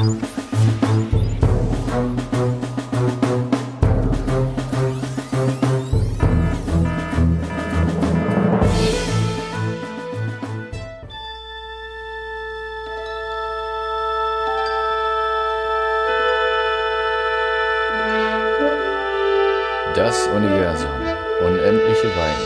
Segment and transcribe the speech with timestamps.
[0.00, 0.06] Das
[20.28, 20.88] Universum.
[21.42, 22.36] Unendliche Weine.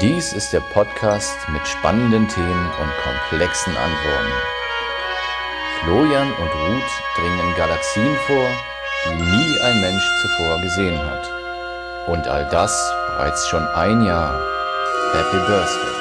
[0.00, 4.61] Dies ist der Podcast mit spannenden Themen und komplexen Antworten.
[5.84, 8.48] Florian und Ruth dringen Galaxien vor,
[9.04, 11.28] die nie ein Mensch zuvor gesehen hat.
[12.06, 14.40] Und all das bereits schon ein Jahr.
[15.12, 15.92] Happy Birthday.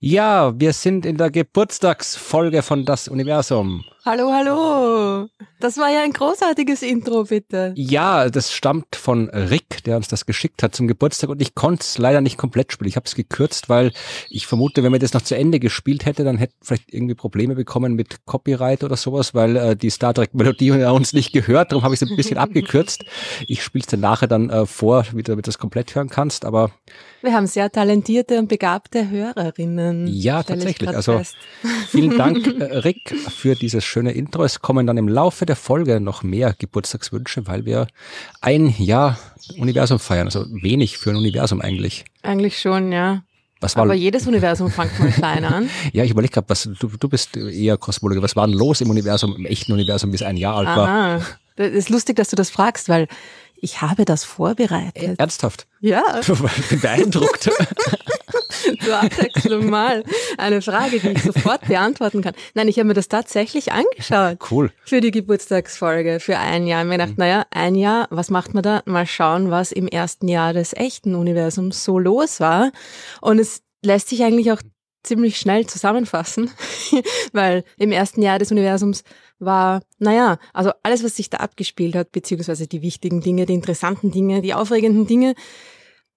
[0.00, 3.84] Ja, wir sind in der Geburtstagsfolge von Das Universum.
[4.04, 5.28] Hallo, hallo.
[5.60, 7.72] Das war ja ein großartiges Intro, bitte.
[7.76, 11.82] Ja, das stammt von Rick, der uns das geschickt hat zum Geburtstag und ich konnte
[11.82, 12.88] es leider nicht komplett spielen.
[12.88, 13.92] Ich habe es gekürzt, weil
[14.28, 17.54] ich vermute, wenn man das noch zu Ende gespielt hätte, dann hätte vielleicht irgendwie Probleme
[17.54, 21.70] bekommen mit Copyright oder sowas, weil äh, die Star Trek Melodie uns nicht gehört.
[21.70, 23.04] Darum habe ich es ein bisschen abgekürzt.
[23.46, 26.72] Ich spiele es dir nachher dann äh, vor, wie du das komplett hören kannst, aber
[27.22, 30.08] wir haben sehr talentierte und begabte Hörerinnen.
[30.08, 30.88] Ja, tatsächlich.
[30.88, 31.36] Also fest.
[31.88, 34.42] vielen Dank, äh, Rick, für dieses schöne Intro.
[34.42, 37.86] Es kommen dann im Laufe der Folge noch mehr Geburtstagswünsche, weil wir
[38.40, 39.18] ein Jahr
[39.58, 40.26] Universum feiern.
[40.26, 42.04] Also wenig für ein Universum eigentlich.
[42.22, 43.22] Eigentlich schon, ja.
[43.60, 45.70] Was war Aber jedes Universum fängt mal klein an.
[45.92, 48.22] ja, ich überlege gerade, du, du bist eher Kosmologe.
[48.22, 50.76] Was war denn los im Universum, im echten Universum, bis ein Jahr alt Aha.
[50.76, 51.26] war?
[51.56, 53.06] Das ist lustig, dass du das fragst, weil
[53.62, 55.18] ich habe das vorbereitet.
[55.18, 55.66] Ernsthaft?
[55.80, 56.02] Ja.
[56.82, 57.44] Beeindruckt.
[58.84, 60.04] Zur Abwechslung mal
[60.36, 62.34] eine Frage, die ich sofort beantworten kann.
[62.54, 64.38] Nein, ich habe mir das tatsächlich angeschaut.
[64.50, 64.72] Cool.
[64.84, 66.80] Für die Geburtstagsfolge, für ein Jahr.
[66.80, 67.24] Ich habe mir gedacht, mhm.
[67.24, 68.82] naja, ein Jahr, was macht man da?
[68.84, 72.72] Mal schauen, was im ersten Jahr des echten Universums so los war.
[73.20, 74.62] Und es lässt sich eigentlich auch
[75.02, 76.50] ziemlich schnell zusammenfassen,
[77.32, 79.04] weil im ersten Jahr des Universums
[79.38, 84.10] war, naja, also alles, was sich da abgespielt hat, beziehungsweise die wichtigen Dinge, die interessanten
[84.10, 85.34] Dinge, die aufregenden Dinge,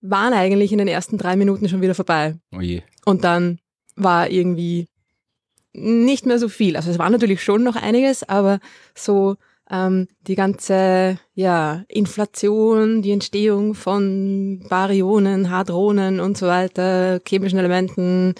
[0.01, 2.35] waren eigentlich in den ersten drei Minuten schon wieder vorbei.
[2.55, 2.83] Oh je.
[3.05, 3.59] Und dann
[3.95, 4.87] war irgendwie
[5.73, 6.75] nicht mehr so viel.
[6.75, 8.59] Also es war natürlich schon noch einiges, aber
[8.93, 9.35] so
[9.69, 18.35] ähm, die ganze ja, Inflation, die Entstehung von Baryonen, Hadronen und so weiter, chemischen Elementen,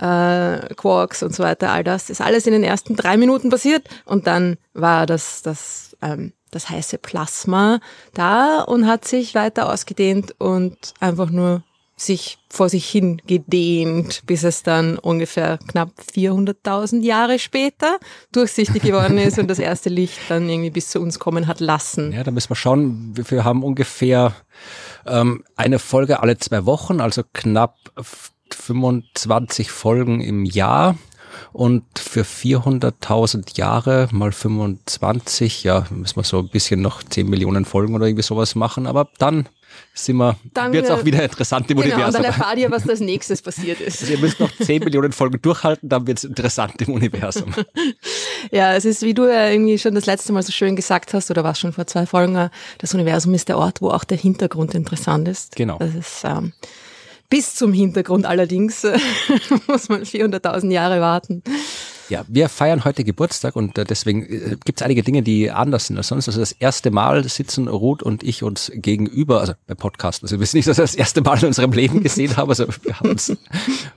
[0.00, 3.88] äh, Quarks und so weiter, all das ist alles in den ersten drei Minuten passiert
[4.04, 7.80] und dann war das, das ähm, das heiße Plasma
[8.12, 11.62] da und hat sich weiter ausgedehnt und einfach nur
[12.00, 17.98] sich vor sich hin gedehnt, bis es dann ungefähr knapp 400.000 Jahre später
[18.32, 22.12] durchsichtig geworden ist und das erste Licht dann irgendwie bis zu uns kommen hat lassen.
[22.12, 23.12] Ja, da müssen wir schauen.
[23.14, 24.34] Wir haben ungefähr
[25.06, 27.76] ähm, eine Folge alle zwei Wochen, also knapp
[28.54, 30.96] 25 Folgen im Jahr.
[31.52, 37.64] Und für 400.000 Jahre mal 25, ja, müssen wir so ein bisschen noch 10 Millionen
[37.64, 38.86] Folgen oder irgendwie sowas machen.
[38.86, 39.48] Aber dann
[39.94, 40.36] sind wir,
[40.70, 42.06] wird es auch wieder interessant im genau, Universum.
[42.06, 44.00] Und dann erfahrt ihr, was als nächstes passiert ist.
[44.00, 47.54] Also ihr müsst noch 10 Millionen Folgen durchhalten, dann wird es interessant im Universum.
[48.50, 51.30] ja, es ist, wie du ja irgendwie schon das letzte Mal so schön gesagt hast,
[51.30, 54.74] oder was schon vor zwei Folgen, das Universum ist der Ort, wo auch der Hintergrund
[54.74, 55.56] interessant ist.
[55.56, 55.78] Genau.
[55.78, 56.52] Das ist, ähm,
[57.30, 58.84] bis zum Hintergrund allerdings
[59.68, 61.42] muss man 400.000 Jahre warten.
[62.10, 65.86] Ja, wir feiern heute Geburtstag und äh, deswegen äh, gibt es einige Dinge, die anders
[65.86, 66.26] sind als sonst.
[66.26, 70.24] Also das erste Mal sitzen Ruth und ich uns gegenüber, also beim Podcast.
[70.24, 72.48] Also wir wissen nicht, dass wir das erste Mal in unserem Leben gesehen haben.
[72.48, 73.32] Also wir haben uns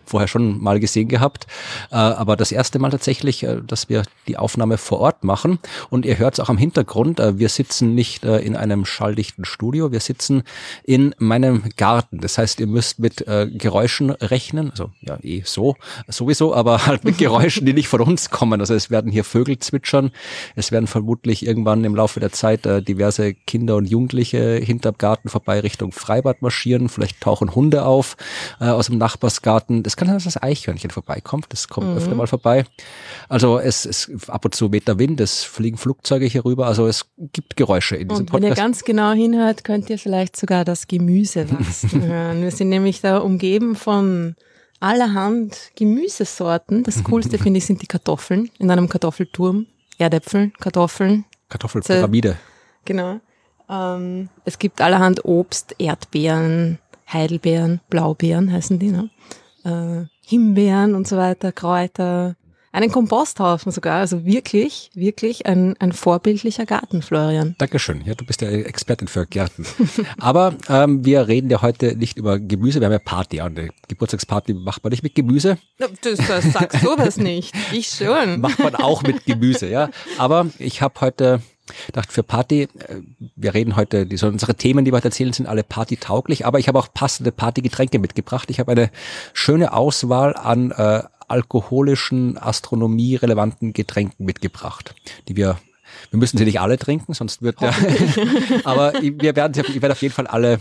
[0.05, 1.47] vorher schon mal gesehen gehabt.
[1.89, 5.57] Äh, aber das erste Mal tatsächlich, dass wir die Aufnahme vor Ort machen.
[5.89, 7.17] Und ihr hört es auch am Hintergrund.
[7.17, 9.91] Wir sitzen nicht in einem schalldichten Studio.
[9.91, 10.43] Wir sitzen
[10.83, 12.19] in meinem Garten.
[12.19, 14.69] Das heißt, ihr müsst mit Geräuschen rechnen.
[14.69, 15.75] Also ja, eh so,
[16.07, 18.59] sowieso, aber halt mit Geräuschen, die nicht von uns kommen.
[18.59, 20.11] Also es werden hier Vögel zwitschern.
[20.55, 25.29] Es werden vermutlich irgendwann im Laufe der Zeit äh, diverse Kinder und Jugendliche hinterm Garten
[25.29, 26.89] vorbei Richtung Freibad marschieren.
[26.89, 28.15] Vielleicht tauchen Hunde auf
[28.59, 29.83] äh, aus dem Nachbarsgarten.
[29.83, 31.47] Das kann sein, dass das Eichhörnchen vorbeikommt.
[31.49, 31.97] Das kommt mhm.
[31.97, 32.65] öfter mal vorbei.
[33.29, 36.67] Also es ist ab und zu weht der Wind, es fliegen Flugzeuge hier rüber.
[36.67, 38.43] Also es gibt Geräusche in diesem und Podcast.
[38.43, 42.41] Wenn ihr ganz genau hinhört, könnt ihr vielleicht sogar das Gemüse wachsen hören.
[42.41, 44.35] Wir sind nämlich da umgeben von
[44.83, 46.83] allerhand Gemüsesorten.
[46.83, 49.65] Das Coolste finde ich sind die Kartoffeln in einem Kartoffelturm.
[49.97, 51.25] Erdäpfel, Kartoffeln.
[51.47, 52.37] Kartoffelpyramide.
[52.83, 53.21] Genau.
[53.69, 56.79] Ähm, es gibt allerhand Obst, Erdbeeren,
[57.11, 59.09] Heidelbeeren, Blaubeeren heißen die, ne?
[59.63, 62.35] Äh, Himbeeren und so weiter, Kräuter.
[62.73, 63.99] Einen Komposthaufen sogar.
[63.99, 67.55] Also wirklich, wirklich ein, ein vorbildlicher Garten, Florian.
[67.59, 68.03] Dankeschön.
[68.03, 69.65] Ja, du bist ja Expertin für Gärten.
[70.19, 73.41] Aber ähm, wir reden ja heute nicht über Gemüse, wir haben ja Party.
[73.41, 75.57] Und eine Geburtstagsparty macht man nicht mit Gemüse.
[75.77, 77.53] Das, das sagst du was nicht.
[77.71, 78.41] Ich schon.
[78.41, 79.89] Macht man auch mit Gemüse, ja.
[80.17, 81.41] Aber ich habe heute
[81.93, 82.67] dachte für Party, äh,
[83.35, 86.59] wir reden heute, die, so unsere Themen, die wir heute erzählen, sind alle partytauglich, aber
[86.59, 88.49] ich habe auch passende Partygetränke mitgebracht.
[88.49, 88.89] Ich habe eine
[89.33, 94.95] schöne Auswahl an äh, alkoholischen, astronomie-relevanten Getränken mitgebracht,
[95.27, 95.57] die wir
[96.09, 97.73] wir müssen sie nicht alle trinken, sonst wird der,
[98.63, 100.59] aber wir werden, ich werde auf jeden Fall alle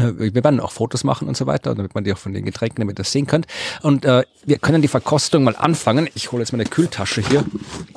[0.00, 2.80] wir werden auch Fotos machen und so weiter, damit man die auch von den Getränken,
[2.80, 3.46] damit ihr das sehen könnt.
[3.82, 6.08] Und äh, wir können die Verkostung mal anfangen.
[6.14, 7.44] Ich hole jetzt meine Kühltasche hier.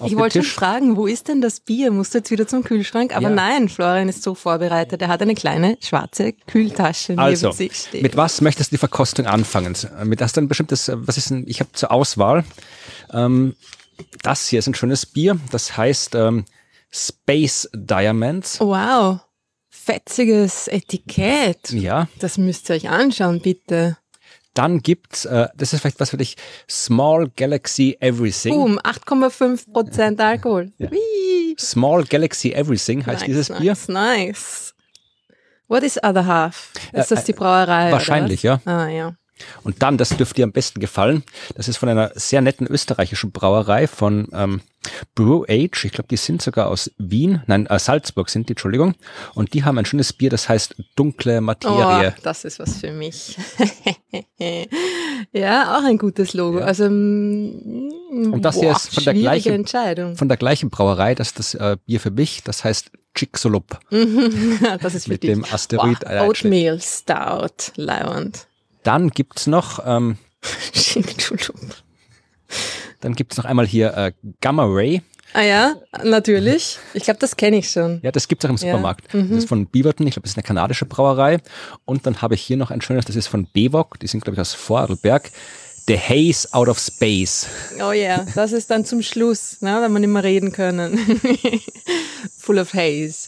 [0.06, 1.92] Ich wollte schon fragen, wo ist denn das Bier?
[1.92, 3.16] Musst du jetzt wieder zum Kühlschrank?
[3.16, 3.36] Aber ja.
[3.36, 5.02] nein, Florian ist so vorbereitet.
[5.02, 8.02] Er hat eine kleine schwarze Kühltasche also, neben sich stehen.
[8.04, 9.76] Mit was möchtest du die Verkostung anfangen?
[10.04, 12.44] Mit das dann bestimmtes, was ist denn, ich habe zur Auswahl.
[13.12, 13.56] Ähm,
[14.22, 15.38] das hier ist ein schönes Bier.
[15.52, 16.46] Das heißt ähm,
[16.92, 18.60] Space Diamonds.
[18.60, 19.22] Wow
[19.74, 21.72] fetziges Etikett.
[21.72, 22.08] Ja.
[22.20, 23.98] Das müsst ihr euch anschauen, bitte.
[24.54, 26.38] Dann gibt's, äh, das ist vielleicht was für dich,
[26.70, 28.54] Small Galaxy Everything.
[28.54, 30.72] Boom, 8,5 Prozent Alkohol.
[30.78, 30.90] Ja.
[31.60, 33.75] Small Galaxy Everything heißt nice, dieses nice, Bier.
[33.88, 34.75] Nice.
[35.68, 36.72] What is other half?
[36.92, 37.92] Ist äh, das die Brauerei?
[37.92, 38.62] Wahrscheinlich, ja.
[38.66, 39.16] Ah, ja.
[39.64, 41.24] Und dann, das dürfte dir am besten gefallen,
[41.56, 44.62] das ist von einer sehr netten österreichischen Brauerei von ähm,
[45.16, 45.86] Brew Age.
[45.86, 48.96] Ich glaube, die sind sogar aus Wien, nein, äh, Salzburg sind die, Entschuldigung.
[49.34, 52.14] Und die haben ein schönes Bier, das heißt Dunkle Materie.
[52.16, 53.38] Oh, das ist was für mich.
[55.32, 56.60] ja, auch ein gutes Logo.
[56.60, 56.66] Ja.
[56.66, 61.40] Also und das boah, hier ist von der gleichen von der gleichen Brauerei, das ist
[61.40, 62.44] das äh, Bier für mich.
[62.44, 63.80] Das heißt Chicxulub.
[64.82, 65.32] das ist für mit dich.
[65.32, 66.00] dem Asteroid.
[66.06, 68.48] Wow, Oatmeal Stout, Leiwand.
[68.84, 70.18] Dann gibt's noch ähm,
[73.02, 75.02] Dann gibt's noch einmal hier äh, Gamma Ray.
[75.34, 76.78] Ah ja, natürlich.
[76.94, 78.00] Ich glaube, das kenne ich schon.
[78.04, 79.12] Ja, das gibt's auch im Supermarkt.
[79.14, 79.20] Ja.
[79.20, 79.30] Mhm.
[79.30, 81.40] Das ist von Beaverton, ich glaube, das ist eine kanadische Brauerei.
[81.86, 84.36] Und dann habe ich hier noch ein schönes, das ist von Bewok, die sind, glaube
[84.36, 85.32] ich, aus Vorarlberg.
[85.88, 87.48] The Haze Out of Space.
[87.78, 88.28] Oh ja, yeah.
[88.36, 90.98] das ist dann zum Schluss, ne, wenn wir nicht mehr reden können.
[92.38, 93.28] Full of Haze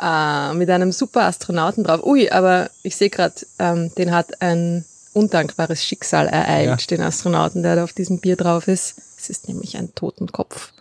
[0.00, 2.04] äh, mit einem super Astronauten drauf.
[2.04, 6.96] Ui, aber ich sehe gerade, ähm, den hat ein undankbares Schicksal ereilt, ja.
[6.96, 8.96] den Astronauten, der da auf diesem Bier drauf ist.
[9.18, 10.72] Es ist nämlich ein Totenkopf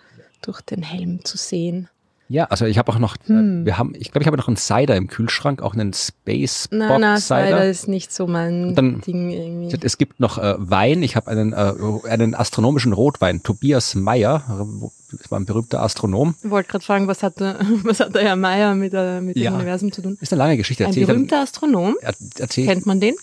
[0.41, 1.89] durch den Helm zu sehen.
[2.31, 3.65] Ja, also ich habe auch noch, hm.
[3.65, 6.79] wir haben, ich glaube, ich habe noch einen Cider im Kühlschrank, auch einen Space Bob
[6.79, 7.45] nein, nein, Cider.
[7.45, 9.77] Cider ist nicht so mein dann, Ding irgendwie.
[9.85, 11.03] Es gibt noch äh, Wein.
[11.03, 11.73] Ich habe einen, äh,
[12.07, 14.65] einen astronomischen Rotwein, Tobias Meyer,
[15.11, 16.35] das war ein berühmter Astronom.
[16.41, 17.35] Ich wollte gerade fragen, was hat,
[17.83, 19.51] was hat der Herr Meyer mit, äh, mit ja.
[19.51, 20.17] dem Universum zu tun?
[20.21, 20.85] Ist eine lange Geschichte.
[20.85, 21.97] Ein berühmter dann, Astronom?
[22.01, 23.15] Er, erzähl, Kennt man den?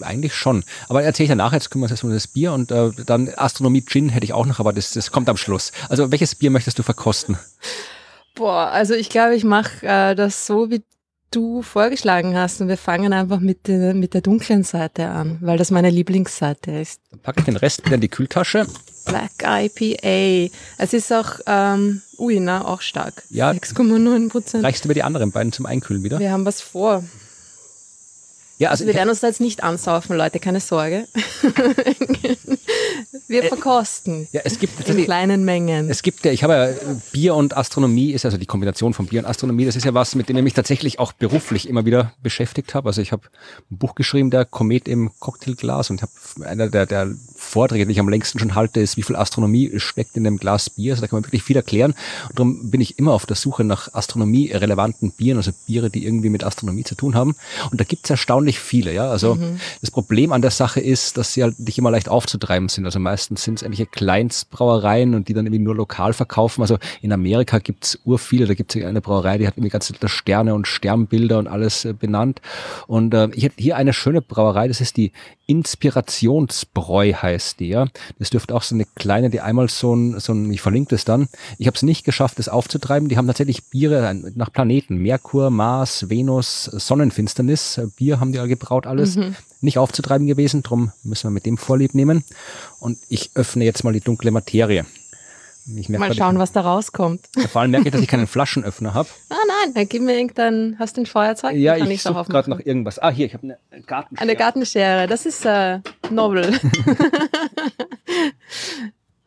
[0.00, 0.64] Eigentlich schon.
[0.88, 3.84] Aber erzähle ich danach, jetzt kümmern wir uns um das Bier und äh, dann Astronomie
[3.84, 5.72] Gin hätte ich auch noch, aber das, das kommt am Schluss.
[5.90, 7.36] Also welches Bier möchtest du verkosten?
[8.38, 10.82] Boah, also ich glaube, ich mache äh, das so, wie
[11.32, 15.58] du vorgeschlagen hast und wir fangen einfach mit der, mit der dunklen Seite an, weil
[15.58, 17.00] das meine Lieblingsseite ist.
[17.10, 18.66] Dann packe ich den Rest wieder in die Kühltasche.
[19.06, 20.54] Black IPA.
[20.78, 23.24] Es ist auch, ähm, ui, na, auch stark.
[23.28, 23.50] Ja.
[23.50, 24.64] 6,9 Prozent.
[24.64, 26.20] Reichst du mir die anderen beiden zum Einkühlen wieder?
[26.20, 27.02] Wir haben was vor.
[28.58, 31.06] Ja, also, wir werden uns da jetzt nicht ansaufen, Leute, keine Sorge.
[33.28, 34.26] wir äh, verkosten.
[34.32, 35.88] Ja, es gibt in kleinen Mengen.
[35.88, 36.70] Es gibt ja, ich habe ja
[37.12, 39.64] Bier und Astronomie ist also die Kombination von Bier und Astronomie.
[39.64, 42.88] Das ist ja was, mit dem ich mich tatsächlich auch beruflich immer wieder beschäftigt habe.
[42.88, 43.22] Also ich habe
[43.70, 46.12] ein Buch geschrieben, der Komet im Cocktailglas und habe
[46.44, 47.14] einer der, der
[47.48, 50.70] Vorträge, die ich am längsten schon halte, ist, wie viel Astronomie steckt in einem Glas
[50.70, 50.92] Bier.
[50.92, 51.94] Also da kann man wirklich viel erklären.
[52.28, 56.28] Und darum bin ich immer auf der Suche nach astronomie-relevanten Bieren, also Biere, die irgendwie
[56.28, 57.34] mit Astronomie zu tun haben.
[57.70, 59.10] Und da gibt es erstaunlich viele, ja.
[59.10, 59.60] Also mhm.
[59.80, 62.84] das Problem an der Sache ist, dass sie halt nicht immer leicht aufzutreiben sind.
[62.84, 66.62] Also meistens sind es irgendwelche Kleinstbrauereien und die dann irgendwie nur lokal verkaufen.
[66.62, 70.08] Also in Amerika gibt's ur viele, da gibt's eine Brauerei, die hat irgendwie ganz viele
[70.08, 72.40] Sterne und Sternbilder und alles äh, benannt.
[72.86, 75.12] Und äh, ich hätte hier eine schöne Brauerei, das ist die
[75.46, 77.88] Inspirationsbräu heißt ja.
[78.18, 81.04] Das dürfte auch so eine kleine, die einmal so ein, so ein ich verlinke das
[81.04, 81.28] dann.
[81.58, 83.08] Ich habe es nicht geschafft, das aufzutreiben.
[83.08, 84.96] Die haben tatsächlich Biere nach Planeten.
[84.96, 87.80] Merkur, Mars, Venus, Sonnenfinsternis.
[87.96, 89.16] Bier haben die gebraut, alles.
[89.16, 89.36] Mhm.
[89.60, 92.24] Nicht aufzutreiben gewesen, drum müssen wir mit dem Vorlieb nehmen.
[92.78, 94.86] Und ich öffne jetzt mal die dunkle Materie.
[95.68, 97.28] Mal schauen, ich, was da rauskommt.
[97.50, 99.08] Vor allem merke ich, dass ich keinen Flaschenöffner habe.
[99.30, 101.54] Ah nein, dann gib mir irgendein, hast du ein Feuerzeug?
[101.54, 102.98] Ja, ich suche gerade noch irgendwas.
[102.98, 104.22] Ah, hier, ich habe eine Gartenschere.
[104.22, 106.58] Eine Gartenschere, das ist äh, Novel.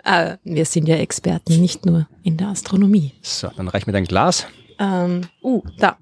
[0.04, 3.14] äh, wir sind ja Experten, nicht nur in der Astronomie.
[3.22, 4.48] So, dann reich mir dein Glas.
[4.80, 5.98] Ähm, uh, da.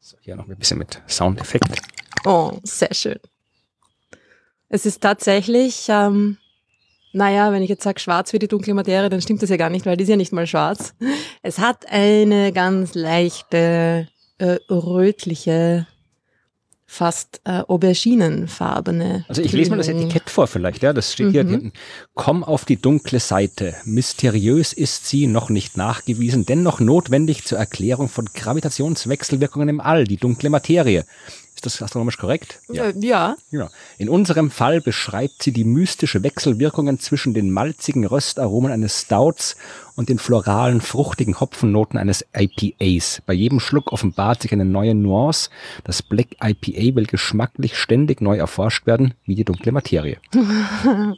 [0.00, 1.80] So, hier noch ein bisschen mit Soundeffekt.
[2.24, 3.18] Oh, sehr schön.
[4.68, 6.38] Es ist tatsächlich ähm,
[7.12, 9.70] naja, wenn ich jetzt sage schwarz wie die dunkle Materie, dann stimmt das ja gar
[9.70, 10.94] nicht, weil die ist ja nicht mal schwarz.
[11.42, 15.86] Es hat eine ganz leichte, äh, rötliche,
[16.86, 19.24] fast äh, auberginenfarbene.
[19.28, 19.88] Also ich lese mal das.
[19.88, 21.48] Etikett vor vielleicht, ja, das steht hier Mhm.
[21.50, 21.72] hinten.
[22.14, 23.74] Komm auf die dunkle Seite.
[23.84, 30.18] Mysteriös ist sie, noch nicht nachgewiesen, dennoch notwendig zur Erklärung von Gravitationswechselwirkungen im All, die
[30.18, 31.04] dunkle Materie.
[31.64, 32.58] Ist das astronomisch korrekt?
[32.72, 33.36] Äh, ja.
[33.52, 33.70] Ja.
[33.96, 39.56] In unserem Fall beschreibt sie die mystische Wechselwirkungen zwischen den malzigen Röstaromen eines Stouts
[39.94, 43.22] und den floralen, fruchtigen Hopfennoten eines IPAs.
[43.26, 45.50] Bei jedem Schluck offenbart sich eine neue Nuance.
[45.84, 50.18] Das Black IPA will geschmacklich ständig neu erforscht werden, wie die dunkle Materie.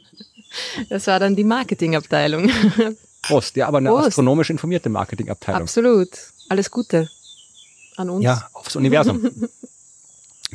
[0.89, 2.49] Das war dann die Marketingabteilung.
[3.23, 4.07] Prost, ja, aber eine Prost.
[4.07, 5.63] astronomisch informierte Marketingabteilung.
[5.63, 6.09] Absolut.
[6.47, 7.09] Alles Gute
[7.97, 8.23] an uns.
[8.23, 9.31] Ja, aufs Universum.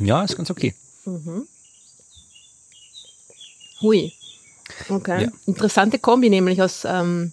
[0.05, 0.73] ja, ist ganz okay.
[3.81, 4.13] Hui.
[4.89, 5.23] Okay.
[5.23, 5.29] Ja.
[5.45, 7.31] Interessante Kombi, nämlich aus, ähm,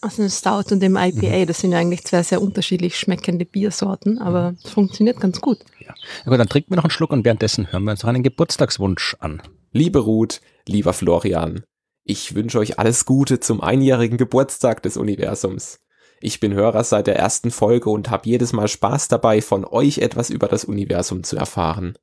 [0.00, 1.38] aus dem Stout und dem IPA.
[1.38, 1.46] Mhm.
[1.46, 5.58] Das sind ja eigentlich zwei sehr unterschiedlich schmeckende Biersorten, aber es funktioniert ganz gut.
[5.80, 5.94] Ja.
[6.24, 8.22] Na gut, dann trinken wir noch einen Schluck und währenddessen hören wir uns noch einen
[8.22, 9.42] Geburtstagswunsch an.
[9.72, 11.64] Liebe Ruth, lieber Florian,
[12.04, 15.78] ich wünsche euch alles Gute zum einjährigen Geburtstag des Universums.
[16.24, 19.98] Ich bin Hörer seit der ersten Folge und habe jedes Mal Spaß dabei, von euch
[19.98, 21.98] etwas über das Universum zu erfahren.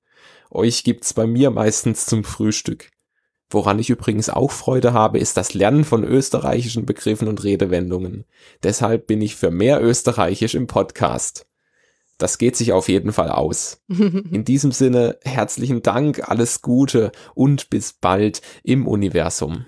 [0.52, 2.90] Euch gibt's bei mir meistens zum Frühstück.
[3.50, 8.26] Woran ich übrigens auch Freude habe, ist das Lernen von österreichischen Begriffen und Redewendungen.
[8.62, 11.48] Deshalb bin ich für mehr Österreichisch im Podcast.
[12.18, 13.82] Das geht sich auf jeden Fall aus.
[13.88, 19.66] In diesem Sinne, herzlichen Dank, alles Gute und bis bald im Universum.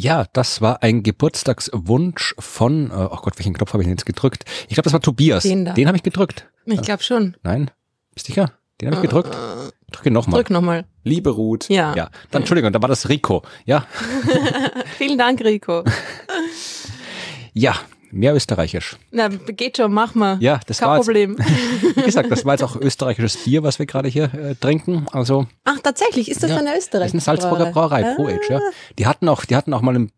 [0.00, 4.06] Ja, das war ein Geburtstagswunsch von, äh, oh Gott, welchen Knopf habe ich denn jetzt
[4.06, 4.44] gedrückt?
[4.68, 5.42] Ich glaube, das war Tobias.
[5.42, 5.72] Den da.
[5.72, 6.46] Den habe ich gedrückt.
[6.66, 7.36] Ich glaube schon.
[7.42, 7.68] Nein?
[8.14, 8.52] Bist du sicher?
[8.80, 9.36] Den habe ich gedrückt.
[9.90, 10.38] Drücke nochmal.
[10.38, 10.84] Drück nochmal.
[11.02, 11.96] Liebe Ruth, Ja.
[11.96, 13.42] Ja, dann Entschuldigung, da war das Rico.
[13.64, 13.88] Ja,
[14.98, 15.82] Vielen Dank, Rico.
[17.52, 17.74] ja,
[18.10, 18.96] mehr österreichisch.
[19.10, 20.36] Na, geht schon, mach mal.
[20.40, 21.36] Ja, das Kein war jetzt- Problem.
[21.94, 25.06] Wie gesagt, das war jetzt auch österreichisches Bier, was wir gerade hier äh, trinken.
[25.12, 27.06] Also Ach, tatsächlich, ist das Ja, eine das Österreich?
[27.06, 28.60] ist eine Salzburger Brauerei, Pro Age, ja.
[28.98, 30.10] Die hatten auch, die hatten auch mal ein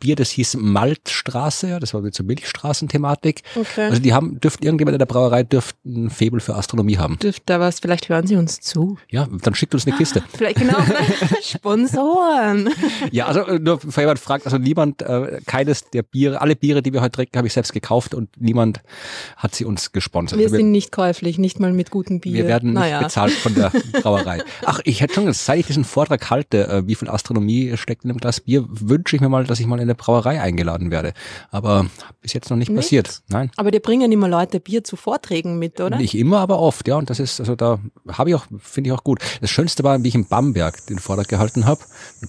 [0.00, 3.42] Bier, das hieß Maltstraße, ja, das war wieder zur Milchstraßenthematik.
[3.56, 3.86] Okay.
[3.86, 7.18] Also die haben, dürften irgendjemand in der Brauerei dürften ein Faible für Astronomie haben.
[7.18, 8.96] Dürft da was, vielleicht hören Sie uns zu.
[9.10, 10.22] Ja, dann schickt uns eine Kiste.
[10.32, 10.78] Vielleicht genau.
[11.42, 12.70] Sponsoren.
[13.10, 16.82] Ja, also äh, nur für jemand fragt, also niemand, äh, keines der Biere, alle Biere,
[16.82, 18.80] die wir heute trinken, habe ich selbst gekauft und niemand
[19.36, 20.38] hat sie uns gesponsert.
[20.38, 22.34] Wir sind nicht käuflich, nicht mal mit gutem Bier.
[22.34, 23.02] wir werden nicht naja.
[23.02, 24.42] bezahlt von der Brauerei.
[24.64, 28.04] Ach, ich hätte schon, gesagt, seit ich diesen Vortrag halte, äh, wie viel Astronomie steckt
[28.04, 30.90] in einem Glas Bier, wünsche ich mir mal, dass ich mal in eine Brauerei eingeladen
[30.90, 31.12] werde.
[31.50, 31.86] Aber
[32.20, 32.76] bis jetzt noch nicht, Nicht?
[32.76, 33.22] passiert.
[33.28, 33.50] Nein.
[33.56, 35.96] Aber die bringen immer Leute Bier zu Vorträgen mit, oder?
[35.96, 36.96] Nicht immer, aber oft, ja.
[36.96, 37.78] Und das ist, also da
[38.08, 39.20] habe ich auch, finde ich auch gut.
[39.40, 41.80] Das Schönste war, wie ich in Bamberg den Vortrag gehalten habe.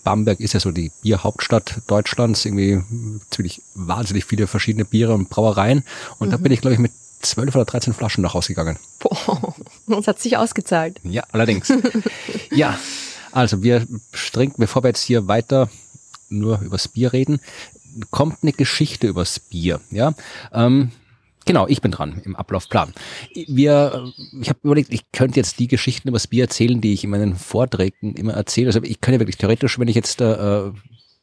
[0.04, 2.82] Bamberg ist ja so die Bierhauptstadt Deutschlands, irgendwie
[3.30, 5.84] ziemlich wahnsinnig viele verschiedene Biere und Brauereien.
[6.20, 8.78] Und da bin ich, glaube ich, mit zwölf oder 13 Flaschen nach Hause gegangen.
[9.00, 9.54] Boah,
[9.88, 11.00] das hat sich ausgezahlt.
[11.04, 11.72] Ja, allerdings.
[12.51, 12.78] ja,
[13.32, 13.86] also wir
[14.32, 15.70] trinken, bevor wir jetzt hier weiter
[16.30, 17.40] nur übers Bier reden,
[18.12, 19.82] kommt eine Geschichte übers Bier.
[19.92, 20.14] Ja,
[20.54, 20.92] ähm,
[21.46, 22.94] genau, ich bin dran im Ablaufplan.
[23.48, 27.10] Wir, ich habe überlegt, ich könnte jetzt die Geschichten übers Bier erzählen, die ich in
[27.10, 28.68] meinen Vorträgen immer erzähle.
[28.68, 30.72] Also ich könnte wirklich theoretisch, wenn ich jetzt äh,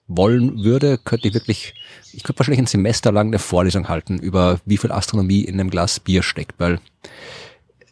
[0.09, 1.75] wollen würde, könnte ich wirklich,
[2.13, 5.71] ich könnte wahrscheinlich ein Semester lang eine Vorlesung halten über wie viel Astronomie in einem
[5.71, 6.81] Glas Bier steckt, weil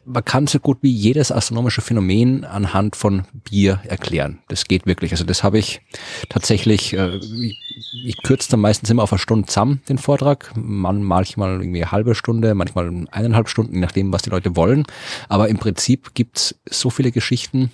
[0.07, 4.39] man kann so gut wie jedes astronomische Phänomen anhand von Bier erklären.
[4.49, 5.13] Das geht wirklich.
[5.13, 5.81] Also das habe ich
[6.29, 7.59] tatsächlich, äh, ich,
[8.05, 10.53] ich kürze dann meistens immer auf eine Stunde zusammen, den Vortrag.
[10.57, 14.85] Man, manchmal irgendwie eine halbe Stunde, manchmal eineinhalb Stunden, je nachdem, was die Leute wollen.
[15.29, 17.71] Aber im Prinzip gibt's so viele Geschichten,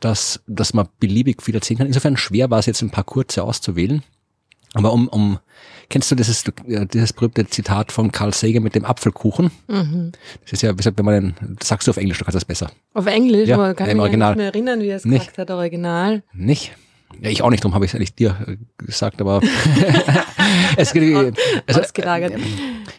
[0.00, 1.86] dass, dass man beliebig viel erzählen kann.
[1.86, 4.02] Insofern schwer war es jetzt ein paar kurze auszuwählen.
[4.74, 5.38] Aber um, um
[5.88, 9.50] kennst du dieses, äh, dieses berühmte Zitat von Carl Sagan mit dem Apfelkuchen?
[9.68, 10.12] Mhm.
[10.42, 12.70] Das ist ja, gesagt, wenn man den, sagst du auf Englisch, du kannst das besser.
[12.92, 14.30] Auf Englisch, Ja, kann im mich Original.
[14.32, 16.22] nicht mehr erinnern, wie er es gesagt hat, original.
[16.32, 16.72] Nicht?
[17.20, 19.40] Ja, ich auch nicht, darum habe ich es eigentlich dir äh, gesagt, aber
[20.76, 21.34] es geht,
[21.66, 22.32] also, Ausgelagert.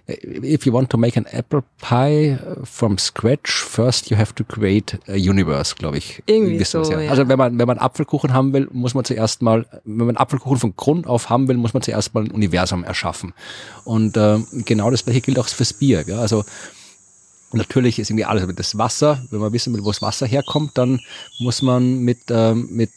[0.07, 4.43] äh, if you want to make an apple pie from scratch, first you have to
[4.43, 6.23] create a universe, glaube ich.
[6.25, 7.09] Irgendwie so, ja.
[7.09, 10.57] Also wenn man, wenn man Apfelkuchen haben will, muss man zuerst mal, wenn man Apfelkuchen
[10.57, 13.33] von Grund auf haben will, muss man zuerst mal ein Universum erschaffen.
[13.83, 16.03] Und äh, genau das gleiche gilt auch fürs Bier.
[16.07, 16.19] Ja?
[16.19, 16.43] Also
[17.55, 20.77] Natürlich ist irgendwie alles, aber das Wasser, wenn man wissen will, wo das Wasser herkommt,
[20.77, 20.99] dann
[21.39, 22.89] muss man mit, ähm, mit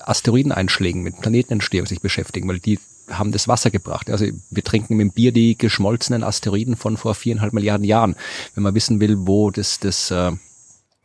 [0.00, 2.78] Asteroideneinschlägen, mit Planetenentstehung sich beschäftigen, weil die
[3.10, 4.10] haben das Wasser gebracht.
[4.10, 8.16] Also wir trinken mit dem Bier die geschmolzenen Asteroiden von vor viereinhalb Milliarden Jahren.
[8.54, 10.32] Wenn man wissen will, wo das, das äh,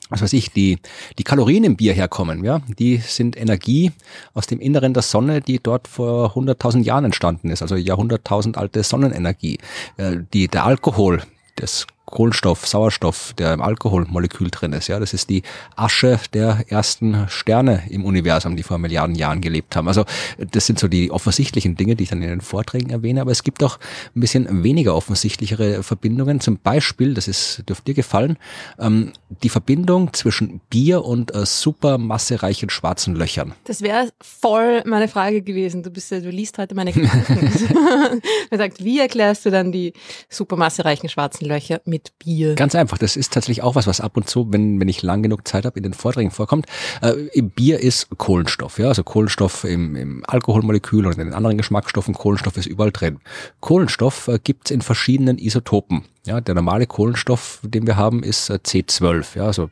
[0.10, 0.79] was weiß ich, die,
[1.17, 3.91] die Kalorien im Bier herkommen, ja, die sind Energie
[4.34, 8.84] aus dem Inneren der Sonne, die dort vor 100.000 Jahren entstanden ist, also Jahrhunderttausend alte
[8.84, 9.57] Sonnenenergie.
[9.98, 11.24] Äh, die, der Alkohol,
[11.55, 14.87] das Kohlenstoff, Sauerstoff, der im Alkoholmolekül drin ist.
[14.87, 15.43] Ja, das ist die
[15.75, 19.87] Asche der ersten Sterne im Universum, die vor Milliarden Jahren gelebt haben.
[19.89, 20.05] Also
[20.37, 23.21] das sind so die offensichtlichen Dinge, die ich dann in den Vorträgen erwähne.
[23.21, 23.77] Aber es gibt auch
[24.15, 26.39] ein bisschen weniger offensichtlichere Verbindungen.
[26.39, 28.37] Zum Beispiel, das ist dürfte dir gefallen,
[28.79, 29.11] ähm,
[29.43, 33.53] die Verbindung zwischen Bier und äh, supermassereichen schwarzen Löchern.
[33.65, 35.83] Das wäre voll meine Frage gewesen.
[35.83, 37.51] Du bist ja, du liest heute meine Gedanken.
[38.49, 39.93] Man sagt, wie erklärst du dann die
[40.29, 42.54] supermassereichen schwarzen Löcher mit mit Bier?
[42.56, 42.98] Ganz einfach.
[42.98, 45.66] Das ist tatsächlich auch was, was ab und zu, wenn, wenn ich lang genug Zeit
[45.66, 46.68] habe, in den Vorträgen vorkommt.
[47.01, 48.77] Äh, Bier ist Kohlenstoff.
[48.77, 52.13] Ja, also Kohlenstoff im, im Alkoholmolekül und in den anderen Geschmacksstoffen.
[52.13, 53.20] Kohlenstoff ist überall drin.
[53.62, 56.04] Kohlenstoff äh, gibt es in verschiedenen Isotopen.
[56.25, 59.38] Ja, der normale Kohlenstoff, den wir haben, ist äh, C12.
[59.38, 59.70] Ja, also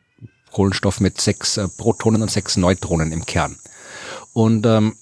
[0.50, 3.56] Kohlenstoff mit sechs äh, Protonen und sechs Neutronen im Kern.
[4.32, 4.94] Und ähm,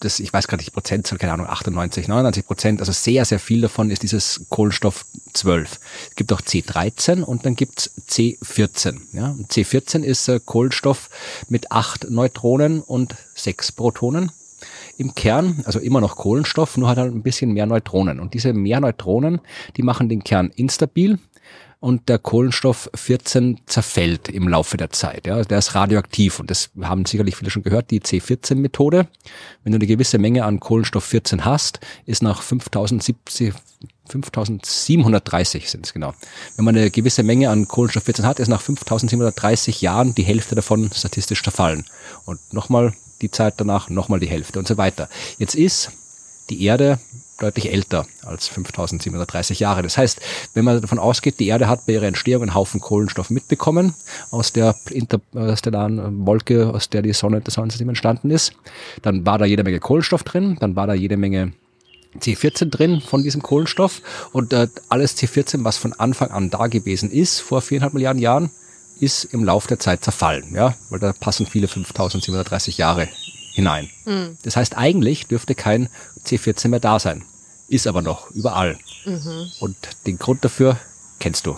[0.00, 3.60] das, ich weiß gerade nicht Prozentzahl, keine Ahnung, 98, 99 Prozent, also sehr, sehr viel
[3.60, 5.04] davon ist dieses Kohlenstoff
[5.34, 5.78] 12.
[6.10, 9.00] Es gibt auch C13 und dann gibt's C14.
[9.12, 9.36] Ja?
[9.48, 11.10] C14 ist äh, Kohlenstoff
[11.48, 14.32] mit acht Neutronen und sechs Protonen
[14.96, 18.20] im Kern, also immer noch Kohlenstoff, nur hat halt ein bisschen mehr Neutronen.
[18.20, 19.40] Und diese mehr Neutronen,
[19.76, 21.18] die machen den Kern instabil
[21.80, 25.26] und der Kohlenstoff 14 zerfällt im Laufe der Zeit.
[25.26, 29.08] Ja, der ist radioaktiv und das haben sicherlich viele schon gehört, die C14-Methode.
[29.64, 33.54] Wenn du eine gewisse Menge an Kohlenstoff 14 hast, ist nach 5070
[34.10, 36.14] 5730 sind es genau.
[36.56, 40.56] Wenn man eine gewisse Menge an Kohlenstoff 14 hat, ist nach 5730 Jahren die Hälfte
[40.56, 41.84] davon statistisch zerfallen.
[42.24, 45.08] Und nochmal die Zeit danach, nochmal die Hälfte und so weiter.
[45.38, 45.92] Jetzt ist
[46.50, 46.98] die Erde
[47.40, 49.82] deutlich älter als 5730 Jahre.
[49.82, 50.20] Das heißt,
[50.54, 53.94] wenn man davon ausgeht, die Erde hat bei ihrer Entstehung einen Haufen Kohlenstoff mitbekommen
[54.30, 58.52] aus der interstellaren Wolke, aus der die Sonne, das Sonnensystem entstanden ist,
[59.02, 61.52] dann war da jede Menge Kohlenstoff drin, dann war da jede Menge
[62.18, 67.10] C14 drin von diesem Kohlenstoff und äh, alles C14, was von Anfang an da gewesen
[67.10, 68.50] ist, vor viereinhalb Milliarden Jahren,
[68.98, 73.08] ist im Lauf der Zeit zerfallen, ja, weil da passen viele 5730 Jahre
[73.52, 73.88] hinein.
[74.04, 74.36] Mhm.
[74.42, 75.88] Das heißt, eigentlich dürfte kein
[76.26, 77.24] C14 mehr da sein
[77.70, 78.78] ist aber noch überall.
[79.04, 79.50] Mhm.
[79.60, 80.76] Und den Grund dafür
[81.18, 81.56] kennst du.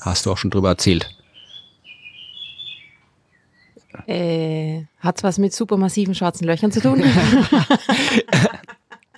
[0.00, 1.08] Hast du auch schon drüber erzählt.
[4.06, 7.02] Äh, hat's was mit supermassiven schwarzen Löchern zu tun?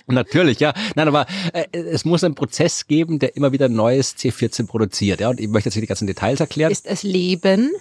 [0.07, 0.73] Natürlich, ja.
[0.95, 5.21] Nein, aber äh, es muss einen Prozess geben, der immer wieder neues C14 produziert.
[5.21, 6.71] Ja, und ich möchte jetzt nicht die ganzen Details erklären.
[6.71, 7.71] Ist es Leben?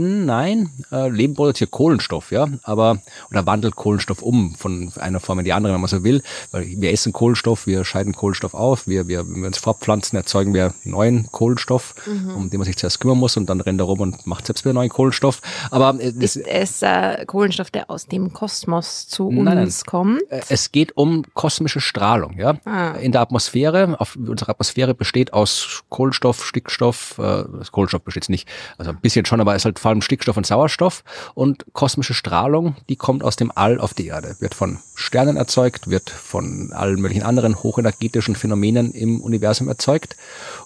[0.00, 2.98] Nein, äh, Leben produziert Kohlenstoff, ja, aber
[3.32, 6.22] oder wandelt Kohlenstoff um von einer Form in die andere, wenn man so will.
[6.52, 10.54] Weil wir essen Kohlenstoff, wir scheiden Kohlenstoff auf, wir, wir, wenn wir uns fortpflanzen, erzeugen
[10.54, 12.36] wir neuen Kohlenstoff, mhm.
[12.36, 14.64] um den man sich zuerst kümmern muss und dann rennt er rum und macht selbst
[14.64, 15.40] wieder neuen Kohlenstoff.
[15.72, 20.22] Aber äh, ist es äh, Kohlenstoff, der aus dem Kosmos zu nein, uns kommt?
[20.30, 22.54] Äh, es geht um kosmische Strahlung, ja.
[22.64, 22.92] Ah.
[22.92, 28.92] In der Atmosphäre, auf, unsere Atmosphäre besteht aus Kohlenstoff, Stickstoff, äh, Kohlenstoff besteht nicht, also
[28.92, 32.76] ein bisschen schon, aber es ist halt vor allem Stickstoff und Sauerstoff und kosmische Strahlung,
[32.90, 37.00] die kommt aus dem All auf die Erde, wird von Sternen erzeugt, wird von allen
[37.00, 40.14] möglichen anderen hochenergetischen Phänomenen im Universum erzeugt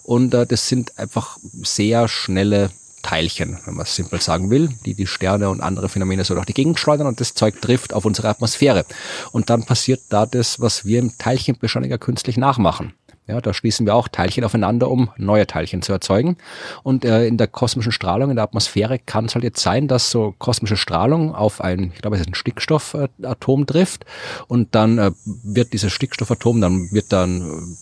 [0.01, 4.93] und äh, das sind einfach sehr schnelle Teilchen, wenn man es simpel sagen will, die
[4.93, 8.03] die Sterne und andere Phänomene so durch die Gegend schleudern und das Zeug trifft auf
[8.03, 8.85] unsere Atmosphäre.
[9.31, 12.93] Und dann passiert da das, was wir im Teilchenbeschleuniger künstlich nachmachen.
[13.27, 16.35] Ja, da schließen wir auch Teilchen aufeinander, um neue Teilchen zu erzeugen.
[16.83, 20.11] Und äh, in der kosmischen Strahlung, in der Atmosphäre kann es halt jetzt sein, dass
[20.11, 24.05] so kosmische Strahlung auf ein, ich glaube, es ist ein Stickstoffatom trifft
[24.47, 27.77] und dann äh, wird dieses Stickstoffatom, dann wird dann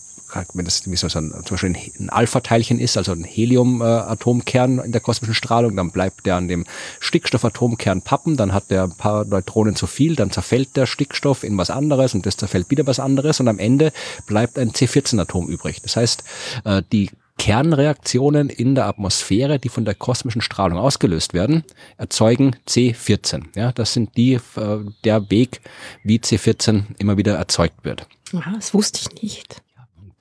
[0.54, 5.34] wenn das so ein, zum Beispiel ein Alpha-Teilchen ist, also ein Helium-Atomkern in der kosmischen
[5.34, 6.66] Strahlung, dann bleibt der an dem
[7.00, 11.56] Stickstoff-Atomkern pappen, dann hat der ein paar Neutronen zu viel, dann zerfällt der Stickstoff in
[11.58, 13.92] was anderes und das zerfällt wieder was anderes und am Ende
[14.26, 15.82] bleibt ein C14-Atom übrig.
[15.82, 16.24] Das heißt,
[16.64, 21.64] äh, die Kernreaktionen in der Atmosphäre, die von der kosmischen Strahlung ausgelöst werden,
[21.96, 23.46] erzeugen C14.
[23.56, 25.60] Ja, das sind die, äh, der Weg,
[26.04, 28.06] wie C14 immer wieder erzeugt wird.
[28.32, 29.62] Aha, das wusste ich nicht.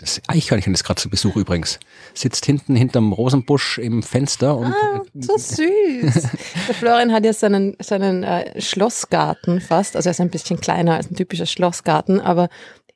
[0.02, 1.80] Das Eichhörnchen ist gerade zu Besuch übrigens.
[2.16, 4.74] Sitzt hinten hinterm Rosenbusch im Fenster und.
[4.74, 5.58] Ah, so süß.
[6.68, 9.96] Der Florian hat ja seinen, seinen äh, Schlossgarten fast.
[9.96, 12.50] Also er ist ein bisschen kleiner als ein typischer Schlossgarten, aber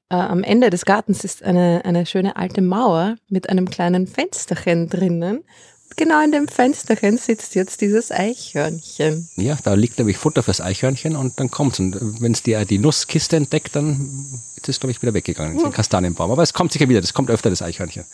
[0.10, 4.90] äh, am Ende des Gartens ist eine, eine schöne alte Mauer mit einem kleinen Fensterchen
[4.90, 5.44] drinnen
[5.96, 9.30] genau in dem Fensterchen sitzt jetzt dieses Eichhörnchen.
[9.36, 11.80] Ja, da liegt nämlich Futter fürs Eichhörnchen und dann kommt's.
[11.80, 14.26] Und wenn es die, die Nusskiste entdeckt, dann
[14.58, 15.58] ist es, glaube ich, wieder weggegangen.
[15.58, 15.64] Ja.
[15.64, 16.32] Den Kastanienbaum.
[16.32, 18.06] Aber es kommt sicher wieder, das kommt öfter, das Eichhörnchen.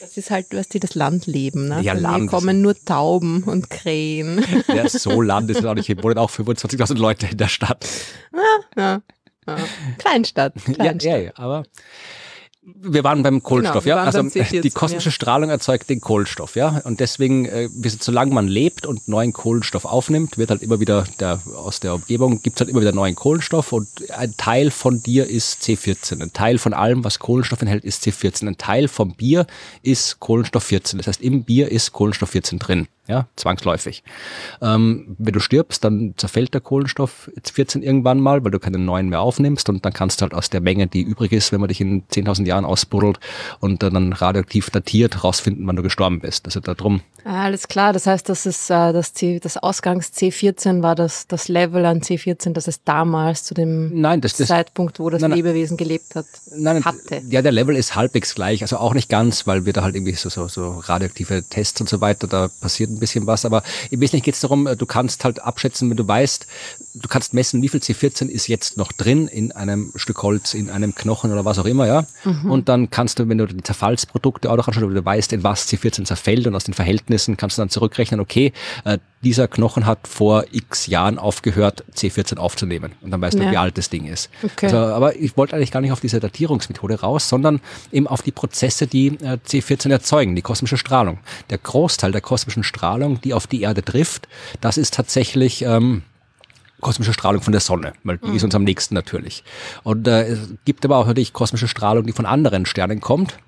[0.00, 1.68] Das ist halt, weißt du, das Landleben.
[1.68, 1.80] Ne?
[1.82, 4.44] Ja, Land ist- kommen nur Tauben und Krähen.
[4.68, 5.86] Ja, so Land ist es auch nicht.
[5.86, 7.86] Hier wohnen auch 25.000 Leute in der Stadt.
[8.76, 9.00] ja.
[9.46, 9.58] Ja.
[9.98, 10.54] Kleinstadt.
[10.66, 11.02] Ja, Kleinstadt.
[11.02, 11.64] ja, ja, aber
[12.64, 14.04] wir waren beim Kohlenstoff, Genau, ja.
[14.04, 15.12] Also C14, die kosmische ja.
[15.12, 16.80] Strahlung erzeugt den Kohlenstoff, ja.
[16.84, 17.68] Und deswegen, äh,
[18.00, 22.40] solange man lebt und neuen Kohlenstoff aufnimmt, wird halt immer wieder der, aus der Umgebung
[22.40, 26.22] gibt's halt immer wieder neuen Kohlenstoff und ein Teil von dir ist C14.
[26.22, 28.46] Ein Teil von allem, was Kohlenstoff enthält, ist C14.
[28.46, 29.46] Ein Teil vom Bier
[29.82, 30.98] ist Kohlenstoff 14.
[30.98, 32.86] Das heißt, im Bier ist Kohlenstoff 14 drin.
[33.08, 34.04] Ja, zwangsläufig.
[34.60, 39.08] Ähm, wenn du stirbst, dann zerfällt der Kohlenstoff 14 irgendwann mal, weil du keinen neuen
[39.08, 41.68] mehr aufnimmst und dann kannst du halt aus der Menge, die übrig ist, wenn man
[41.68, 43.18] dich in 10.000 Jahren ausbuddelt
[43.58, 46.46] und dann radioaktiv datiert, rausfinden, wann du gestorben bist.
[46.46, 50.96] Also darum, alles klar, das heißt, das ist äh, das, C, das Ausgangs C14 war
[50.96, 55.08] das, das Level an C14, das es damals zu dem nein, das, das, Zeitpunkt, wo
[55.08, 55.32] das nein.
[55.32, 57.22] Lebewesen gelebt hat, Nein, hatte.
[57.28, 60.14] ja, der Level ist halbwegs gleich, also auch nicht ganz, weil wir da halt irgendwie
[60.14, 64.00] so, so, so radioaktive Tests und so weiter, da passiert ein bisschen was, aber im
[64.00, 66.46] Wesentlichen geht es darum, äh, du kannst halt abschätzen, wenn du weißt,
[66.94, 70.70] du kannst messen, wie viel C14 ist jetzt noch drin in einem Stück Holz, in
[70.70, 72.04] einem Knochen oder was auch immer, ja.
[72.48, 75.42] Und dann kannst du, wenn du die Zerfallsprodukte auch noch anschaust, oder du weißt, in
[75.42, 78.52] was C14 zerfällt und aus den Verhältnissen kannst du dann zurückrechnen, okay,
[78.84, 82.92] äh, dieser Knochen hat vor x Jahren aufgehört, C14 aufzunehmen.
[83.00, 83.52] Und dann weißt du, Ja.
[83.52, 84.28] wie alt das Ding ist.
[84.42, 84.66] Okay.
[84.66, 87.60] Also, aber ich wollte eigentlich gar nicht auf diese Datierungsmethode raus, sondern
[87.92, 91.18] eben auf die Prozesse, die äh, C14 erzeugen, die kosmische Strahlung.
[91.50, 94.28] Der Großteil der kosmischen Strahlung, die auf die Erde trifft,
[94.60, 96.02] das ist tatsächlich ähm,
[96.82, 99.42] kosmische Strahlung von der Sonne, weil die ist uns am nächsten natürlich.
[99.84, 103.38] Und äh, es gibt aber auch natürlich kosmische Strahlung, die von anderen Sternen kommt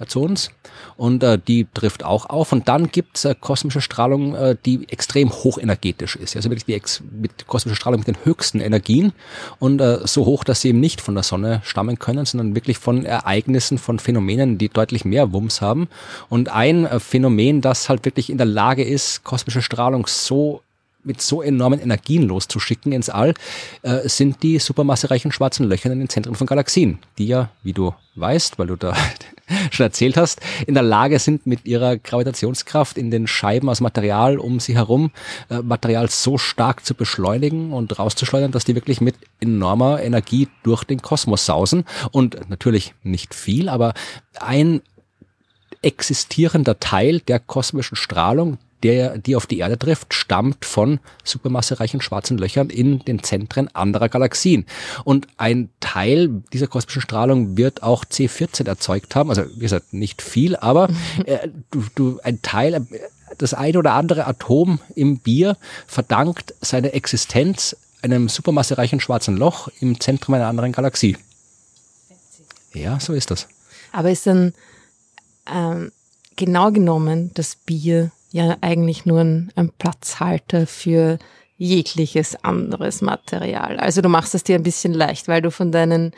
[0.00, 0.50] äh, zu uns.
[0.96, 2.52] Und äh, die trifft auch auf.
[2.52, 7.00] Und dann gibt's äh, kosmische Strahlung, äh, die extrem hochenergetisch ist, also wirklich die ex
[7.10, 9.12] mit kosmischer Strahlung mit den höchsten Energien.
[9.60, 12.78] Und äh, so hoch, dass sie eben nicht von der Sonne stammen können, sondern wirklich
[12.78, 15.88] von Ereignissen, von Phänomenen, die deutlich mehr Wumms haben.
[16.28, 20.62] Und ein äh, Phänomen, das halt wirklich in der Lage ist, kosmische Strahlung so
[21.02, 23.34] mit so enormen Energien loszuschicken ins All,
[23.82, 27.94] äh, sind die supermassereichen schwarzen Löcher in den Zentren von Galaxien, die ja, wie du
[28.16, 28.94] weißt, weil du da
[29.70, 34.38] schon erzählt hast, in der Lage sind, mit ihrer Gravitationskraft in den Scheiben aus Material
[34.38, 35.10] um sie herum
[35.48, 40.84] äh, Material so stark zu beschleunigen und rauszuschleudern, dass die wirklich mit enormer Energie durch
[40.84, 41.84] den Kosmos sausen.
[42.10, 43.94] Und natürlich nicht viel, aber
[44.38, 44.82] ein
[45.82, 52.38] existierender Teil der kosmischen Strahlung, der, die auf die Erde trifft, stammt von supermassereichen schwarzen
[52.38, 54.66] Löchern in den Zentren anderer Galaxien.
[55.04, 59.30] Und ein Teil dieser kosmischen Strahlung wird auch C14 erzeugt haben.
[59.30, 60.88] Also, wie gesagt, nicht viel, aber
[61.26, 62.80] äh, du, du, ein Teil, äh,
[63.38, 70.00] das eine oder andere Atom im Bier verdankt seine Existenz einem supermassereichen schwarzen Loch im
[70.00, 71.16] Zentrum einer anderen Galaxie.
[72.72, 73.46] Ja, so ist das.
[73.92, 74.54] Aber ist dann
[75.46, 75.92] ähm,
[76.36, 81.18] genau genommen das Bier ja eigentlich nur ein, ein Platzhalter für
[81.56, 83.78] jegliches anderes Material.
[83.78, 86.12] Also du machst es dir ein bisschen leicht, weil du von deinen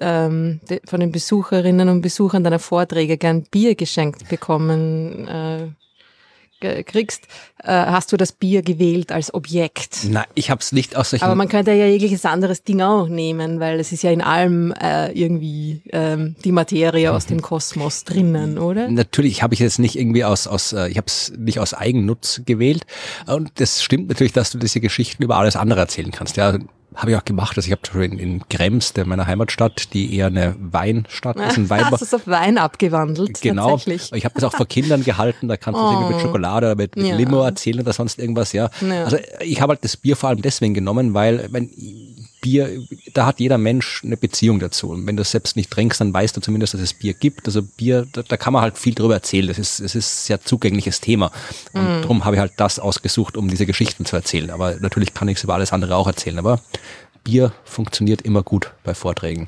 [0.00, 5.68] ähm, von den Besucherinnen und Besuchern deiner Vorträge gern Bier geschenkt bekommen äh,
[6.84, 7.26] kriegst,
[7.62, 10.00] äh, hast du das Bier gewählt als Objekt.
[10.08, 13.08] Na, ich habe es nicht aus solchen Aber man könnte ja jegliches anderes Ding auch
[13.08, 18.04] nehmen, weil es ist ja in allem äh, irgendwie ähm, die Materie aus dem Kosmos
[18.04, 18.88] drinnen, oder?
[18.88, 22.42] Natürlich habe ich jetzt nicht irgendwie aus, aus äh, ich habe es nicht aus Eigennutz
[22.44, 22.82] gewählt.
[23.26, 26.36] Und das stimmt natürlich, dass du diese Geschichten über alles andere erzählen kannst.
[26.36, 26.58] Ja,
[26.94, 27.56] habe ich auch gemacht.
[27.56, 31.68] Also ich habe in, in Krems, der meiner Heimatstadt, die eher eine Weinstadt ist, ein
[31.70, 31.90] Weinbau.
[31.92, 33.40] Hast du es auf Wein abgewandelt?
[33.40, 33.70] Genau.
[33.70, 34.12] Tatsächlich.
[34.12, 36.76] Ich habe das auch vor Kindern gehalten, da kannst du es irgendwie mit Schokolade oder
[36.76, 37.16] mit, mit Ja.
[37.16, 38.70] Limo erzählen oder sonst irgendwas, ja.
[38.80, 39.04] Ja.
[39.04, 41.70] Also ich habe halt das Bier vor allem deswegen genommen, weil mein
[42.44, 42.82] Bier,
[43.14, 44.90] da hat jeder Mensch eine Beziehung dazu.
[44.90, 47.46] Und wenn du es selbst nicht trinkst, dann weißt du zumindest, dass es Bier gibt.
[47.46, 49.48] Also Bier, da, da kann man halt viel drüber erzählen.
[49.48, 51.32] Das ist, das ist ein sehr zugängliches Thema.
[51.72, 52.02] Und Mhm.
[52.02, 54.50] darum habe ich halt das ausgesucht, um diese Geschichten zu erzählen.
[54.50, 56.38] Aber natürlich kann ich es über alles andere auch erzählen.
[56.38, 56.60] Aber
[57.24, 59.46] Bier funktioniert immer gut bei Vorträgen.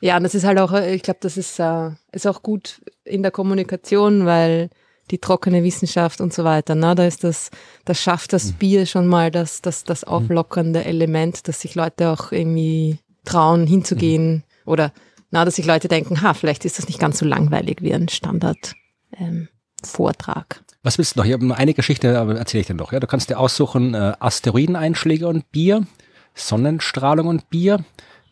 [0.00, 2.80] Ja, und das ist halt auch, äh, ich glaube, das ist, äh, ist auch gut
[3.04, 4.68] in der Kommunikation, weil
[5.10, 7.50] die trockene Wissenschaft und so weiter, na, da ist das,
[7.84, 12.32] das schafft das Bier schon mal das, das, das auflockernde Element, dass sich Leute auch
[12.32, 14.92] irgendwie trauen, hinzugehen oder,
[15.30, 18.08] na, dass sich Leute denken, ha, vielleicht ist das nicht ganz so langweilig wie ein
[18.08, 18.74] Standard,
[19.16, 19.48] ähm,
[19.84, 20.62] Vortrag.
[20.82, 21.26] Was willst du noch?
[21.26, 22.92] Ich habe nur eine Geschichte, aber erzähle ich dir noch.
[22.92, 25.86] Ja, du kannst dir aussuchen äh, Asteroideneinschläge und Bier,
[26.34, 27.84] Sonnenstrahlung und Bier,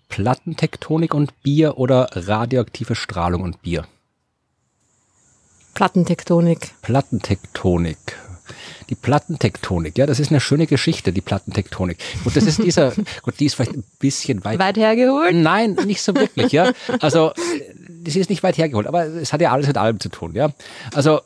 [0.08, 3.86] Plattentektonik und Bier oder radioaktive Strahlung und Bier.
[5.74, 6.70] Plattentektonik.
[6.82, 7.98] Plattentektonik.
[8.90, 11.96] Die Plattentektonik, ja, das ist eine schöne Geschichte, die Plattentektonik.
[12.22, 15.34] Gut, das ist dieser, gut, die ist vielleicht ein bisschen weit Weit hergeholt?
[15.34, 16.70] Nein, nicht so wirklich, ja.
[17.00, 17.32] Also
[17.88, 20.50] das ist nicht weit hergeholt, aber es hat ja alles mit allem zu tun, ja.
[20.92, 21.22] Also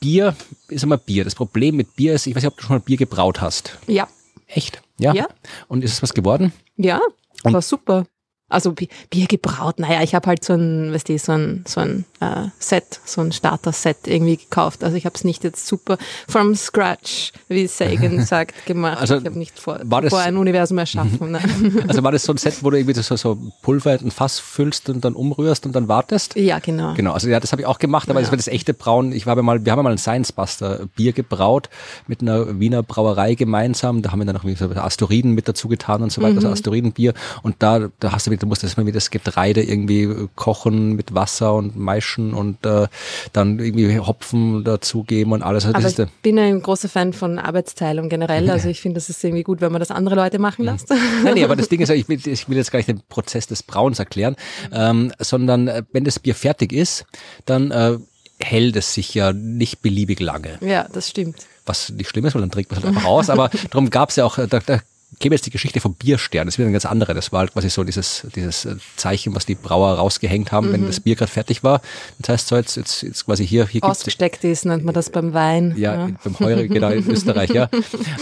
[0.00, 0.34] Bier
[0.68, 1.22] ist immer Bier.
[1.22, 3.78] Das Problem mit Bier ist, ich weiß nicht, ob du schon mal Bier gebraut hast.
[3.86, 4.08] Ja.
[4.48, 4.82] Echt?
[4.98, 5.14] Ja.
[5.14, 5.28] Ja.
[5.68, 6.52] Und ist es was geworden?
[6.76, 7.00] Ja,
[7.44, 8.06] Und- war super.
[8.50, 11.80] Also Bi- Bier gebraut, naja, ich habe halt so ein, weißt du, so ein, so
[11.80, 14.82] ein äh, Set, so ein Starter-Set irgendwie gekauft.
[14.84, 18.98] Also ich habe es nicht jetzt super from scratch, wie Sagan sagt, gemacht.
[19.00, 21.32] Also ich habe nicht vor, war das- vor ein Universum erschaffen.
[21.32, 21.84] Nein.
[21.88, 24.38] Also war das so ein Set, wo du irgendwie so, so Pulver in ein Fass
[24.38, 26.34] füllst und dann umrührst und dann wartest?
[26.36, 26.94] ja, genau.
[26.94, 29.12] Genau, also ja, das habe ich auch gemacht, aber das war das echte Brauen.
[29.12, 31.68] Ich war mal, wir haben mal ein Science Buster Bier gebraut
[32.06, 34.02] mit einer Wiener Brauerei gemeinsam.
[34.02, 37.14] Da haben wir dann noch so Astoriden mit dazu getan und so weiter, also Astoridenbier.
[37.42, 41.14] Und da, da hast du, wieder- du musst erstmal wieder das Getreide irgendwie kochen mit
[41.14, 41.76] Wasser und
[42.08, 42.86] Maischen und äh,
[43.32, 45.66] dann irgendwie Hopfen dazugeben und alles.
[45.66, 48.50] Aber ich bin ein großer Fan von Arbeitsteilung generell.
[48.50, 50.90] Also ich finde, das ist irgendwie gut, wenn man das andere Leute machen lässt.
[50.90, 53.46] Nein, nee, aber das Ding ist, ich will, ich will jetzt gar nicht den Prozess
[53.46, 54.36] des Brauens erklären,
[54.72, 57.04] ähm, sondern äh, wenn das Bier fertig ist,
[57.44, 57.98] dann äh,
[58.40, 60.58] hält es sich ja nicht beliebig lange.
[60.60, 61.36] Ja, das stimmt.
[61.66, 63.30] was nicht schlimm ist, weil dann trinkt man es halt einfach aus.
[63.30, 64.80] Aber darum gab es ja auch, äh, da, da
[65.18, 66.46] käme jetzt die Geschichte vom Bierstern.
[66.46, 67.14] Das ist wieder eine ganz andere.
[67.14, 70.86] Das war halt quasi so dieses, dieses äh, Zeichen, was die Brauer rausgehängt haben, wenn
[70.86, 71.80] das Bier gerade fertig war.
[72.18, 75.32] Das heißt so, jetzt, jetzt, jetzt quasi hier, hier Ausgesteckt ist, nennt man das beim
[75.32, 75.74] Wein.
[75.76, 77.68] ja, beim Heure, genau, in Österreich, ja.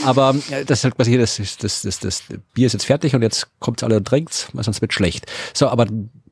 [0.04, 2.22] Aber äh, das ist halt quasi hier, das, das, das, das
[2.54, 5.26] Bier ist jetzt fertig und jetzt kommt's alle und trinkt's, weil sonst wird schlecht.
[5.54, 5.86] So, aber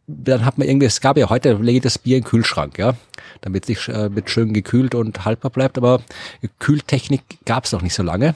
[0.06, 2.78] dann hat man irgendwie, es gab ja heute, lege ich das Bier in den Kühlschrank,
[2.78, 2.94] ja,
[3.40, 6.02] damit es nicht äh, mit schön gekühlt und haltbar bleibt, aber
[6.58, 8.34] Kühltechnik gab's noch nicht so lange.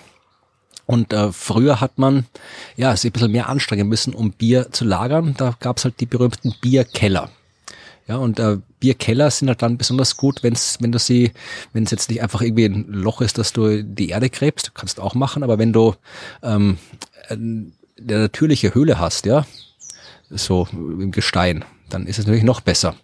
[0.89, 2.25] Und äh, früher hat man
[2.79, 5.35] ja sich ein bisschen mehr anstrengen müssen, um Bier zu lagern.
[5.37, 7.31] Da gab's halt die berühmten Bierkeller.
[8.07, 11.33] Ja, und äh, Bierkeller sind halt dann besonders gut, wenn's, wenn du sie,
[11.75, 14.97] wenn es jetzt nicht einfach irgendwie ein Loch ist, dass du die Erde gräbst, kannst
[14.97, 15.95] du auch machen, aber wenn du
[16.43, 16.79] ähm,
[17.29, 19.47] eine natürliche Höhle hast, ja,
[20.31, 22.95] so im Gestein, dann ist es natürlich noch besser.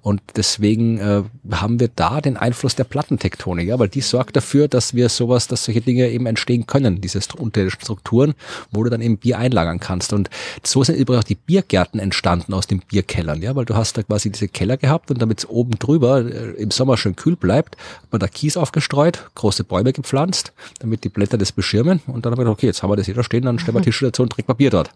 [0.00, 4.68] Und deswegen äh, haben wir da den Einfluss der Plattentektonik, ja, weil die sorgt dafür,
[4.68, 8.34] dass wir sowas, dass solche Dinge eben entstehen können, diese unterirdischen Strukturen,
[8.70, 10.12] wo du dann eben Bier einlagern kannst.
[10.12, 10.30] Und
[10.62, 14.02] so sind übrigens auch die Biergärten entstanden aus den Bierkellern, ja, weil du hast da
[14.02, 17.76] quasi diese Keller gehabt und damit es oben drüber äh, im Sommer schön kühl bleibt,
[18.02, 22.32] hat man da Kies aufgestreut, große Bäume gepflanzt, damit die Blätter das beschirmen und dann
[22.32, 24.06] haben wir gedacht, okay, jetzt haben wir das hier da stehen, dann stellen wir Tische
[24.06, 24.90] dazu und trinken wir Bier dort.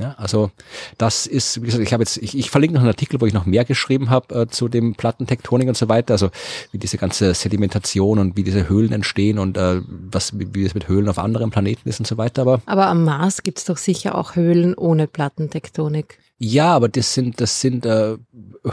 [0.00, 0.50] Ja, also
[0.98, 3.32] das ist, wie gesagt, ich habe jetzt, ich, ich verlinke noch einen Artikel, wo ich
[3.32, 6.30] noch mehr geschrieben habe äh, zu dem Plattentektonik und so weiter, also
[6.72, 10.74] wie diese ganze Sedimentation und wie diese Höhlen entstehen und äh, was, wie, wie es
[10.74, 12.42] mit Höhlen auf anderen Planeten ist und so weiter.
[12.42, 16.18] Aber Aber am Mars gibt's doch sicher auch Höhlen ohne Plattentektonik.
[16.44, 18.16] Ja, aber das sind, das sind äh,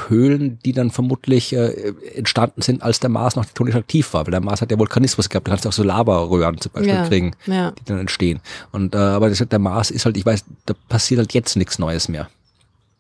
[0.09, 4.31] Höhlen, die dann vermutlich äh, entstanden sind, als der Mars noch tektonisch aktiv war, weil
[4.31, 7.07] der Mars hat ja Vulkanismus gehabt, da kannst du auch so Lavaröhren zum Beispiel Ja,
[7.07, 7.71] kriegen, ja.
[7.71, 8.39] die dann entstehen.
[8.71, 11.79] Und äh, aber das, der Mars ist halt, ich weiß, da passiert halt jetzt nichts
[11.79, 12.29] Neues mehr.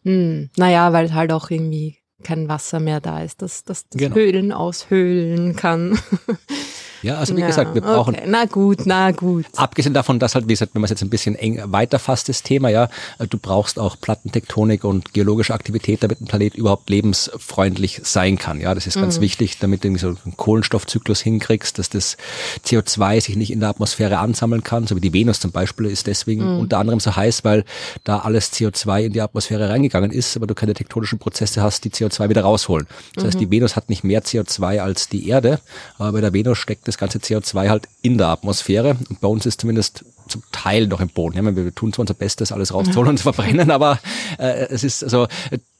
[0.03, 0.49] Hm.
[0.57, 4.15] Naja, weil halt auch irgendwie kein Wasser mehr da ist, dass das, das Genau.
[4.15, 5.99] Höhlen aushöhlen kann.
[7.01, 8.23] Ja, also wie ja, gesagt, wir brauchen Okay.
[8.27, 9.45] Na gut, na gut.
[9.55, 12.43] Abgesehen davon, dass halt, wie gesagt, wenn man es jetzt ein bisschen eng weiterfasst, das
[12.43, 18.01] Thema, ja, äh, du brauchst auch Plattentektonik und geologische Aktivität, damit ein Planet überhaupt lebensfreundlich
[18.03, 18.59] sein kann.
[18.59, 22.17] Ja, das ist ganz wichtig, damit du irgendwie so einen Kohlenstoffzyklus hinkriegst, dass das
[22.65, 26.07] CO2 sich nicht in der Atmosphäre ansammeln kann, so wie die Venus zum Beispiel ist
[26.07, 27.65] deswegen unter anderem so heiß, weil
[28.03, 31.89] da alles CO2 in die Atmosphäre reingegangen ist, aber du keine tektonischen Prozesse hast, die
[31.89, 32.87] CO2 wieder rausholen.
[33.15, 35.59] Das heißt, die Venus hat nicht mehr CO2 als die Erde,
[35.97, 39.45] aber bei der Venus steckt das ganze CO2 halt in der Atmosphäre und bei uns
[39.45, 41.37] ist zumindest zum Teil noch im Boden.
[41.37, 43.99] Ja, wir tun zwar unser Bestes, alles rauszuholen und zu verbrennen, aber
[44.37, 45.27] äh, es ist also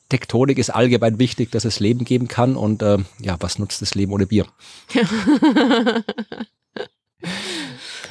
[0.10, 3.96] Tektonik ist allgemein wichtig, dass es Leben geben kann und äh, ja, was nutzt das
[3.96, 4.46] Leben ohne Bier?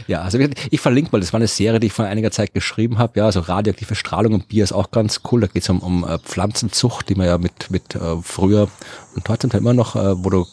[0.07, 2.99] Ja, also ich verlinke mal, das war eine Serie, die ich vor einiger Zeit geschrieben
[2.99, 3.21] habe.
[3.21, 5.41] Ja, also radioaktive Strahlung und Bier ist auch ganz cool.
[5.41, 8.69] Da geht es um, um äh, Pflanzenzucht, die man ja mit, mit äh, früher
[9.15, 10.47] und heute zum Teil immer noch, äh, wo du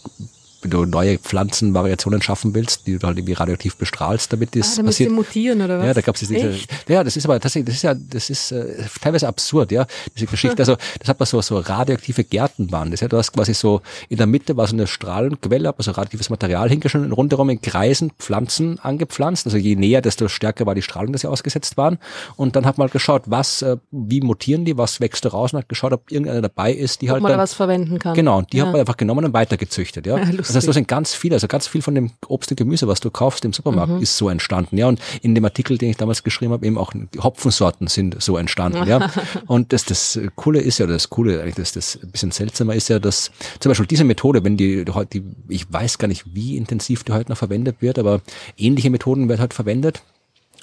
[0.62, 4.78] wenn du neue Pflanzenvariationen schaffen willst, die du halt irgendwie radioaktiv bestrahlst, damit das Ah,
[4.78, 5.12] damit sie passiert.
[5.12, 5.86] mutieren oder was?
[5.86, 6.56] Ja, da gab es diese.
[6.88, 10.26] Ja, das ist aber tatsächlich, das ist ja, das ist äh, teilweise absurd, ja, diese
[10.28, 10.58] Geschichte.
[10.60, 12.92] Also das hat man so so radioaktive Gärten waren.
[12.92, 16.30] Das ja, du hast quasi so in der Mitte war so eine Strahlenquelle, also radioaktives
[16.30, 19.46] Material hingeschnitten und rundherum in Kreisen Pflanzen angepflanzt.
[19.46, 21.98] Also je näher, desto stärker war die Strahlung, dass sie ausgesetzt waren.
[22.36, 25.54] Und dann hat man halt geschaut, was, äh, wie mutieren die, was wächst da raus
[25.54, 28.00] und hat geschaut, ob irgendeiner dabei ist, die Ob halt man da dann, was verwenden
[28.00, 28.16] kann.
[28.16, 28.66] Genau, und die ja.
[28.66, 30.18] hat man einfach genommen und weitergezüchtet, ja.
[30.47, 30.56] Ja, lustig.
[30.56, 33.10] also so sind ganz viele, also ganz viel von dem Obst und Gemüse, was du
[33.12, 34.02] kaufst im Supermarkt, Mhm.
[34.02, 34.88] ist so entstanden, ja.
[34.88, 38.88] Und in dem Artikel, den ich damals geschrieben habe, eben auch Hopfensorten sind so entstanden,
[38.88, 39.12] ja.
[39.48, 42.76] Und das, das Coole ist ja, oder das Coole, eigentlich das, das ein bisschen seltsamer
[42.76, 46.58] ist ja, dass zum Beispiel diese Methode, wenn die, die, ich weiß gar nicht, wie
[46.58, 48.22] intensiv die heute noch verwendet wird, aber
[48.58, 50.02] ähnliche Methoden werden halt verwendet.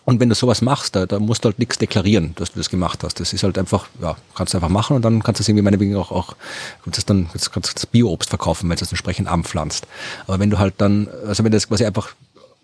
[0.04, 2.68] Und wenn du sowas machst, da, da musst du halt nichts deklarieren, dass du das
[2.68, 3.20] gemacht hast.
[3.20, 5.62] Das ist halt einfach, ja, kannst du einfach machen und dann kannst du es irgendwie
[5.62, 6.36] meinetwegen auch, auch
[6.84, 9.86] kannst du dann kannst, kannst das Bio-Obst verkaufen, wenn du es entsprechend anpflanzt.
[10.26, 12.14] Aber wenn du halt dann, also wenn du das quasi einfach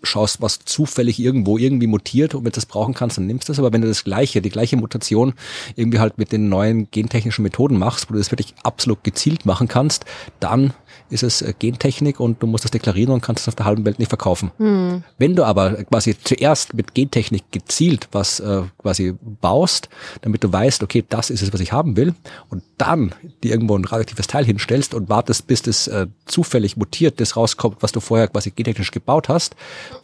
[0.03, 3.53] schaust, was zufällig irgendwo irgendwie mutiert und wenn du das brauchen kannst, dann nimmst du
[3.53, 3.59] das.
[3.59, 5.33] Aber wenn du das gleiche, die gleiche Mutation
[5.75, 9.67] irgendwie halt mit den neuen gentechnischen Methoden machst, wo du das wirklich absolut gezielt machen
[9.67, 10.05] kannst,
[10.39, 10.73] dann
[11.11, 13.85] ist es äh, Gentechnik und du musst das deklarieren und kannst es auf der halben
[13.85, 14.51] Welt nicht verkaufen.
[14.57, 15.03] Hm.
[15.17, 19.89] Wenn du aber quasi zuerst mit Gentechnik gezielt was äh, quasi baust,
[20.21, 22.13] damit du weißt, okay, das ist es, was ich haben will,
[22.49, 27.19] und dann dir irgendwo ein radioaktives Teil hinstellst und wartest, bis das äh, zufällig mutiert,
[27.19, 29.55] das rauskommt, was du vorher quasi gentechnisch gebaut hast,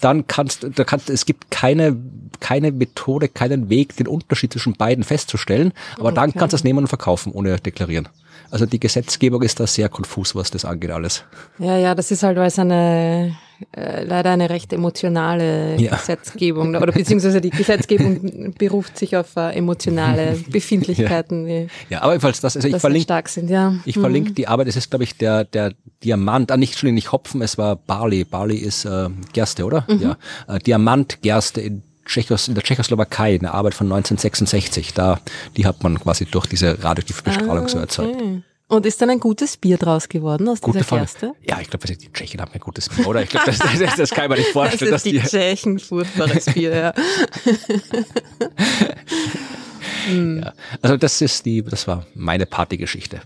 [0.01, 1.97] dann kannst du, da kannst es gibt keine
[2.39, 6.39] keine Methode, keinen Weg, den Unterschied zwischen beiden festzustellen, aber dann Okay.
[6.39, 8.09] kannst du es nehmen und verkaufen, ohne deklarieren.
[8.51, 11.23] Also die Gesetzgebung ist da sehr konfus, was das angeht alles.
[11.59, 13.35] Ja, ja, das ist halt, weil es eine,
[13.75, 15.95] äh, leider eine recht emotionale Ja.
[15.95, 22.39] Gesetzgebung, oder beziehungsweise die Gesetzgebung beruft sich auf äh, emotionale Befindlichkeiten, die, Ja, aber jedenfalls
[22.41, 23.73] das, also ich verlinke stark sind, ja.
[23.85, 24.01] Ich Hm.
[24.03, 27.41] verlinke die Arbeit, es ist, glaube ich, der, der Diamant, ah, nicht, Entschuldigung, nicht Hopfen,
[27.41, 28.23] es war Barley.
[28.23, 29.85] Barley ist äh, Gerste, oder?
[29.99, 30.17] Ja.
[30.47, 34.93] Äh, Diamantgerste in, Tschechos, in der Tschechoslowakei, eine Arbeit von 1966.
[34.93, 35.19] Da,
[35.55, 38.15] die hat man quasi durch diese radioaktive Bestrahlung so erzeugt.
[38.15, 38.41] Ah, Okay.
[38.69, 41.03] Und ist dann ein gutes Bier draus geworden aus Gute dieser Frage.
[41.03, 41.31] Gerste?
[41.47, 43.21] Ja, ich glaube, die Tschechen haben ein gutes Bier, oder?
[43.21, 45.79] Ich glaube, das, das, das kann man nicht Das vorstellen, dass ist die die, Tschechen
[45.79, 46.93] furchtbares Bier, ja.
[50.13, 50.53] ja.
[50.81, 53.21] Also das ist die, das war meine Partygeschichte.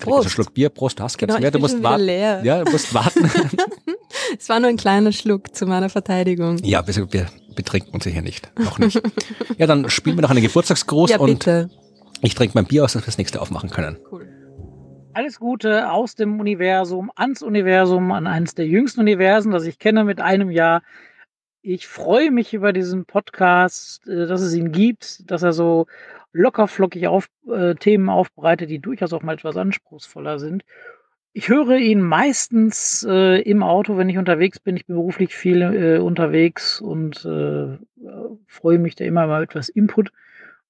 [0.00, 0.22] Prost.
[0.22, 2.02] einen Schluck Bier, Prost, hast Genau, mehr, du musst warten.
[2.04, 2.40] leer.
[2.44, 3.30] Ja, du musst warten.
[4.38, 6.58] Es war nur ein kleiner Schluck zu meiner Verteidigung.
[6.58, 8.50] Ja, wir, wir betrinken uns hier nicht.
[8.58, 9.00] Noch nicht.
[9.58, 11.70] Ja, dann spielen wir noch einen Geburtstagsgruß Ja, und bitte.
[12.22, 13.98] ich trinke mein Bier aus, dass wir das nächste aufmachen können.
[14.10, 14.28] Cool.
[15.12, 20.02] Alles Gute aus dem Universum, ans Universum, an eines der jüngsten Universen, das ich kenne
[20.02, 20.82] mit einem Jahr.
[21.62, 25.86] Ich freue mich über diesen Podcast, äh, dass es ihn gibt, dass er so
[26.32, 30.64] lockerflockig auf, äh, Themen aufbereitet, die durchaus auch mal etwas anspruchsvoller sind.
[31.36, 34.76] Ich höre ihn meistens äh, im Auto, wenn ich unterwegs bin.
[34.76, 37.76] Ich bin beruflich viel äh, unterwegs und äh,
[38.46, 40.12] freue mich da immer mal etwas Input.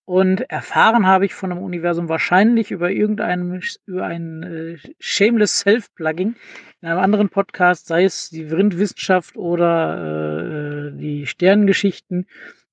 [0.07, 6.35] Und erfahren habe ich von dem Universum wahrscheinlich über irgendeinem, über ein äh, Shameless Self-Plugin
[6.81, 12.27] in einem anderen Podcast, sei es die Vrindwissenschaft oder äh, die Sternengeschichten,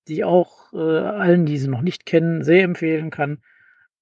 [0.08, 3.40] die ich auch äh, allen, die sie noch nicht kennen, sehr empfehlen kann.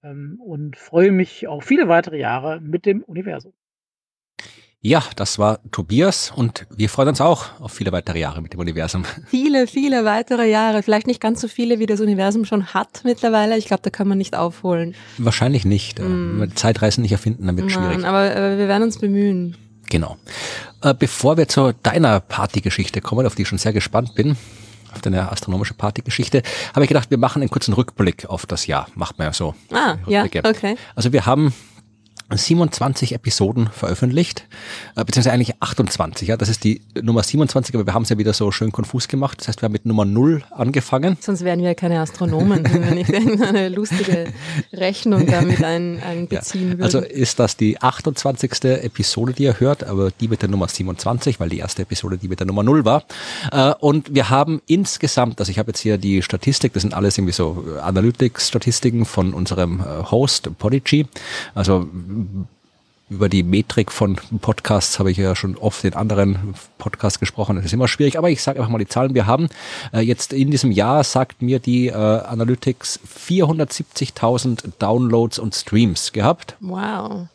[0.04, 3.54] Ähm, und freue mich auf viele weitere Jahre mit dem Universum.
[4.82, 8.62] Ja, das war Tobias und wir freuen uns auch auf viele weitere Jahre mit dem
[8.62, 9.04] Universum.
[9.28, 10.84] Viele, viele weitere Jahre.
[10.84, 13.58] Vielleicht nicht ganz so viele, wie das Universum schon hat mittlerweile.
[13.58, 14.96] Ich glaube, da kann man nicht aufholen.
[15.18, 16.00] Wahrscheinlich nicht.
[16.00, 16.04] Mm.
[16.04, 18.06] Wenn wir Zeitreisen nicht erfinden, dann wird es schwierig.
[18.06, 19.58] Aber, aber wir werden uns bemühen.
[19.90, 20.18] Genau.
[20.82, 24.38] Äh, bevor wir zu deiner Partygeschichte kommen, auf die ich schon sehr gespannt bin,
[24.94, 26.42] auf deine astronomische Partygeschichte,
[26.74, 28.88] habe ich gedacht, wir machen einen kurzen Rückblick auf das Jahr.
[28.96, 29.56] Macht man ja so.
[29.72, 30.78] Ah, ja, okay.
[30.96, 31.54] Also wir haben
[32.38, 34.46] 27 Episoden veröffentlicht,
[34.96, 38.18] äh, beziehungsweise eigentlich 28, ja, das ist die Nummer 27, aber wir haben es ja
[38.18, 39.40] wieder so schön konfus gemacht.
[39.40, 41.18] Das heißt, wir haben mit Nummer 0 angefangen.
[41.20, 44.28] Sonst wären wir ja keine Astronomen, wenn wir nicht irgendeine lustige
[44.74, 46.84] Rechnung damit ein, einbeziehen würden.
[46.84, 48.64] Also ist das die 28.
[48.64, 52.28] Episode, die ihr hört, aber die mit der Nummer 27, weil die erste Episode die
[52.28, 53.04] mit der Nummer 0 war.
[53.52, 57.18] Äh, Und wir haben insgesamt, also ich habe jetzt hier die Statistik, das sind alles
[57.18, 61.08] irgendwie so Analytics-Statistiken von unserem äh, Host Podigy.
[61.56, 61.88] Also
[63.10, 67.56] über die Metrik von Podcasts habe ich ja schon oft in anderen Podcasts gesprochen.
[67.56, 69.16] Das ist immer schwierig, aber ich sage einfach mal die Zahlen.
[69.16, 69.50] Wir haben
[69.94, 76.56] äh, jetzt in diesem Jahr, sagt mir die äh, Analytics, 470.000 Downloads und Streams gehabt.
[76.60, 77.28] wow.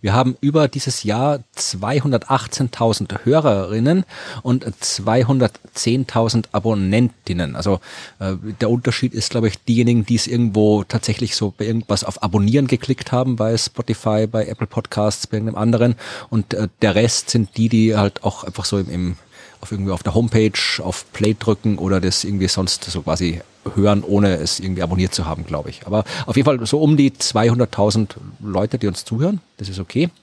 [0.00, 4.04] Wir haben über dieses Jahr 218.000 Hörerinnen
[4.42, 7.56] und 210.000 Abonnentinnen.
[7.56, 7.80] Also
[8.18, 12.22] äh, der Unterschied ist, glaube ich, diejenigen, die es irgendwo tatsächlich so bei irgendwas auf
[12.22, 15.94] Abonnieren geklickt haben, bei Spotify, bei Apple Podcasts, bei irgendeinem anderen.
[16.28, 19.16] Und äh, der Rest sind die, die halt auch einfach so im, im
[19.60, 23.42] auf irgendwie auf der Homepage auf Play drücken oder das irgendwie sonst so quasi
[23.74, 25.86] hören, ohne es irgendwie abonniert zu haben, glaube ich.
[25.86, 28.08] Aber auf jeden Fall so um die 200.000
[28.40, 29.40] Leute, die uns zuhören.
[29.58, 30.10] Das ist okay.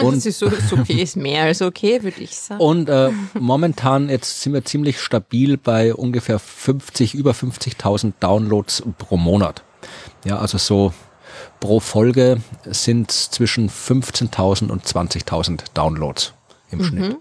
[0.00, 2.60] Und, das ist so ist okay, ist mehr als okay, würde ich sagen.
[2.60, 9.16] und äh, momentan jetzt sind wir ziemlich stabil bei ungefähr 50, über 50.000 Downloads pro
[9.16, 9.62] Monat.
[10.24, 10.92] Ja, also so
[11.60, 16.32] pro Folge sind zwischen 15.000 und 20.000 Downloads
[16.70, 17.16] im Schnitt.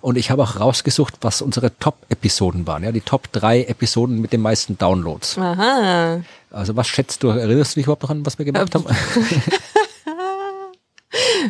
[0.00, 2.82] Und ich habe auch rausgesucht, was unsere Top-Episoden waren.
[2.84, 5.38] Ja, die Top 3 Episoden mit den meisten Downloads.
[5.38, 6.22] Aha.
[6.50, 8.84] Also was schätzt du, erinnerst du dich überhaupt noch an, was wir gemacht haben?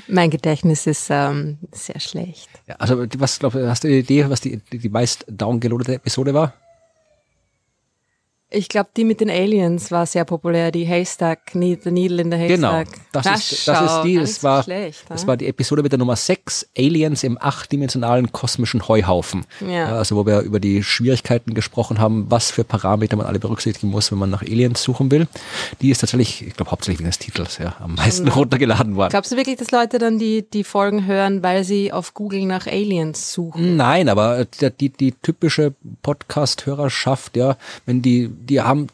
[0.09, 2.49] Mein Gedächtnis ist ähm, sehr schlecht.
[2.67, 6.35] Ja, also was glaub, hast du eine Idee, was die, die, die meist downgeloadete Episode
[6.35, 6.55] war?
[8.51, 12.33] Ich glaube, die mit den Aliens war sehr populär, die Haystack, ne- The Needle in
[12.33, 12.99] the Genau, Haystack.
[13.13, 15.27] das Na, ist, das ist die, das nicht war, schlecht, das ha?
[15.27, 19.45] war die Episode mit der Nummer 6, Aliens im achtdimensionalen kosmischen Heuhaufen.
[19.69, 19.97] Ja.
[19.97, 24.11] also wo wir über die Schwierigkeiten gesprochen haben, was für Parameter man alle berücksichtigen muss,
[24.13, 25.29] wenn man nach Aliens suchen will.
[25.83, 29.11] Die ist tatsächlich, ich glaube hauptsächlich wegen des Titels, ja, am meisten runtergeladen worden.
[29.11, 32.67] Glaubst du wirklich, dass Leute dann die, die Folgen hören, weil sie auf Google nach
[32.67, 33.77] Aliens suchen?
[33.77, 38.89] Nein, aber die, die, die typische Podcast-Hörerschaft, ja, wenn die, die haben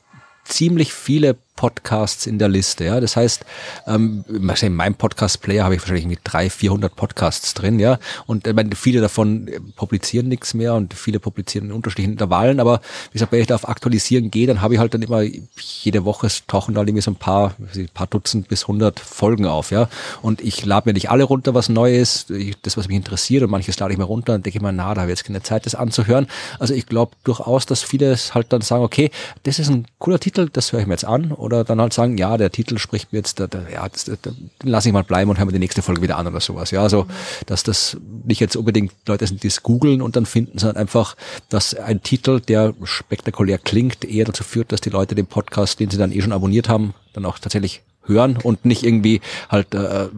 [0.45, 3.01] ziemlich viele Podcasts in der Liste, ja.
[3.01, 3.45] Das heißt,
[3.87, 7.99] ähm, in meinem Podcast-Player habe ich wahrscheinlich mit 300, 400 Podcasts drin, ja.
[8.27, 12.61] Und ich meine, viele davon äh, publizieren nichts mehr und viele publizieren in unterschiedlichen Intervallen,
[12.61, 12.81] aber
[13.11, 16.05] wie gesagt, wenn ich da auf Aktualisieren gehe, dann habe ich halt dann immer jede
[16.05, 19.89] Woche tauchen da irgendwie so ein paar, ein paar Dutzend bis 100 Folgen auf, ja.
[20.23, 22.33] Und ich lade mir nicht alle runter, was neu ist,
[22.63, 25.03] das, was mich interessiert und manches lade ich mir runter und denke mir, na, da
[25.03, 26.27] habe ich jetzt keine Zeit, das anzuhören.
[26.59, 29.11] Also ich glaube durchaus, dass viele halt dann sagen, okay,
[29.45, 32.19] das ist ein cooler Titel, das höre ich mir jetzt an oder dann halt sagen,
[32.19, 35.05] ja, der Titel spricht mir jetzt, da, da, ja, das, da, den lasse ich mal
[35.05, 36.71] bleiben und höre mir die nächste Folge wieder an oder sowas.
[36.71, 37.07] Ja, also,
[37.47, 41.17] dass das nicht jetzt unbedingt Leute sind, die es googeln und dann finden, sondern einfach,
[41.49, 45.91] dass ein Titel, der spektakulär klingt, eher dazu führt, dass die Leute den Podcast, den
[45.91, 50.09] sie dann eh schon abonniert haben, dann auch tatsächlich hören und nicht irgendwie halt äh,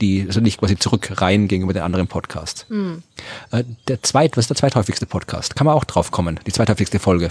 [0.00, 2.66] die, also nicht quasi zurückreihen gegenüber den anderen Podcasts.
[3.50, 5.56] Äh, der zweit, was ist der zweithäufigste Podcast?
[5.56, 7.30] Kann man auch drauf kommen, die zweithäufigste Folge.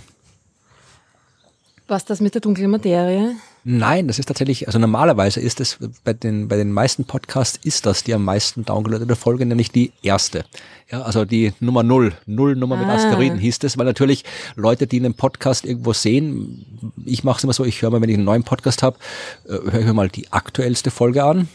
[1.93, 3.35] Was das mit der dunklen Materie?
[3.63, 7.85] Nein, das ist tatsächlich, also normalerweise ist es bei den, bei den meisten Podcasts ist
[7.85, 10.43] das die am meisten downgeloadete Folge, nämlich die erste.
[10.89, 12.95] Ja, also die Nummer null, null Nummer mit Ah.
[12.95, 14.25] Asteroiden hieß es, weil natürlich
[14.55, 16.65] Leute, die einen Podcast irgendwo sehen,
[17.05, 18.97] ich mache es immer so, ich höre mal, wenn ich einen neuen Podcast habe,
[19.45, 21.47] höre ich mir mal die aktuellste Folge an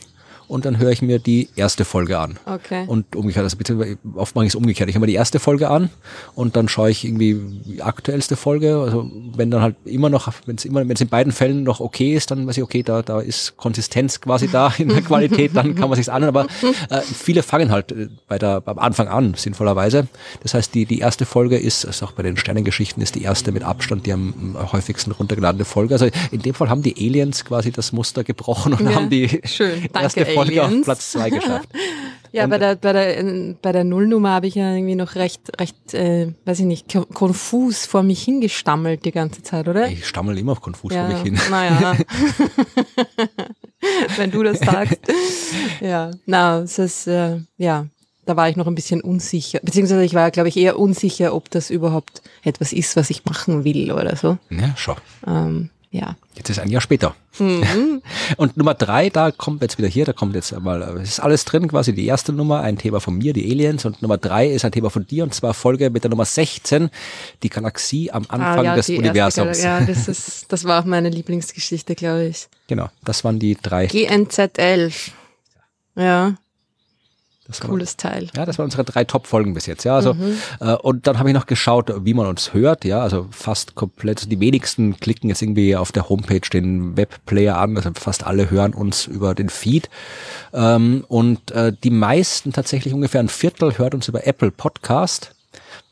[0.48, 2.38] und dann höre ich mir die erste Folge an.
[2.46, 2.84] Okay.
[2.86, 4.88] Und umgekehrt, also beziehungsweise oft mache ich es umgekehrt.
[4.88, 5.90] Ich höre mir die erste Folge an
[6.34, 8.78] und dann schaue ich irgendwie die aktuellste Folge.
[8.78, 11.80] Also wenn dann halt immer noch, wenn es immer, wenn es in beiden Fällen noch
[11.80, 15.52] okay ist, dann weiß ich, okay, da, da ist Konsistenz quasi da in der Qualität,
[15.54, 16.34] dann kann man sich's anhören.
[16.34, 16.46] Aber
[16.90, 20.08] äh, viele fangen halt äh, bei der, beim Anfang an, sinnvollerweise.
[20.42, 23.52] Das heißt, die, die erste Folge ist, also auch bei den Sternengeschichten ist die erste
[23.52, 25.94] mit Abstand die am häufigsten runtergeladene Folge.
[25.94, 29.40] Also in dem Fall haben die Aliens quasi das Muster gebrochen und Ja, haben die
[29.44, 29.82] schön.
[29.92, 30.82] Danke, erste Folge auf.
[30.82, 31.68] Platz zwei geschafft.
[32.30, 35.40] Ja, Und- bei der, bei der, bei der Nullnummer habe ich ja irgendwie noch recht,
[35.58, 39.88] recht, äh, weiß ich nicht, ko- konfus vor mich hingestammelt die ganze Zeit, oder?
[39.88, 41.40] Ich stammel immer konfus ja, vor mich hin.
[41.50, 41.96] naja.
[44.16, 44.98] Wenn du das sagst.
[45.80, 47.86] Ja, na, es ist, äh, ja,
[48.26, 49.60] da war ich noch ein bisschen unsicher.
[49.62, 53.64] Beziehungsweise ich war, glaube ich, eher unsicher, ob das überhaupt etwas ist, was ich machen
[53.64, 54.38] will oder so.
[54.50, 54.96] Ja, schau.
[55.26, 56.16] Ähm, ja.
[56.34, 57.14] Jetzt ist ein Jahr später.
[57.38, 58.02] Mhm.
[58.36, 61.44] Und Nummer drei, da kommt jetzt wieder hier, da kommt jetzt mal, es ist alles
[61.44, 64.64] drin, quasi die erste Nummer, ein Thema von mir, die Aliens, und Nummer drei ist
[64.64, 66.90] ein Thema von dir, und zwar Folge mit der Nummer 16,
[67.42, 69.62] die Galaxie am Anfang Ah, ja, des Universums.
[69.62, 72.48] Ja, das ist, das war auch meine Lieblingsgeschichte, glaube ich.
[72.66, 73.86] Genau, das waren die drei.
[73.86, 75.12] GNZ 11.
[75.96, 76.34] Ja,
[77.48, 78.28] Das cooles Teil.
[78.36, 79.94] Ja, das waren unsere drei Top-Folgen bis jetzt, ja.
[79.96, 80.36] Also, Mhm.
[80.60, 84.18] äh, und dann habe ich noch geschaut, wie man uns hört, ja, also fast komplett,
[84.18, 88.50] also die wenigsten klicken jetzt irgendwie auf der Homepage den Webplayer an, also fast alle
[88.50, 89.88] hören uns über den Feed.
[90.52, 95.34] Ähm, und äh, die meisten, tatsächlich ungefähr ein Viertel, hört uns über Apple Podcast.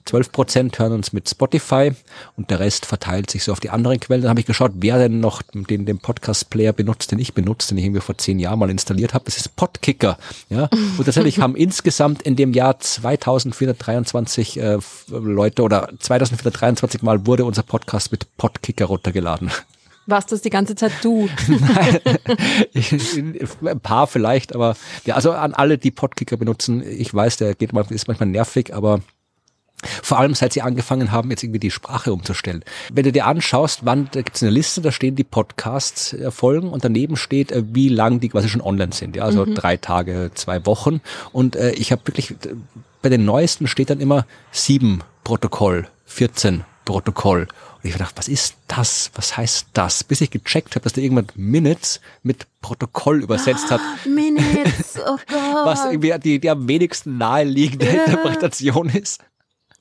[0.07, 1.93] 12 Prozent hören uns mit Spotify
[2.37, 4.23] und der Rest verteilt sich so auf die anderen Quellen.
[4.23, 7.79] Dann habe ich geschaut, wer denn noch den, den Podcast-Player benutzt, den ich benutze, den
[7.79, 9.25] ich irgendwie vor zehn Jahren mal installiert habe.
[9.27, 10.17] Das ist Podkicker.
[10.49, 10.69] Ja?
[10.97, 14.79] Und tatsächlich haben insgesamt in dem Jahr 2423 äh,
[15.11, 19.51] Leute oder 2423 Mal wurde unser Podcast mit Podkicker runtergeladen.
[20.07, 21.29] Warst das die ganze Zeit du?
[21.49, 22.01] Nein,
[23.65, 27.73] ein paar vielleicht, aber ja, also an alle, die Podkicker benutzen, ich weiß, der geht
[27.73, 29.01] mal, ist manchmal nervig, aber
[30.03, 32.65] vor allem seit sie angefangen haben, jetzt irgendwie die Sprache umzustellen.
[32.93, 36.31] Wenn du dir anschaust, wann, da gibt es eine Liste, da stehen die Podcasts äh,
[36.31, 39.17] Folgen und daneben steht, äh, wie lang die quasi schon online sind.
[39.17, 41.01] Ja, also drei Tage, zwei Wochen.
[41.33, 42.35] Und äh, ich habe wirklich,
[43.03, 47.43] bei den neuesten steht dann immer sieben Protokoll, 14 Protokoll.
[47.43, 49.11] Und ich hab gedacht, was ist das?
[49.15, 50.05] Was heißt das?
[50.05, 55.67] Bis ich gecheckt habe, dass der irgendwann Minutes mit Protokoll übersetzt hat, Minutes, oh Gott.
[55.67, 58.05] was irgendwie die, die am wenigsten naheliegende Ja.
[58.05, 59.21] Interpretation ist.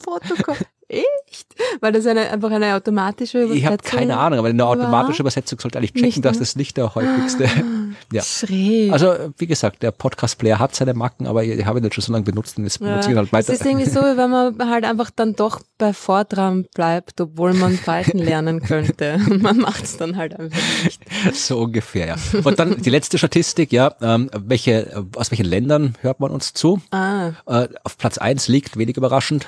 [0.03, 0.57] Protokoll.
[0.87, 1.47] Echt?
[1.81, 5.21] Weil das eine, einfach eine automatische Übersetzung Ich habe keine Ahnung, aber eine automatische war?
[5.21, 7.49] Übersetzung sollte eigentlich checken, dass das nicht der häufigste.
[8.13, 8.21] ja.
[8.21, 8.91] Schräg.
[8.91, 12.11] Also, wie gesagt, der Podcast-Player hat seine Macken, aber ich habe ihn jetzt schon so
[12.13, 13.53] lange benutzt und jetzt benutze ich ihn halt Es weiter.
[13.53, 18.19] ist irgendwie so, wenn man halt einfach dann doch bei Fortran bleibt, obwohl man Python
[18.19, 19.17] lernen könnte.
[19.39, 21.01] Man macht es dann halt einfach nicht.
[21.33, 22.15] so ungefähr, ja.
[22.43, 26.79] Und dann die letzte Statistik, ja, ähm, welche, aus welchen Ländern hört man uns zu?
[26.91, 29.47] Ah, Äh, auf Platz eins liegt, wenig überraschend,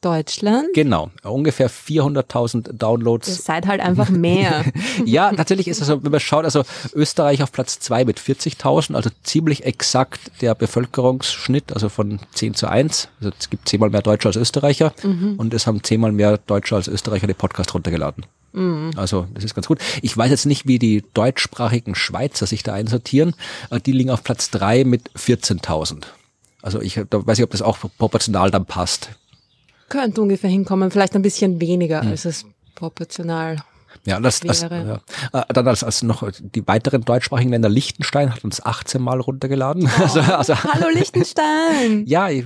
[0.00, 0.68] Deutschland?
[0.74, 3.44] Genau, ungefähr 400.000 Ihr Downloads.
[3.44, 4.64] seid halt einfach mehr.
[5.04, 6.62] Ja, tatsächlich ist es so, wenn man schaut, also
[6.94, 12.68] Österreich auf Platz zwei mit 40.000, also ziemlich exakt der Bevölkerungsschnitt, also von 10 zu
[12.68, 13.08] 1.
[13.20, 16.88] Also es gibt zehnmal mehr Deutsche als Österreicher und es haben zehnmal mehr Deutsche als
[16.88, 18.26] Österreicher den Podcast runtergeladen.
[18.96, 19.78] Also das ist ganz gut.
[20.02, 23.34] Ich weiß jetzt nicht, wie die deutschsprachigen Schweizer sich da einsortieren.
[23.70, 26.04] Äh, Die liegen auf Platz drei mit 14.000.
[26.62, 29.10] Also ich da weiß ich, ob das auch proportional dann passt.
[29.88, 32.08] Könnte ungefähr hinkommen, vielleicht ein bisschen weniger, Hm.
[32.10, 33.56] als es proportional.
[34.04, 35.00] Ja, das, das, ja.
[35.32, 39.88] Äh, Dann als, als noch die weiteren deutschsprachigen Länder, Liechtenstein hat uns 18 Mal runtergeladen.
[39.98, 42.04] Also, also, Hallo Liechtenstein!
[42.06, 42.44] ja, ich,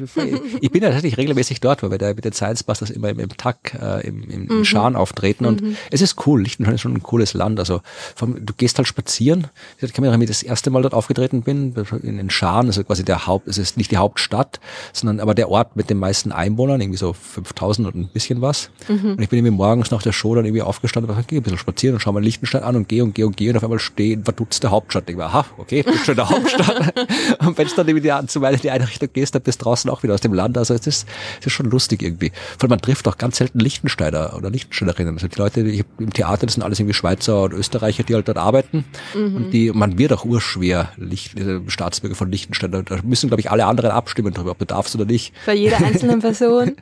[0.61, 3.21] ich bin ja tatsächlich regelmäßig dort, weil wir da mit den Science Busters immer im,
[3.21, 6.43] im TAC, äh, im, im, im Schan auftreten und es ist cool.
[6.43, 7.61] Liechtenstein ist schon ein cooles Land.
[7.61, 7.83] Also
[8.17, 9.49] vom, du gehst halt spazieren.
[9.79, 12.67] Ich kann mich erinnern, wie ich das erste Mal dort aufgetreten bin, in den Schan,
[12.67, 14.59] also quasi der Haupt, es ist nicht die Hauptstadt,
[14.93, 18.71] sondern aber der Ort mit den meisten Einwohnern, irgendwie so 5000 und ein bisschen was.
[18.89, 21.59] Und ich bin irgendwie morgens nach der Show dann irgendwie aufgestanden und gehe ein bisschen
[21.59, 23.79] spazieren und schaue mal Liechtenstein an und gehe und gehe und gehe und auf einmal
[23.79, 25.09] stehe in verdutzter Hauptstadt.
[25.11, 26.95] Ich war, aha, okay, bin schon in der Hauptstadt.
[27.41, 29.61] und wenn du dann irgendwie die, zu weit in die eine Richtung gehst, dann bist
[29.61, 30.57] du draußen auch wieder aus dem Land.
[30.57, 31.09] Also es ist,
[31.41, 32.33] es ist schon lustig irgendwie.
[32.59, 35.15] Vor allem man trifft auch ganz selten Liechtensteiner oder Liechtensteinerinnen.
[35.15, 38.15] Also die Leute, die ich im Theater, das sind alles irgendwie Schweizer und Österreicher, die
[38.15, 38.85] halt dort arbeiten.
[39.15, 42.71] Und die, man wird auch urschwer Licht, äh, Staatsbürger von Liechtenstein.
[42.71, 45.33] Da müssen, glaube ich, alle anderen abstimmen darüber, ob du darfst oder nicht.
[45.47, 46.77] Bei jeder einzelnen Person.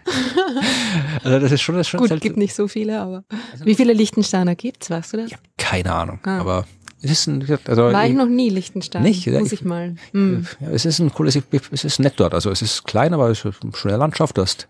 [1.23, 2.23] Also das ist schon, das ist schon Gut, selten.
[2.23, 3.25] gibt nicht so viele, aber.
[3.65, 5.31] Wie viele Liechtensteiner gibt's, weißt du das?
[5.59, 6.19] Keine Ahnung.
[6.25, 6.39] Ah.
[6.41, 6.67] Aber
[7.03, 9.03] es ist ein, also War ich noch nie Liechtenstein.
[9.03, 9.25] Nicht?
[9.25, 9.95] Ja, Muss ich- ich mal.
[10.13, 11.39] Ja, es ist ein cooles,
[11.73, 12.35] es ist nett dort.
[12.35, 14.37] Also es ist klein, aber es ist eine schöne Landschaft.
[14.37, 14.69] Du hast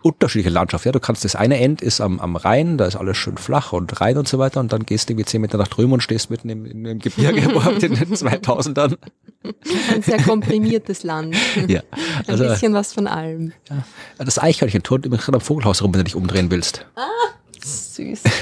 [0.00, 0.86] unterschiedliche Landschaft.
[0.86, 3.74] Ja, du kannst das eine End ist am, am Rhein, da ist alles schön flach
[3.74, 4.60] und Rhein und so weiter.
[4.60, 6.98] Und dann gehst du irgendwie zehn Meter nach drüben und stehst mitten im, im, im
[6.98, 8.96] Gebirge überhaupt in den 2000ern.
[9.94, 11.36] Ein sehr komprimiertes Land.
[11.68, 13.52] Ja, Ein also bisschen was von allem.
[14.18, 16.86] das Eichhörnchen turnt gerade am Vogelhaus rum, wenn du dich umdrehen willst.
[17.96, 18.22] Süß.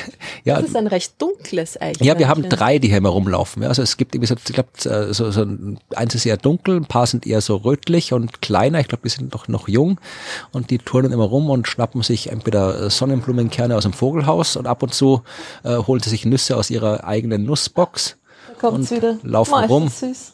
[0.44, 2.06] Ja, Das ist ein recht dunkles Eichhörnchen.
[2.06, 3.64] Ja, wir haben drei, die hier immer rumlaufen.
[3.64, 4.68] Also es gibt irgendwie so, ich glaube,
[5.14, 8.78] so, so ein- eins ist eher dunkel, ein paar sind eher so rötlich und kleiner.
[8.80, 9.98] Ich glaube, die sind noch, noch jung
[10.52, 14.82] und die turnen immer rum und schnappen sich entweder Sonnenblumenkerne aus dem Vogelhaus und ab
[14.82, 15.22] und zu
[15.62, 18.16] äh, holen sie sich Nüsse aus ihrer eigenen Nussbox
[18.60, 19.16] Da und wieder.
[19.22, 19.88] laufen ist rum.
[19.88, 20.32] Süß.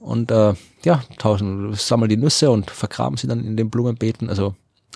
[0.00, 0.52] und äh,
[0.84, 4.28] ja, tauschen, sammeln die Nüsse und vergraben sie dann in den Blumenbeeten.
[4.28, 4.54] Also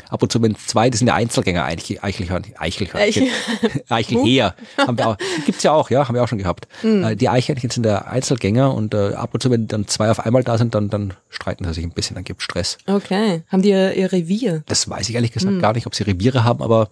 [0.09, 3.29] ab und zu, wenn zwei, die sind ja Einzelgänger, Eichel, Eichelhörnchen, Eichelhörnchen,
[3.89, 5.17] Eichelheer, haben wir auch,
[5.47, 6.67] gibt's ja auch, ja, haben wir auch schon gehabt.
[6.83, 10.25] Äh, Die Eichhörnchen sind der Einzelgänger und äh, ab und zu, wenn dann zwei auf
[10.25, 12.79] einmal da sind, dann, dann streiten sie sich ein bisschen, dann gibt's Stress.
[12.87, 13.43] Okay.
[13.49, 14.63] Haben die ihr, ihr Revier?
[14.67, 16.91] Das weiß ich ehrlich gesagt gar nicht, ob sie Reviere haben, aber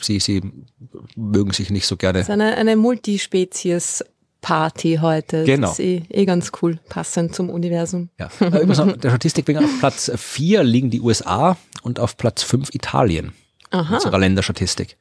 [0.00, 0.42] sie, sie
[1.16, 2.18] mögen sich nicht so gerne.
[2.18, 2.76] Das ist eine, eine
[4.42, 5.44] Multispezies-Party heute.
[5.44, 5.68] Genau.
[5.68, 8.10] Das ist eh, eh ganz cool, passend zum Universum.
[8.18, 8.28] Ja.
[8.40, 13.32] Übrigens der Statistik wegen auf Platz vier liegen die USA und auf Platz fünf Italien.
[13.70, 13.94] Aha.
[13.94, 14.96] Unserer Länderstatistik.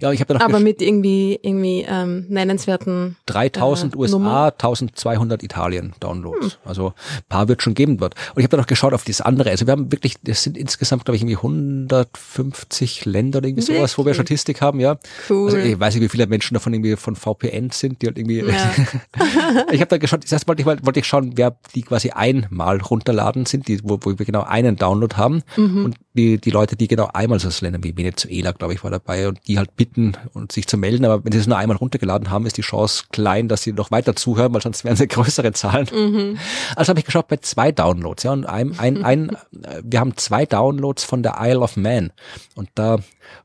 [0.00, 4.44] Ja, ich habe noch Aber mit irgendwie, irgendwie ähm, nennenswerten 3000 äh, USA, Nummer.
[4.52, 6.58] 1200 Italien Downloads.
[6.64, 8.14] Also ein paar wird schon geben dort.
[8.34, 9.50] Und ich habe da noch geschaut auf das andere.
[9.50, 13.96] Also wir haben wirklich, das sind insgesamt, glaube ich, irgendwie 150 Länder oder irgendwie sowas,
[13.98, 14.26] wo wir Wirklich?
[14.26, 14.98] Statistik haben, ja.
[15.28, 15.46] Cool.
[15.46, 18.40] Also ich weiß nicht, wie viele Menschen davon irgendwie von VPN sind, die halt irgendwie.
[18.40, 18.70] Ja.
[19.72, 22.10] ich habe da geschaut, das erste wollte ich, mal- wollte ich schauen, wer die quasi
[22.10, 25.42] einmal runterladen sind, die, wo, wo wir genau einen Download haben.
[25.56, 25.84] Mhm.
[25.84, 28.90] Und die, die Leute, die genau einmal so aus Ländern wie Venezuela, glaube ich, war
[28.90, 31.04] dabei und die halt bitten und sich zu melden.
[31.04, 33.90] Aber wenn sie es nur einmal runtergeladen haben, ist die Chance klein, dass sie noch
[33.90, 35.88] weiter zuhören, weil sonst wären sie größere Zahlen.
[35.92, 36.38] Mhm.
[36.76, 39.30] Also habe ich geschaut bei zwei Downloads, ja, und ein, ein, ein,
[39.62, 42.12] äh, wir haben zwei Downloads von der Isle of Man.
[42.54, 42.98] Und da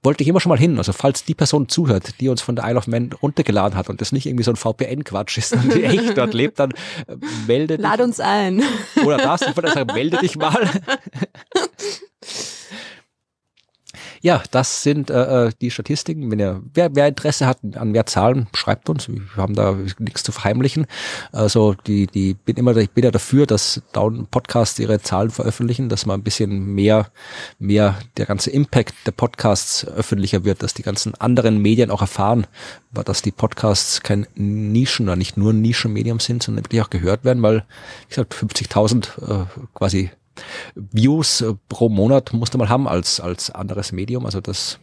[0.04, 0.78] wollte ich immer schon mal hin.
[0.78, 4.02] Also falls die Person zuhört, die uns von der Isle of Man runtergeladen hat und
[4.02, 7.16] das nicht irgendwie so ein VPN-Quatsch ist, sondern die echt dort lebt, dann äh,
[7.48, 7.84] melde dich.
[7.84, 8.64] Lad uns ein.
[9.06, 10.70] Oder das, ich wollte sagen, melde dich mal.
[14.28, 16.30] Ja, das sind äh, äh, die Statistiken.
[16.30, 19.08] Wenn ihr, wer, wer Interesse hat an mehr Zahlen, schreibt uns.
[19.08, 20.86] Wir haben da nichts zu verheimlichen.
[21.32, 23.82] Also die, die bin immer, ich bin ja dafür, dass
[24.30, 27.08] Podcasts ihre Zahlen veröffentlichen, dass man ein bisschen mehr,
[27.58, 32.48] mehr der ganze Impact der Podcasts öffentlicher wird, dass die ganzen anderen Medien auch erfahren,
[32.92, 37.42] dass die Podcasts kein Nischen oder nicht nur Nischenmedium sind, sondern wirklich auch gehört werden,
[37.44, 37.64] weil,
[38.10, 40.12] wie gesagt, 50.000 äh, quasi
[40.76, 44.26] Views äh, pro Monat musst du mal haben als, als anderes Medium.
[44.26, 44.80] Also das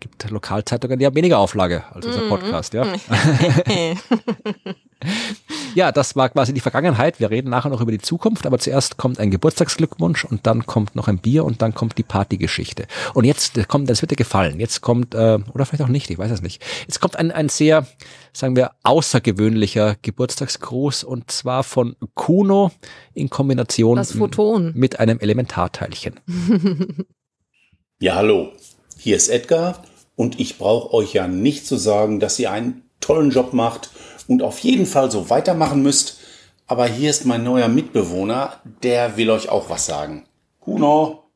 [0.00, 2.86] gibt Lokalzeitungen, die haben weniger Auflage als unser Podcast, ja.
[5.74, 7.20] Ja, das war quasi die Vergangenheit.
[7.20, 10.96] Wir reden nachher noch über die Zukunft, aber zuerst kommt ein Geburtstagsglückwunsch und dann kommt
[10.96, 12.86] noch ein Bier und dann kommt die Partygeschichte.
[13.14, 14.58] Und jetzt kommt, das wird dir gefallen.
[14.58, 16.64] Jetzt kommt, äh, oder vielleicht auch nicht, ich weiß es nicht.
[16.82, 17.86] Jetzt kommt ein, ein sehr,
[18.32, 22.72] sagen wir, außergewöhnlicher Geburtstagsgruß und zwar von Kuno
[23.14, 24.72] in Kombination Das Photon.
[24.74, 26.18] mit einem Elementarteilchen.
[28.00, 28.52] Ja, hallo.
[29.00, 29.84] Hier ist Edgar
[30.16, 33.90] und ich brauche euch ja nicht zu sagen, dass ihr einen tollen Job macht
[34.26, 36.18] und auf jeden Fall so weitermachen müsst.
[36.66, 40.26] Aber hier ist mein neuer Mitbewohner, der will euch auch was sagen.
[40.58, 41.30] Kuno.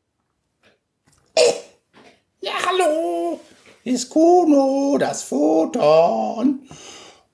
[2.41, 3.39] Ja, hallo.
[3.85, 6.69] Hier ist Kuno, das Photon.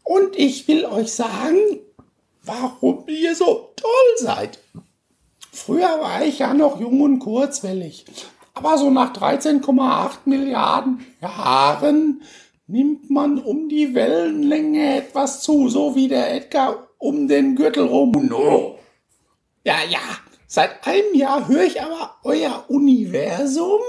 [0.05, 1.57] Und ich will euch sagen,
[2.43, 4.59] warum ihr so toll seid.
[5.51, 8.05] Früher war ich ja noch jung und kurzwellig.
[8.59, 12.22] Aber so nach 13,8 Milliarden Jahren
[12.66, 18.11] nimmt man um die Wellenlänge etwas zu, so wie der Edgar um den Gürtel rum.
[18.28, 18.76] No.
[19.62, 20.00] Ja, ja,
[20.48, 23.80] seit einem Jahr höre ich aber euer Universum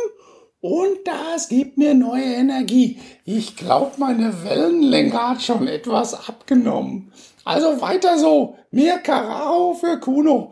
[0.62, 3.00] und das gibt mir neue Energie.
[3.26, 7.12] Ich glaube, meine Wellenlänge hat schon etwas abgenommen.
[7.44, 8.56] Also weiter so.
[8.70, 10.52] Mehr Karao für Kuno.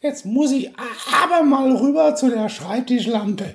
[0.00, 0.70] Jetzt muss ich
[1.22, 3.52] aber mal rüber zu der Schreibtischlampe.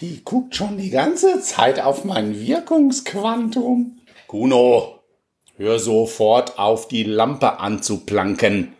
[0.00, 4.00] Die guckt schon die ganze Zeit auf mein Wirkungsquantum.
[4.26, 5.00] Kuno,
[5.56, 8.72] hör sofort auf, die Lampe anzuplanken.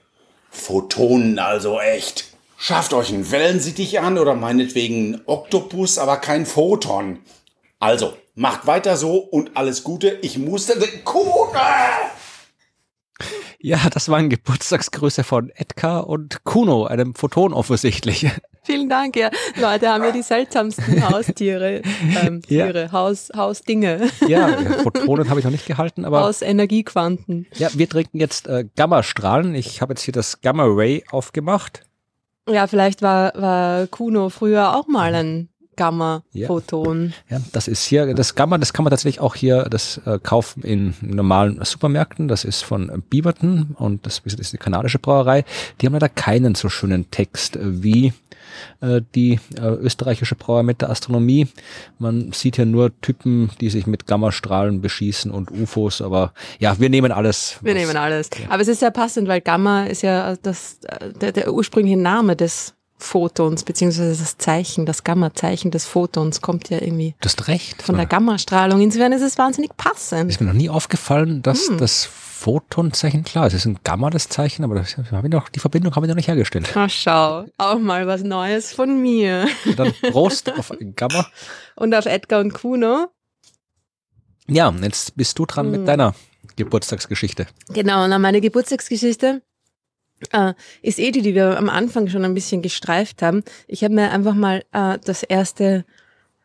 [0.50, 2.32] Photonen also echt.
[2.56, 7.18] Schafft euch einen Wellensittich an oder meinetwegen einen Oktopus, aber kein Photon.
[7.78, 10.18] Also, macht weiter so und alles Gute.
[10.22, 11.52] Ich musste den Kuno!
[13.64, 18.28] Ja, das waren Geburtstagsgrüße von Edgar und Kuno, einem Photon offensichtlich.
[18.64, 19.30] Vielen Dank, ja.
[19.60, 21.82] Leute haben ja die seltsamsten Haustiere,
[22.20, 22.66] ähm, Ja.
[22.66, 24.08] Tiere, Haus, Hausdinge.
[24.26, 24.48] Ja,
[24.82, 27.46] Photonen habe ich noch nicht gehalten, aber Aus Energiequanten.
[27.54, 29.54] ja, wir trinken jetzt äh, Gammastrahlen.
[29.54, 31.82] Ich habe jetzt hier das Gamma Ray aufgemacht.
[32.48, 37.12] Ja, vielleicht war, war Kuno früher auch mal ein Gamma-Photon.
[37.28, 40.62] Ja, das ist hier, das Gamma, das kann man tatsächlich auch hier das äh, kaufen
[40.62, 42.28] in normalen Supermärkten.
[42.28, 45.44] Das ist von Beaverton und das ist die kanadische Brauerei.
[45.80, 48.12] Die haben leider keinen so schönen Text wie
[48.80, 51.48] äh, die äh, österreichische Brauerei mit der Astronomie.
[51.98, 56.90] Man sieht hier nur Typen, die sich mit Gammastrahlen beschießen und UFOs, aber ja, wir
[56.90, 57.58] nehmen alles.
[57.62, 58.30] Wir nehmen alles.
[58.48, 62.36] Aber es ist sehr passend, weil Gamma ist ja das, äh, der, der ursprüngliche Name
[62.36, 67.82] des Photons, beziehungsweise das Zeichen, das Gamma-Zeichen des Photons kommt ja irgendwie Du hast recht.
[67.82, 68.80] von der Gammastrahlung.
[68.80, 70.30] Insofern ist es wahnsinnig passend.
[70.30, 71.78] ist mir noch nie aufgefallen, dass Hm.
[71.78, 75.60] das Photonzeichen, klar, es ist ein Gamma, das Zeichen, aber das hab ich noch, die
[75.60, 76.68] Verbindung habe ich noch nicht hergestellt.
[76.74, 79.46] Ach, schau, auch mal was Neues von mir.
[79.76, 81.26] Dann Prost auf Gamma.
[81.76, 83.06] Und auf Edgar und Kuno.
[84.48, 85.72] Ja, jetzt bist du dran Hm.
[85.72, 86.14] mit deiner
[86.56, 87.46] Geburtstagsgeschichte.
[87.68, 89.42] Genau, na, meine Geburtstagsgeschichte
[90.32, 93.42] äh, ist eh die, die wir am Anfang schon ein bisschen gestreift haben.
[93.66, 95.84] Ich habe mir einfach mal äh, das erste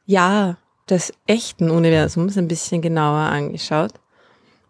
[0.06, 0.58] Jahr
[0.90, 3.94] des echten Universums ein bisschen genauer angeschaut.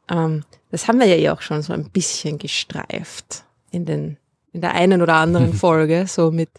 [0.09, 4.17] Ähm, das haben wir ja eh auch schon so ein bisschen gestreift in, den,
[4.53, 6.49] in der einen oder anderen Folge, so mit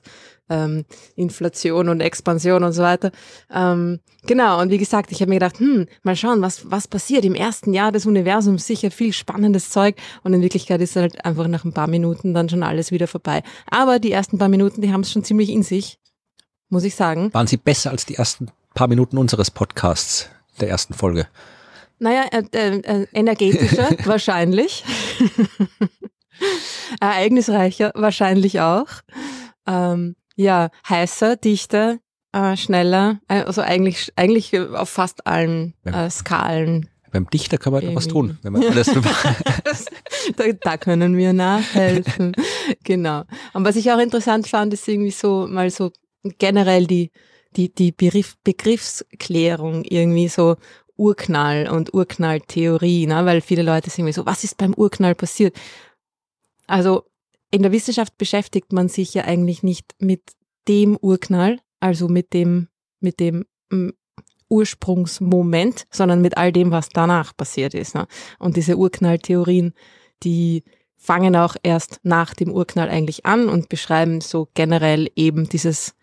[0.48, 0.84] ähm,
[1.16, 3.10] Inflation und Expansion und so weiter.
[3.52, 7.24] Ähm, genau, und wie gesagt, ich habe mir gedacht, hm, mal schauen, was, was passiert
[7.24, 8.66] im ersten Jahr des Universums.
[8.66, 9.96] Sicher viel spannendes Zeug.
[10.22, 13.42] Und in Wirklichkeit ist halt einfach nach ein paar Minuten dann schon alles wieder vorbei.
[13.70, 15.98] Aber die ersten paar Minuten, die haben es schon ziemlich in sich,
[16.68, 17.32] muss ich sagen.
[17.34, 20.28] Waren sie besser als die ersten paar Minuten unseres Podcasts,
[20.60, 21.26] der ersten Folge?
[21.98, 24.84] Naja, äh, äh, äh, energetischer wahrscheinlich.
[27.00, 28.86] Ereignisreicher wahrscheinlich auch.
[29.66, 31.98] Ähm, ja, heißer, dichter,
[32.32, 33.20] äh, schneller.
[33.28, 36.88] Äh, Also eigentlich, eigentlich auf fast allen äh, Skalen.
[37.10, 38.28] Beim Dichter kann man etwas Irgendwie.
[38.30, 38.86] tun, wenn man alles
[39.64, 39.86] Das,
[40.36, 42.36] da, da können wir nachhelfen.
[42.84, 43.24] genau.
[43.52, 45.90] Und was ich auch interessant fand, ist irgendwie so mal so
[46.38, 47.10] generell die,
[47.56, 50.56] die, die Begriff, Begriffsklärung irgendwie so
[50.96, 53.24] Urknall und Urknalltheorie, ne?
[53.24, 55.56] weil viele Leute sind irgendwie so, was ist beim Urknall passiert?
[56.66, 57.04] Also
[57.50, 60.32] in der Wissenschaft beschäftigt man sich ja eigentlich nicht mit
[60.68, 62.68] dem Urknall, also mit dem,
[63.00, 63.90] mit dem mm,
[64.48, 67.94] Ursprungsmoment, sondern mit all dem, was danach passiert ist.
[67.94, 68.06] Ne?
[68.38, 69.74] Und diese Urknalltheorien,
[70.22, 70.64] die
[70.96, 75.94] fangen auch erst nach dem Urknall eigentlich an und beschreiben so generell eben dieses,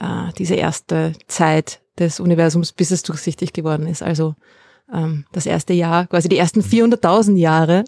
[0.00, 4.02] äh, diese erste Zeit des Universums, bis es durchsichtig geworden ist.
[4.02, 4.36] Also
[4.92, 7.84] ähm, das erste Jahr, quasi die ersten 400.000 Jahre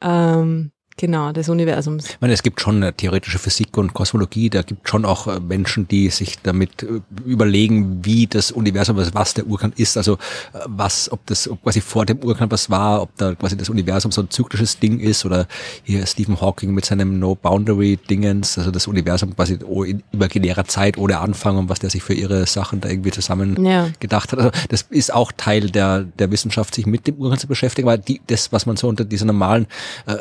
[0.00, 2.10] ähm, genau des Universums.
[2.10, 5.40] Ich meine, es gibt schon äh, theoretische Physik und Kosmologie, da gibt schon auch äh,
[5.40, 10.18] Menschen, die sich damit äh, überlegen, wie das Universum, was- der Urknall ist, also
[10.66, 14.12] was, ob das ob quasi vor dem Urknall was war, ob da quasi das Universum
[14.12, 15.46] so ein zyklisches Ding ist oder
[15.84, 19.54] hier Stephen Hawking mit seinem No-Boundary-Dingens, also das Universum quasi
[19.86, 23.64] in imaginärer Zeit ohne Anfang und was der sich für ihre Sachen da irgendwie zusammen
[23.64, 23.88] Ja.
[24.00, 24.38] gedacht hat.
[24.38, 27.98] Also das ist auch Teil der, der Wissenschaft, sich mit dem Urknall zu beschäftigen, weil
[27.98, 29.66] die, das, was man so unter dieser normalen
[30.06, 30.14] äh,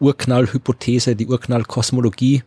[0.00, 2.42] Urknallhypothese, die Urknallkosmologie,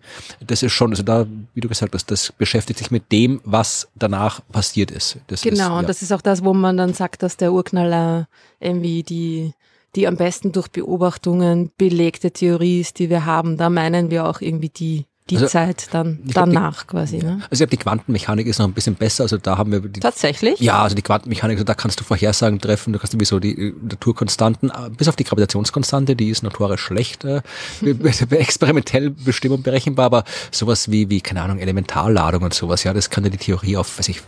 [0.45, 3.87] das ist schon, also da, wie du gesagt hast, das beschäftigt sich mit dem, was
[3.95, 5.17] danach passiert ist.
[5.27, 5.87] Das Genau, ist, und ja.
[5.87, 8.27] das ist auch das, wo man dann sagt, dass der Urknaller
[8.59, 9.53] irgendwie die,
[9.95, 13.57] die am besten durch Beobachtungen belegte Theorie ist, die wir haben.
[13.57, 17.17] Da meinen wir auch irgendwie die, die Also, Zeit dann glaub, die- danach quasi.
[17.17, 17.39] Ne?
[17.49, 19.23] Also ich glaube, die Quantenmechanik ist noch ein bisschen besser.
[19.23, 20.59] Also da haben wir die, Tatsächlich?
[20.59, 23.73] ja, also die Quantenmechanik, also da kannst du Vorhersagen treffen, du kannst sowieso die äh,
[23.81, 27.41] Naturkonstanten, äh, bis auf die Gravitationskonstante, die ist notorisch schlecht, äh,
[28.29, 33.09] experimentell bestimmt und berechenbar, aber sowas wie, wie, keine Ahnung, Elementarladung und sowas, ja, das
[33.09, 34.21] kann ja die Theorie auf, weiß ich,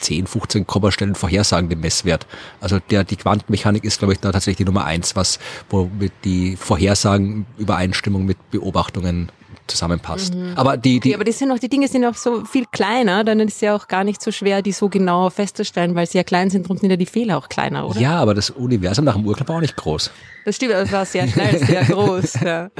[0.00, 2.26] 10, 15 Kommastellen vorhersagen, den Messwert.
[2.60, 5.38] Also der, die Quantenmechanik ist, glaube ich, da tatsächlich die Nummer eins, was,
[5.70, 9.30] womit die Vorhersagen Übereinstimmung mit Beobachtungen
[9.68, 10.34] zusammenpasst.
[10.54, 13.24] Aber die, die, Ja, aber das sind auch, die Dinge sind auch so viel kleiner,
[13.24, 16.18] dann ist es ja auch gar nicht so schwer, die so genau festzustellen, weil sie
[16.18, 18.00] ja klein sind, darum sind ja die Fehler auch kleiner, oder?
[18.00, 20.10] ja, aber das Universum nach dem Urknall war auch nicht groß.
[20.44, 22.34] Das stimmt, das war sehr schnell, sehr groß.
[22.44, 22.70] Ja.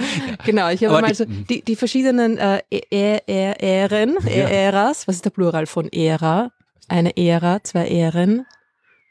[0.44, 5.08] Genau, ich habe mal die- so die, die verschiedenen äh, Ä- Ä- Ähren, Ä- Äras,
[5.08, 6.52] was ist der Plural von Ära?
[6.88, 8.46] Eine Ära, zwei Ähren?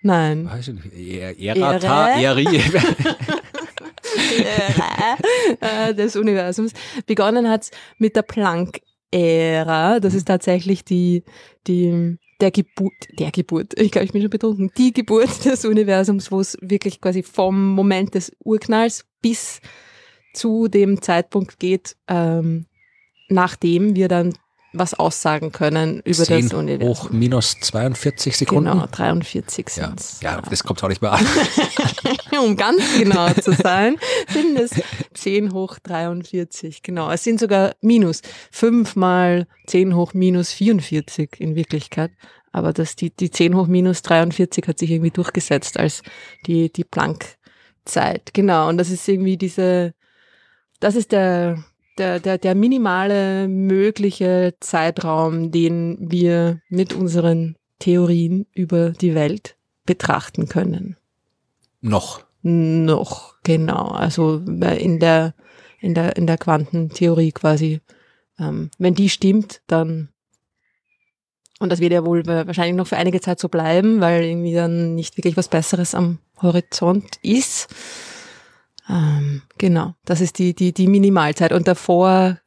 [0.01, 0.47] Nein.
[0.49, 0.93] Weiß ich nicht.
[0.93, 2.09] Er- Erata.
[2.19, 2.45] Eri.
[4.39, 6.74] Ära äh, des Universums.
[7.05, 9.99] Begonnen hat's mit der Planck-Ära.
[9.99, 11.24] Das ist tatsächlich die,
[11.68, 16.32] die, der Geburt, der Geburt, ich glaube, ich bin schon betrunken, die Geburt des Universums,
[16.32, 19.61] wo es wirklich quasi vom Moment des Urknalls bis
[20.34, 22.66] zu dem Zeitpunkt geht, ähm,
[23.30, 24.34] nachdem wir dann
[24.78, 26.88] was aussagen können über 10 das Universum.
[26.89, 28.71] hoch minus 42 Sekunden.
[28.71, 29.88] Genau, 43 Ja.
[29.88, 30.19] sind's.
[30.21, 31.26] ja, das kommt auch nicht mehr an.
[32.43, 33.97] um ganz genau zu sein,
[34.30, 34.71] sind es
[35.13, 36.84] 10 hoch 43.
[36.84, 38.21] Genau, es sind sogar minus
[38.51, 42.11] 5 mal 10 hoch minus 44 in Wirklichkeit.
[42.51, 46.01] Aber das, die, die 10 hoch minus 43 hat sich irgendwie durchgesetzt als
[46.47, 48.34] die, die Planck-Zeit.
[48.34, 49.93] Genau, und das ist irgendwie diese,
[50.80, 51.63] das ist der,
[51.97, 60.47] der, der, der minimale mögliche Zeitraum, den wir mit unseren Theorien über die Welt betrachten
[60.47, 60.97] können.
[61.81, 62.23] Noch.
[62.41, 63.87] Noch, genau.
[63.87, 65.33] Also in der,
[65.79, 67.81] in der, in der Quantentheorie quasi.
[68.39, 70.09] Ähm, wenn die stimmt, dann,
[71.59, 74.53] und das wird ja wohl wa- wahrscheinlich noch für einige Zeit so bleiben, weil irgendwie
[74.53, 77.73] dann nicht wirklich was Besseres am Horizont ist.
[78.89, 81.51] Ähm, genau, das ist die, die, die Minimalzeit.
[81.51, 82.39] Und davor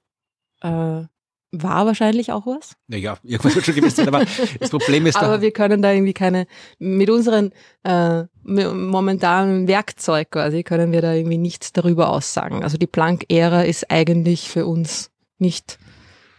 [0.60, 1.02] äh,
[1.50, 2.76] war wahrscheinlich auch was.
[2.86, 4.24] Naja, irgendwas wird schon gewesen sein, aber
[4.60, 6.46] das Problem ist Aber da, wir können da irgendwie keine,
[6.78, 7.52] mit unseren
[7.84, 12.62] äh, momentanen Werkzeug quasi, können wir da irgendwie nichts darüber aussagen.
[12.62, 15.78] Also die Planck-Ära ist eigentlich für uns nicht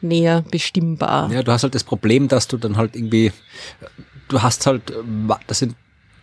[0.02, 1.32] näher bestimmbar.
[1.32, 3.34] ja, du hast halt das Problem, dass du dann halt irgendwie,
[4.30, 4.96] du hast halt, äh,
[5.48, 5.76] das sind,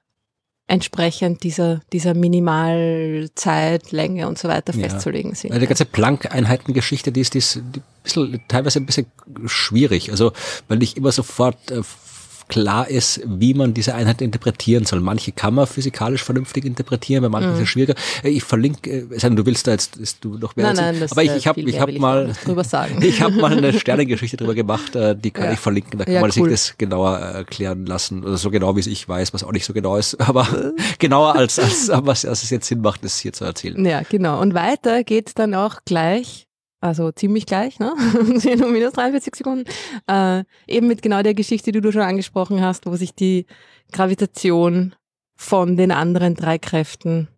[0.67, 4.89] entsprechend dieser, dieser Minimalzeit, Länge und so weiter Ja.
[4.89, 5.55] festzulegen sind.
[5.55, 9.07] Die ganze Planck-Einheitengeschichte, die ist, die ist die bisschen, teilweise ein bisschen
[9.47, 10.11] schwierig.
[10.11, 10.33] Also,
[10.69, 11.83] weil nicht immer sofort äh,
[12.49, 15.01] klar ist, wie man diese Einheit interpretieren soll.
[15.01, 17.95] Manche kann man physikalisch vernünftig interpretieren, bei manchen ist es schwieriger.
[18.23, 21.13] Äh, Ich verlinke, äh, du willst da jetzt ist du noch mehr Nein, nein, das
[21.13, 22.35] aber ich, äh, ich habe ich hab mal
[22.65, 23.01] sagen.
[23.03, 25.53] ich habe mal eine Sternengeschichte drüber gemacht, die kann Ja.
[25.53, 26.49] ich verlinken, da kann Ja, man cool.
[26.49, 28.25] sich das genauer erklären lassen.
[28.25, 30.47] Oder so genau, wie es ich weiß, was auch nicht so genau ist, aber
[30.99, 33.85] genauer als, als was, was es jetzt Sinn macht, das hier zu erzählen.
[33.85, 34.41] Ja, genau.
[34.41, 36.47] Und weiter geht dann auch gleich,
[36.85, 37.95] also ziemlich gleich, ne?
[38.39, 39.65] 10 um minus 43 Sekunden,
[40.07, 43.47] äh, eben mit genau der Geschichte, die du schon angesprochen hast, wo sich die
[43.91, 44.95] Gravitation
[45.35, 47.29] von den anderen drei Kräften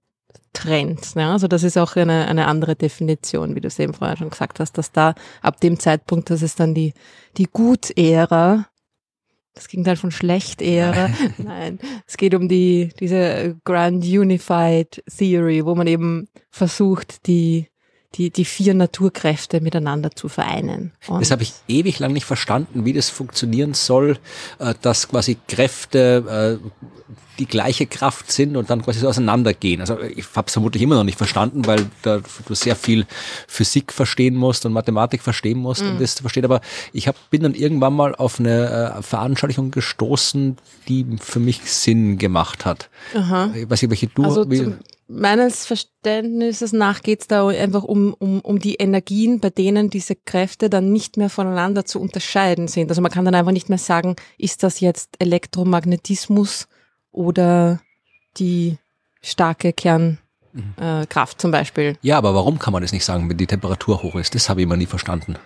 [0.53, 1.15] trennt.
[1.15, 1.33] Ja?
[1.33, 4.59] Also das ist auch eine, eine andere Definition, wie du es eben vorher schon gesagt
[4.59, 6.93] hast, dass da ab dem Zeitpunkt, das ist dann die,
[7.37, 8.67] die Gut-Ära,
[9.55, 11.09] das Gegenteil von Schlecht-Ära.
[11.39, 17.69] Nein, es geht um die, diese Grand Unified Theory, wo man eben versucht, die,
[18.17, 20.93] die, die vier Naturkräfte miteinander zu vereinen.
[21.07, 24.19] Und Das habe ich ewig lang nicht verstanden, wie das funktionieren soll,
[24.59, 26.69] äh, dass quasi Kräfte äh,
[27.39, 29.81] die gleiche Kraft sind und dann quasi so auseinandergehen.
[29.81, 33.07] Also ich habe es vermutlich immer noch nicht verstanden, weil da du sehr viel
[33.47, 36.45] Physik verstehen musst und Mathematik verstehen musst, um das zu verstehen.
[36.45, 36.61] Aber
[36.93, 40.57] ich hab, bin dann irgendwann mal auf eine äh, Veranschaulichung gestoßen,
[40.89, 42.89] die für mich Sinn gemacht hat.
[43.15, 43.51] Aha.
[43.55, 44.25] Ich weiß nicht, welche du...
[44.25, 44.45] Also
[45.09, 50.17] meines Verständnisses nach geht es da einfach um, um, um die Energien, bei denen diese
[50.17, 52.91] Kräfte dann nicht mehr voneinander zu unterscheiden sind.
[52.91, 56.67] Also man kann dann einfach nicht mehr sagen, ist das jetzt Elektromagnetismus
[57.17, 57.81] oder
[58.37, 58.79] die
[59.23, 60.21] starke Kernkraft
[60.79, 61.97] äh, Kraft zum Beispiel.
[62.03, 64.35] Ja, aber warum kann man das nicht sagen, wenn die Temperatur hoch ist?
[64.35, 65.37] Das habe ich immer nie verstanden.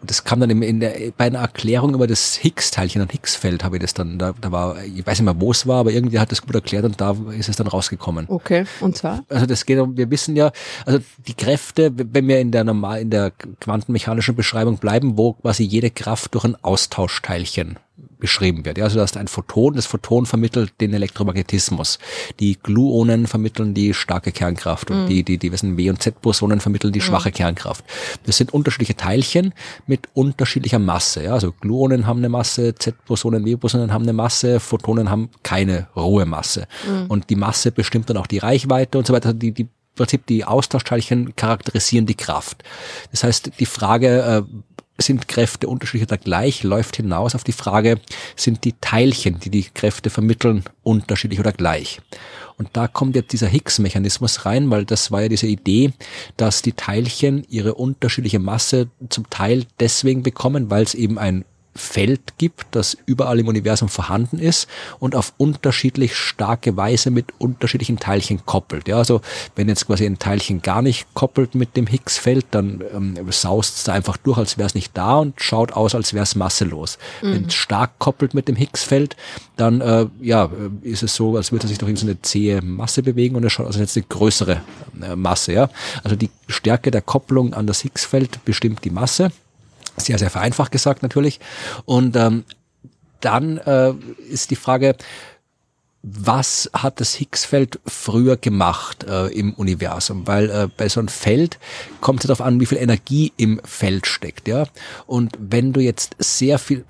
[0.00, 3.76] Und das kam dann in der, bei einer Erklärung über das Higgs-Teilchen und Higgs-Feld habe
[3.76, 6.18] ich das dann, da, da war, ich weiß nicht mehr, wo es war, aber irgendwie
[6.18, 8.26] hat das gut erklärt und da ist es dann rausgekommen.
[8.28, 9.22] Okay, und zwar?
[9.28, 10.50] Also das geht um, wir wissen ja,
[10.86, 13.30] also die Kräfte, wenn wir in der normal, in der
[13.60, 17.78] quantenmechanischen Beschreibung bleiben, wo quasi jede Kraft durch ein Austauschteilchen
[18.22, 18.78] beschrieben wird.
[18.78, 21.98] Also du hast ein Photon, das Photon vermittelt den Elektromagnetismus.
[22.38, 26.60] Die Gluonen vermitteln die starke Kernkraft und die, die, die, was sind W- und Z-Bosonen
[26.60, 27.84] vermitteln die schwache Kernkraft.
[28.24, 29.52] Das sind unterschiedliche Teilchen
[29.88, 31.24] mit unterschiedlicher Masse.
[31.24, 36.24] Ja, also Gluonen haben eine Masse, Z-Bosonen, W-Bosonen haben eine Masse, Photonen haben keine rohe
[36.24, 36.68] Masse.
[37.08, 39.34] Und die Masse bestimmt dann auch die Reichweite und so weiter.
[39.34, 42.62] Die, die im Prinzip die Austauschteilchen charakterisieren die Kraft.
[43.10, 44.42] Das heißt, die Frage, äh,
[44.98, 48.00] sind Kräfte unterschiedlich oder gleich, läuft hinaus auf die Frage,
[48.36, 52.00] sind die Teilchen, die die Kräfte vermitteln, unterschiedlich oder gleich?
[52.58, 55.92] Und da kommt jetzt dieser Higgs-Mechanismus rein, weil das war ja diese Idee,
[56.36, 61.44] dass die Teilchen ihre unterschiedliche Masse zum Teil deswegen bekommen, weil es eben ein
[61.74, 64.68] Feld gibt, das überall im Universum vorhanden ist
[64.98, 68.88] und auf unterschiedlich starke Weise mit unterschiedlichen Teilchen koppelt.
[68.88, 69.22] Ja, also
[69.56, 73.84] wenn jetzt quasi ein Teilchen gar nicht koppelt mit dem Higgs-Feld, dann ähm, saust es
[73.84, 76.98] da einfach durch, als wäre es nicht da und schaut aus, als wäre es masselos.
[77.22, 79.16] Wenn es stark koppelt mit dem Higgs-Feld,
[79.56, 83.02] dann äh, ja, äh, ist es so, als würde es sich durch irgendeine zähe Masse
[83.02, 84.60] bewegen und es schaut aus, als hätte es eine größere
[85.02, 85.52] äh, Masse.
[85.52, 85.70] Ja?
[86.04, 89.32] Also die Stärke der Kopplung an das Higgs-Feld bestimmt die Masse.
[89.96, 91.40] Sehr, sehr vereinfacht gesagt natürlich.
[91.84, 92.44] Und ähm,
[93.20, 93.92] dann äh,
[94.28, 94.96] ist die Frage,
[96.02, 100.26] was hat das Higgs-Feld früher gemacht äh, im Universum?
[100.26, 101.58] Weil äh, bei so einem Feld
[102.00, 104.48] kommt es darauf an, wie viel Energie im Feld steckt.
[104.48, 104.66] ja.
[105.06, 106.84] Und wenn du jetzt sehr viel,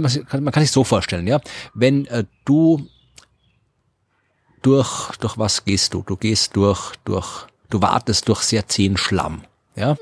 [0.00, 1.40] man kann sich so vorstellen, ja,
[1.74, 2.88] wenn äh, du
[4.62, 6.02] durch, durch was gehst du?
[6.06, 9.42] Du gehst durch, durch, du wartest durch sehr zähen Schlamm.
[9.76, 9.96] Ja?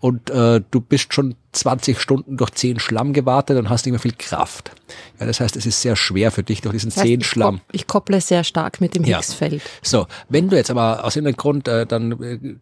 [0.00, 4.00] Und äh, du bist schon 20 Stunden durch zähen Schlamm gewartet und hast nicht mehr
[4.00, 4.72] viel Kraft.
[5.20, 7.26] Ja, das heißt, es ist sehr schwer für dich durch diesen Das heißt, zähen ich,
[7.26, 7.56] Schlamm.
[7.56, 9.18] kop- ich kopple sehr stark mit dem Ja.
[9.18, 9.62] Higgsfeld.
[9.82, 12.56] So, wenn du jetzt aber aus irgendeinem Grund äh, dann äh,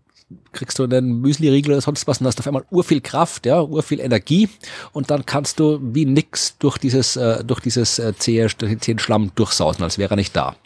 [0.52, 4.00] kriegst du einen Müsli-Riegel oder sonst was und hast auf einmal urviel Kraft, ja, urviel
[4.00, 4.48] Energie
[4.92, 8.80] und dann kannst du wie nix durch dieses, äh, durch dieses äh, zähe, durch den
[8.80, 10.56] zähen Schlamm durchsausen, als wäre er nicht da.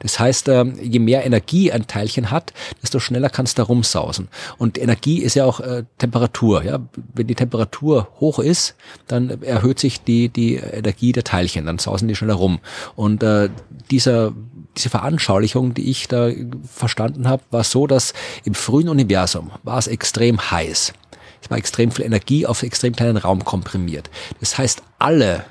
[0.00, 2.52] Das heißt, ähm, je mehr Energie ein Teilchen hat,
[2.82, 4.28] desto schneller kannst du da rumsausen.
[4.58, 6.64] Und Energie ist ja auch äh, Temperatur.
[6.64, 6.80] Ja?
[7.14, 8.74] Wenn die Temperatur hoch ist,
[9.06, 12.60] dann erhöht sich die, die Energie der Teilchen, dann sausen die schneller rum.
[12.96, 13.50] Und äh,
[13.90, 14.32] dieser,
[14.76, 16.30] diese Veranschaulichung, die ich da
[16.64, 18.14] verstanden habe, war so, dass
[18.44, 20.92] im frühen Universum war es extrem heiß.
[21.42, 24.10] Es war extrem viel Energie auf extrem kleinen Raum komprimiert.
[24.40, 25.44] Das heißt, alle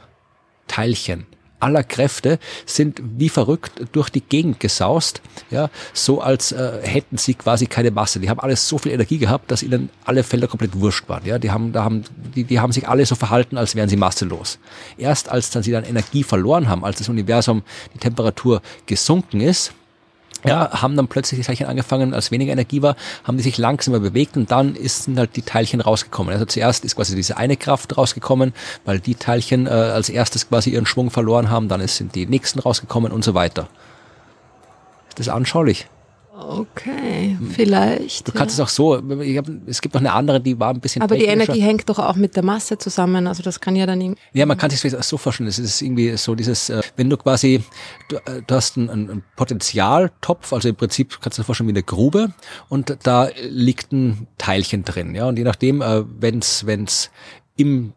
[0.67, 1.25] Teilchen
[1.61, 7.33] aller Kräfte sind wie verrückt durch die Gegend gesaust, ja, so als äh, hätten sie
[7.33, 8.19] quasi keine Masse.
[8.19, 11.25] Die haben alles so viel Energie gehabt, dass ihnen alle Felder komplett wurscht waren.
[11.25, 12.03] Ja, die haben, da haben,
[12.35, 14.59] die, die haben sich alle so verhalten, als wären sie masselos.
[14.97, 19.73] Erst als dann sie dann Energie verloren haben, als das Universum die Temperatur gesunken ist,
[20.43, 23.99] ja, haben dann plötzlich die Teilchen angefangen, als weniger Energie war, haben die sich langsamer
[23.99, 26.33] bewegt und dann sind halt die Teilchen rausgekommen.
[26.33, 28.53] Also zuerst ist quasi diese eine Kraft rausgekommen,
[28.85, 32.59] weil die Teilchen äh, als erstes quasi ihren Schwung verloren haben, dann sind die nächsten
[32.59, 33.67] rausgekommen und so weiter.
[35.09, 35.87] Ist das anschaulich?
[36.43, 38.27] Okay, vielleicht.
[38.27, 38.63] Du kannst ja.
[38.63, 41.15] es auch so, ich hab, es gibt noch eine andere, die war ein bisschen Aber
[41.15, 41.25] die.
[41.25, 43.27] Energie hängt doch auch mit der Masse zusammen.
[43.27, 44.21] Also das kann ja dann irgendwie.
[44.33, 47.17] Ja, man kann sich das so vorstellen, es ist irgendwie so dieses, äh, wenn du
[47.17, 47.63] quasi,
[48.09, 51.73] du, äh, du hast einen, einen Potenzialtopf, also im Prinzip kannst du dir vorstellen wie
[51.73, 52.33] eine Grube
[52.69, 57.11] und da liegt ein Teilchen drin, ja, und je nachdem, äh, wenn's, wenn's
[57.55, 57.93] im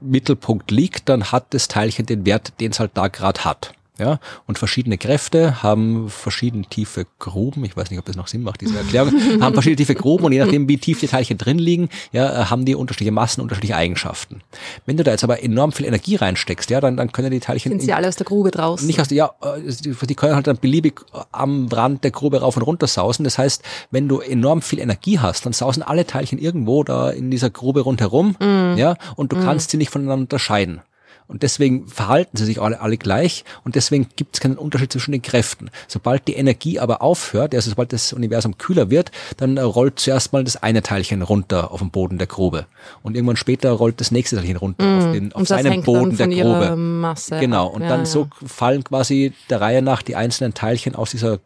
[0.00, 3.74] Mittelpunkt liegt, dann hat das Teilchen den Wert, den es halt da gerade hat.
[3.96, 4.18] Ja,
[4.48, 7.64] und verschiedene Kräfte haben verschiedene tiefe Gruben.
[7.64, 9.12] Ich weiß nicht, ob das noch Sinn macht, diese Erklärung.
[9.40, 12.64] haben verschiedene tiefe Gruben und je nachdem, wie tief die Teilchen drin liegen, ja, haben
[12.64, 14.40] die unterschiedliche Massen, unterschiedliche Eigenschaften.
[14.84, 17.70] Wenn du da jetzt aber enorm viel Energie reinsteckst, ja, dann, dann können die Teilchen
[17.70, 18.84] Sind sie alle aus der Grube draußen?
[18.84, 22.40] nicht aus der, ja, äh, die die können halt dann beliebig am Rand der Grube
[22.40, 23.22] rauf und runter sausen.
[23.22, 27.30] Das heißt, wenn du enorm viel Energie hast, dann sausen alle Teilchen irgendwo da in
[27.30, 30.80] dieser Grube rundherum, ja, und du kannst sie nicht voneinander unterscheiden.
[31.26, 35.12] Und deswegen verhalten sie sich alle, alle gleich und deswegen gibt es keinen Unterschied zwischen
[35.12, 35.70] den Kräften.
[35.88, 40.44] Sobald die Energie aber aufhört, also sobald das Universum kühler wird, dann rollt zuerst mal
[40.44, 42.66] das eine Teilchen runter auf den Boden der Grube.
[43.02, 46.76] Und irgendwann später rollt das nächste Teilchen runter auf, den, auf seinen Boden der Grube.
[46.76, 48.06] Masse Genau, und Ja, dann ja.
[48.06, 51.38] so fallen quasi der Reihe nach die einzelnen Teilchen aus dieser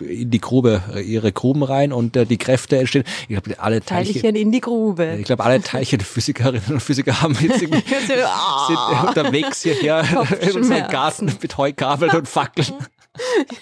[0.00, 3.04] in die Grube, äh, ihre Gruben rein und äh, die Kräfte entstehen.
[3.28, 5.16] Ich glaube, alle Teilchen, Teilchen in die Grube.
[5.18, 10.00] ich glaube, alle Teilchenphysikerinnen und Physiker haben jetzt irgendwie sind äh, unterwegs hierher
[10.40, 10.90] in Kopfschmerzen.
[10.90, 12.66] Garten mit Heugabeln und Fackeln.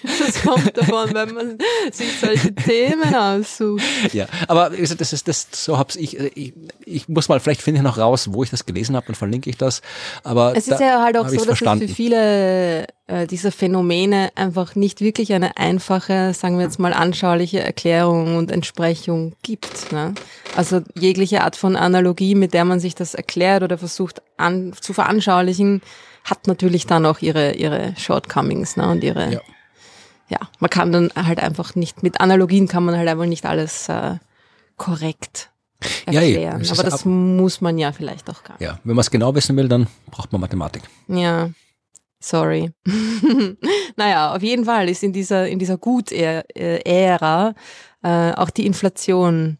[0.03, 1.57] Das kommt davon, wenn man
[1.91, 3.83] sich solche Themen aussucht.
[4.13, 6.53] Ja, aber wie gesagt, das ist das, so hab's ich, äh, ich,
[6.85, 9.49] ich muss mal, vielleicht finde ich noch raus, wo ich das gelesen habe, dann verlinke
[9.49, 9.81] ich das.
[10.23, 11.85] Aber Es da ist ja halt auch so, dass verstanden.
[11.85, 16.93] es für viele äh, dieser Phänomene einfach nicht wirklich eine einfache, sagen wir jetzt mal,
[16.93, 19.91] anschauliche Erklärung und Entsprechung gibt.
[19.91, 20.13] Ne?
[20.55, 24.93] Also jegliche Art von Analogie, mit der man sich das erklärt oder versucht an, zu
[24.93, 25.81] veranschaulichen,
[26.23, 28.87] hat natürlich dann auch ihre, ihre Shortcomings ne?
[28.89, 29.41] und ihre, Ja.
[30.29, 30.39] ja.
[30.59, 34.17] man kann dann halt einfach nicht, mit Analogien kann man halt einfach nicht alles äh,
[34.77, 35.49] korrekt
[36.05, 36.61] Ja, erklären.
[36.61, 38.61] es ist Aber das muss man ja vielleicht auch gar nicht.
[38.67, 40.83] Ja, wenn man es genau wissen will, dann braucht man Mathematik.
[41.07, 41.49] Ja,
[42.19, 42.71] sorry.
[43.95, 47.53] naja, auf jeden Fall ist in dieser, in dieser Gut-Ära
[48.03, 49.57] äh, auch die Inflation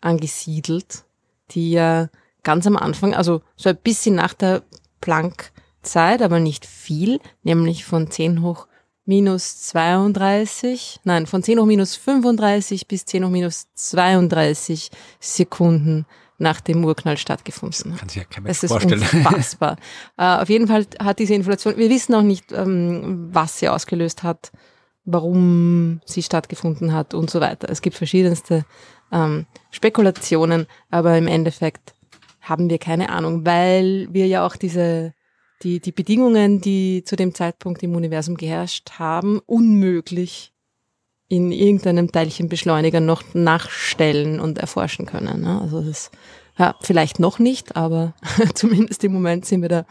[0.00, 1.04] angesiedelt,
[1.50, 2.08] die ja
[2.42, 4.62] ganz am Anfang, also so ein bisschen nach der
[5.00, 8.66] Planck-Zeit, aber nicht viel, nämlich von 10 hoch
[9.04, 16.06] minus 32, nein, von 10 hoch minus 35 bis 10 hoch minus 32 Sekunden
[16.38, 18.00] nach dem Urknall stattgefunden hat.
[18.00, 19.02] Kann sich ja kein Mensch Es ist vorstellen.
[19.12, 19.76] unfassbar.
[20.16, 24.22] äh, auf jeden Fall hat diese Inflation, wir wissen auch nicht, ähm, was sie ausgelöst
[24.22, 24.52] hat,
[25.04, 27.68] warum sie stattgefunden hat und so weiter.
[27.68, 28.64] Es gibt verschiedenste
[29.10, 31.94] ähm, Spekulationen, aber im Endeffekt
[32.40, 35.14] haben wir keine Ahnung, weil wir ja auch diese,
[35.62, 40.52] die, die Bedingungen, die zu dem Zeitpunkt im Universum geherrscht haben, unmöglich
[41.28, 45.42] in irgendeinem Teilchenbeschleuniger noch nachstellen und erforschen können.
[45.42, 45.60] Ne?
[45.60, 46.10] Also das ist
[46.58, 48.14] ja, vielleicht noch nicht, aber
[48.54, 49.84] zumindest im Moment sind wir da,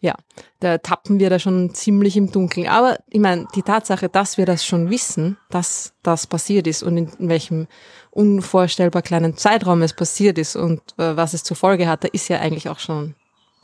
[0.00, 0.14] ja,
[0.60, 2.68] da tappen wir da schon ziemlich im Dunkeln.
[2.68, 6.96] Aber ich meine, die Tatsache, dass wir das schon wissen, dass das passiert ist und
[6.96, 7.68] in, welchem
[8.10, 12.40] unvorstellbar kleinen Zeitraum es passiert ist und äh, was es zur Folge hatte, ist ja
[12.40, 13.14] eigentlich auch schon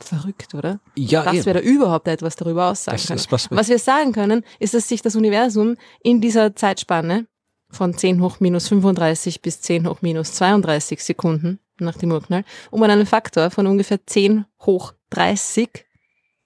[0.03, 0.79] verrückt, oder?
[0.95, 1.45] Ja, dass eben.
[1.45, 3.25] wir da überhaupt etwas darüber aussagen Das können.
[3.29, 7.27] was- was wir sagen können, ist, dass sich das Universum in dieser Zeitspanne
[7.69, 12.81] von 10 hoch minus 35 bis 10 hoch minus 32 Sekunden nach dem Urknall um
[12.83, 15.85] einen Faktor von ungefähr 10 hoch 30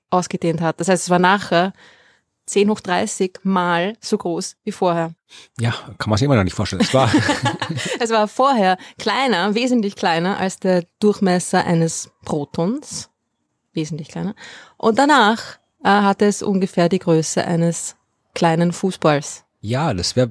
[0.10, 0.80] ausgedehnt hat.
[0.80, 1.74] Das heißt, es war nachher
[2.48, 5.14] 10 hoch 30 mal so groß wie vorher.
[5.60, 6.82] Ja, kann man sich immer noch nicht vorstellen.
[6.82, 7.12] Es war,
[8.00, 13.12] Es war vorher kleiner, wesentlich kleiner als der Durchmesser eines Protons.
[13.74, 14.36] Wesentlich kleiner.
[14.78, 17.96] Und danach äh, hatte es ungefähr die Größe eines
[18.34, 19.44] kleinen Fußballs.
[19.62, 20.30] ja, das wäre,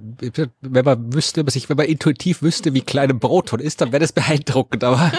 [0.61, 3.93] wenn man wüsste, was ich, wenn man intuitiv wüsste, wie klein ein Proton ist, dann
[3.93, 4.83] wäre das beeindruckend.
[4.85, 5.13] Aber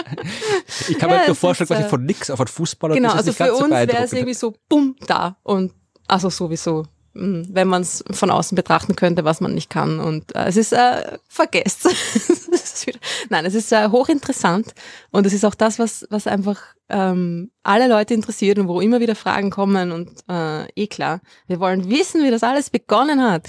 [0.88, 3.10] ich kann Ja, mir nur es vorstellen, quasi äh, von nix auf einen Fußballer genau,
[3.10, 5.36] ist also für ganz so uns wäre es irgendwie so, bumm, da.
[5.42, 5.72] Und
[6.08, 9.98] also sowieso, wenn man es von außen betrachten könnte, was man nicht kann.
[9.98, 11.88] Und äh, es ist, äh, vergesst.
[13.30, 14.74] Nein, es ist äh, hochinteressant.
[15.10, 19.00] Und es ist auch das, was, was einfach ähm, alle Leute interessiert und wo immer
[19.00, 19.90] wieder Fragen kommen.
[19.90, 23.48] Und äh, eh klar, wir wollen wissen, wie das alles begonnen hat.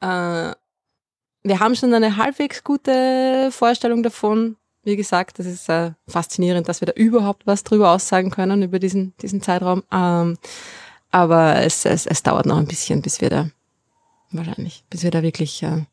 [0.00, 0.54] Äh,
[1.44, 4.56] wir haben schon eine halbwegs gute Vorstellung davon.
[4.84, 8.78] Wie gesagt, das ist äh, faszinierend, dass wir da überhaupt was drüber aussagen können über
[8.78, 9.82] diesen, diesen Zeitraum.
[9.92, 10.38] Ähm,
[11.12, 13.50] aber es, es, es dauert noch ein bisschen, bis wir da,
[14.32, 15.84] wahrscheinlich, bis wir da wirklich äh,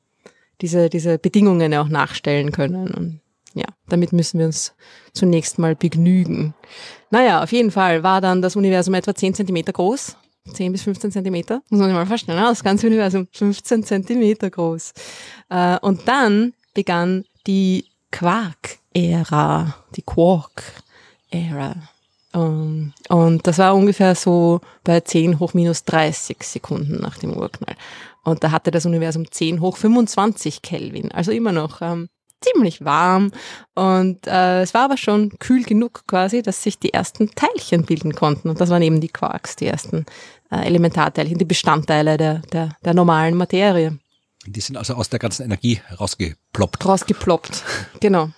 [0.61, 2.89] diese, diese Bedingungen auch nachstellen können.
[2.91, 3.19] Und
[3.53, 4.73] ja, damit müssen wir uns
[5.13, 6.53] zunächst mal begnügen.
[7.11, 10.15] Naja, auf jeden Fall war dann das Universum etwa 10 Zentimeter groß.
[10.53, 11.61] 10 bis 15 Zentimeter.
[11.69, 14.93] Muss man sich mal vorstellen, das ganze Universum 15 Zentimeter groß.
[15.49, 21.75] Äh, und dann begann die Quark-Ära, die Quark-Ära.
[22.39, 27.75] Um, und das war ungefähr so bei 10 hoch minus 30 Sekunden nach dem Urknall.
[28.23, 32.07] Und da hatte das Universum 10 hoch 25 Kelvin, also immer noch ähm,
[32.39, 33.31] ziemlich warm
[33.75, 38.15] und äh, es war aber schon kühl genug quasi, dass sich die ersten Teilchen bilden
[38.15, 38.47] konnten.
[38.47, 40.05] Und das waren eben die Quarks, die ersten
[40.49, 43.99] äh, Elementarteilchen, die Bestandteile der, der, der normalen Materie.
[44.45, 46.85] Die sind also aus der ganzen Energie rausgeploppt.
[46.85, 47.63] Rausgeploppt,
[47.99, 48.29] genau.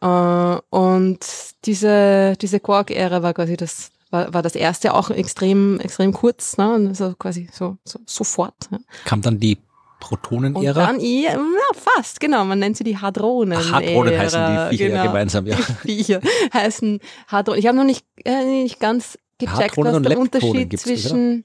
[0.00, 1.18] Äh, und
[1.64, 6.86] diese, diese Quark-Ära war quasi das, war, war das erste auch extrem, extrem kurz, ne?
[6.88, 8.70] Also quasi so, so sofort.
[8.70, 8.80] Ne?
[9.04, 9.58] Kam dann die
[10.00, 10.86] Protonenära.
[10.86, 11.38] dann, ja,
[11.74, 13.58] fast, genau, man nennt sie die Hadronen.
[13.60, 15.56] Ach, Hadronen heißen die Viecher ja gemeinsam, ja.
[15.56, 16.20] Die Viecher
[16.54, 17.60] heißen Hadronen.
[17.60, 21.44] Ich habe noch nicht, äh, nicht ganz gecheckt, Hadronen was der Unterschied zwischen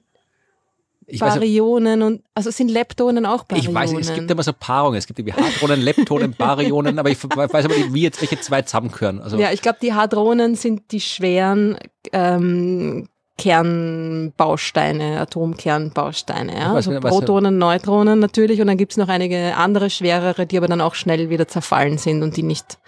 [1.08, 3.70] Ich weiß, Baryonen und, also sind Leptonen auch Baryonen?
[3.70, 4.98] ich weiß, es gibt immer so Paarungen.
[4.98, 8.62] Es gibt irgendwie Hadronen, Leptonen, Baryonen, aber ich weiß aber nicht, wie jetzt welche zwei
[8.62, 9.20] zusammengehören.
[9.20, 11.78] Also, Ja, ich glaube, die Hadronen sind die schweren
[12.12, 16.54] ähm, Kernbausteine, Atomkernbausteine.
[16.58, 16.74] Ja?
[16.74, 20.80] Weiß Also Protonen, Neutronen natürlich und dann gibt's noch einige andere schwerere, die aber dann
[20.80, 22.78] auch schnell wieder zerfallen sind und die nicht,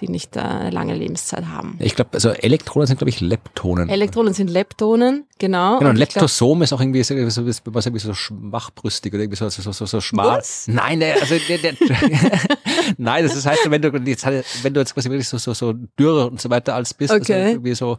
[0.00, 1.76] die nicht äh, eine lange Lebenszeit haben.
[1.80, 3.88] ich glaube, also Elektronen sind, glaube ich, Leptonen.
[3.88, 5.78] Elektronen sind Leptonen, genau.
[5.78, 9.12] Genau, und ich glaub- Leptosom ist auch irgendwie so, so, so, was irgendwie so schwachbrüstig
[9.12, 10.38] oder irgendwie so, so, so, so schmal.
[10.38, 10.66] Was?
[10.68, 11.34] Nein, also
[12.98, 14.26] Nein, das heißt, wenn du jetzt,
[14.62, 17.22] wenn du jetzt quasi wirklich so, so, so dürr und so weiter als bist, also
[17.22, 17.50] Okay.
[17.52, 17.98] irgendwie so,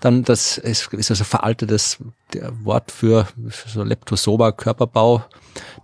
[0.00, 1.98] dann das ist, ist also veraltetes
[2.62, 3.28] Wort für
[3.66, 5.24] so Leptosoma Körperbau,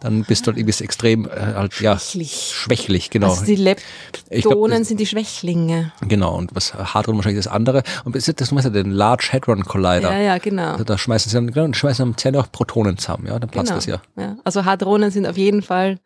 [0.00, 2.50] dann bist du halt irgendwie so extrem äh, halt, ja, Schwächlich.
[2.54, 3.30] schwächlich, genau.
[3.30, 5.06] Also die Ich glaub, Leptonen das- sind die
[5.38, 5.92] Schwächlinge.
[6.02, 7.82] Genau, und was Hadron wahrscheinlich das andere.
[8.04, 10.12] Und das ist das, du meinst ja den Large Hadron Collider.
[10.12, 10.72] Ja, ja, genau.
[10.72, 13.50] Also da schmeißen sie dann, genau, und schmeißen am Zähne auch Protonen zusammen, ja, dann
[13.50, 13.76] passt Genau.
[13.76, 14.00] das ja.
[14.16, 15.98] Ja, also Hadronen sind auf jeden Fall,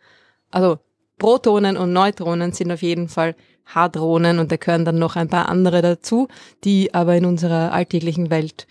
[0.51, 0.79] also
[1.19, 3.35] Protonen und Neutronen sind auf jeden Fall
[3.67, 6.29] Hadronen und da gehören dann noch ein paar andere dazu,
[6.65, 8.67] die aber in unserer alltäglichen Welt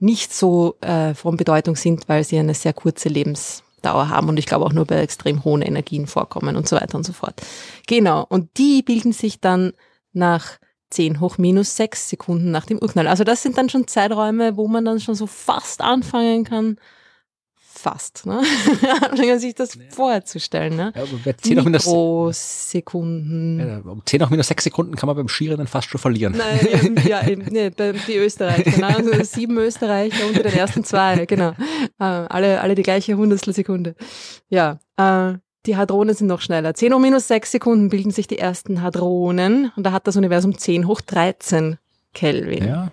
[0.00, 4.44] nicht so äh, von Bedeutung sind, weil sie eine sehr kurze Lebensdauer haben und ich
[4.44, 7.40] glaube auch nur bei extrem hohen Energien vorkommen und so weiter und so fort.
[7.86, 9.72] Genau, und die bilden sich dann
[10.14, 10.58] nach
[10.90, 13.08] 10 hoch minus 6 Sekunden nach dem Urknall.
[13.08, 16.76] Also das sind dann schon Zeiträume, wo man dann schon so fast anfangen kann,
[17.56, 18.40] fast, ne?
[19.02, 20.92] anfangen sich das vorzustellen, ne?
[20.94, 23.58] ja aber bei 10 hoch minus, Mikrosekunden.
[23.58, 26.34] ja, um 10 hoch minus 6 Sekunden kann man beim Skirennen fast schon verlieren.
[26.36, 28.86] Nein, eben, ja, eben, nee, bei- die Österreicher, ne?
[28.86, 31.50] also sieben Österreicher unter den ersten zwei, genau.
[31.98, 33.94] Äh, alle, alle die gleiche Hundertstelsekunde.
[34.48, 35.34] Ja, äh,
[35.66, 36.74] die Hadronen sind noch schneller.
[36.74, 40.56] 10 hoch minus 6 Sekunden bilden sich die ersten Hadronen und da hat das Universum
[40.58, 41.78] 10 hoch 13
[42.12, 42.66] Kelvin.
[42.66, 42.90] Ja,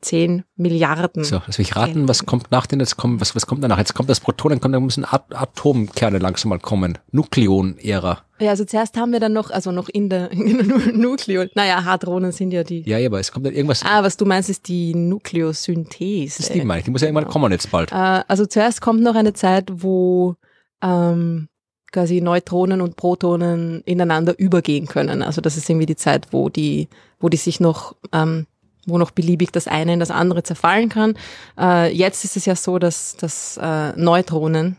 [0.00, 1.24] 10 Milliarden.
[1.24, 3.78] so, jetzt will ich raten, was kommt nach denn jetzt kommt, was, was kommt danach?
[3.78, 6.98] Jetzt kommt das Protonen, kommt, dann müssen At Atomkerne langsam mal kommen.
[7.10, 8.22] Nukleon-Ära.
[8.38, 10.30] Ja, also zuerst haben wir dann noch, also noch in der
[10.92, 12.82] Nukleon, naja, Hadronen sind ja die.
[12.88, 16.36] Ja, ja, aber es kommt dann irgendwas, Ah, was du meinst, ist die Nukleosynthese.
[16.38, 17.90] das ist die meine ich, die muss ja irgendwann kommen jetzt bald.
[17.90, 20.36] Äh, also zuerst kommt noch eine Zeit, wo
[20.80, 21.48] ähm,
[21.92, 25.22] quasi Neutronen und Protonen ineinander übergehen können.
[25.22, 26.88] Also das ist irgendwie die Zeit, wo die,
[27.20, 28.46] wo die sich noch, ähm,
[28.86, 31.14] wo noch beliebig das eine in das andere zerfallen kann.
[31.58, 34.76] Äh, jetzt ist es ja so, dass, dass äh, Neutronen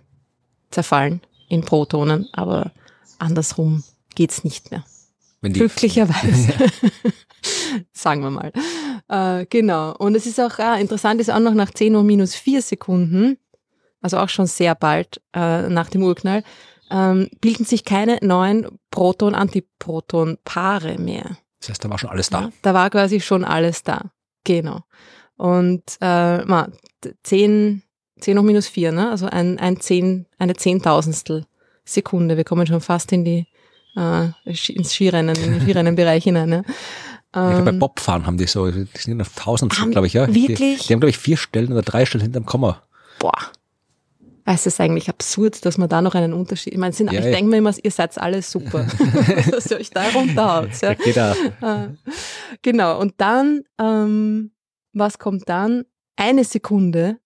[0.72, 2.72] zerfallen in Protonen, aber
[3.18, 3.84] andersrum
[4.16, 4.84] geht's nicht mehr.
[5.42, 6.54] Glücklicherweise.
[7.94, 8.52] Sagen wir mal.
[9.08, 9.96] Äh, genau.
[9.96, 13.38] Und es ist auch äh, interessant, ist auch noch nach 10 Uhr minus 4 Sekunden,
[14.02, 16.44] also auch schon sehr bald äh, nach dem Urknall,
[16.92, 18.68] ähm, bilden sich keine neuen
[19.80, 21.38] Proton-Antiproton-Paare mehr.
[21.60, 22.42] das heißt, da war schon alles da.
[22.42, 24.12] Ja, da war quasi schon alles da.
[24.44, 24.82] Genau.
[25.38, 26.68] Und äh, ma,
[27.24, 27.84] 10,
[28.20, 29.10] 10 hoch minus 4, ne?
[29.12, 31.46] also ein, ein 10, eine Zehntausendstel
[31.86, 32.38] Sekunde.
[32.38, 33.48] Wir kommen schon fast in die
[33.96, 36.50] äh, ins Skirennen, in den Skirennenbereich hinein.
[36.50, 36.64] Ne?
[36.68, 40.14] Ich glaub, bei Ähm, Bobfahren haben die so, die sind auf Tausendstel, Haben- glaube ich,
[40.14, 40.28] ja.
[40.28, 40.82] wirklich?
[40.82, 42.82] Die, die haben, glaube ich, vier Stellen oder drei Stellen hinterm Komma.
[43.20, 43.32] boah.
[44.52, 46.74] Es ist eigentlich absurd, dass man da noch einen Unterschied.
[46.74, 47.32] Ich meine, sind, Ja, ich ja.
[47.34, 48.88] denke mir immer, ihr seid alle super,
[49.52, 50.70] dass ihr euch da runterhaut.
[50.82, 51.34] Ja.
[51.62, 51.90] Äh,
[52.64, 54.50] genau, und dann, ähm,
[54.92, 55.86] was kommt dann?
[56.16, 57.20] Eine Sekunde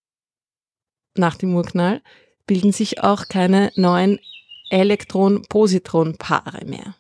[1.16, 2.02] nach dem Urknall
[2.46, 4.20] bilden sich auch keine neuen
[4.70, 6.96] Elektron-Positron-Paare mehr.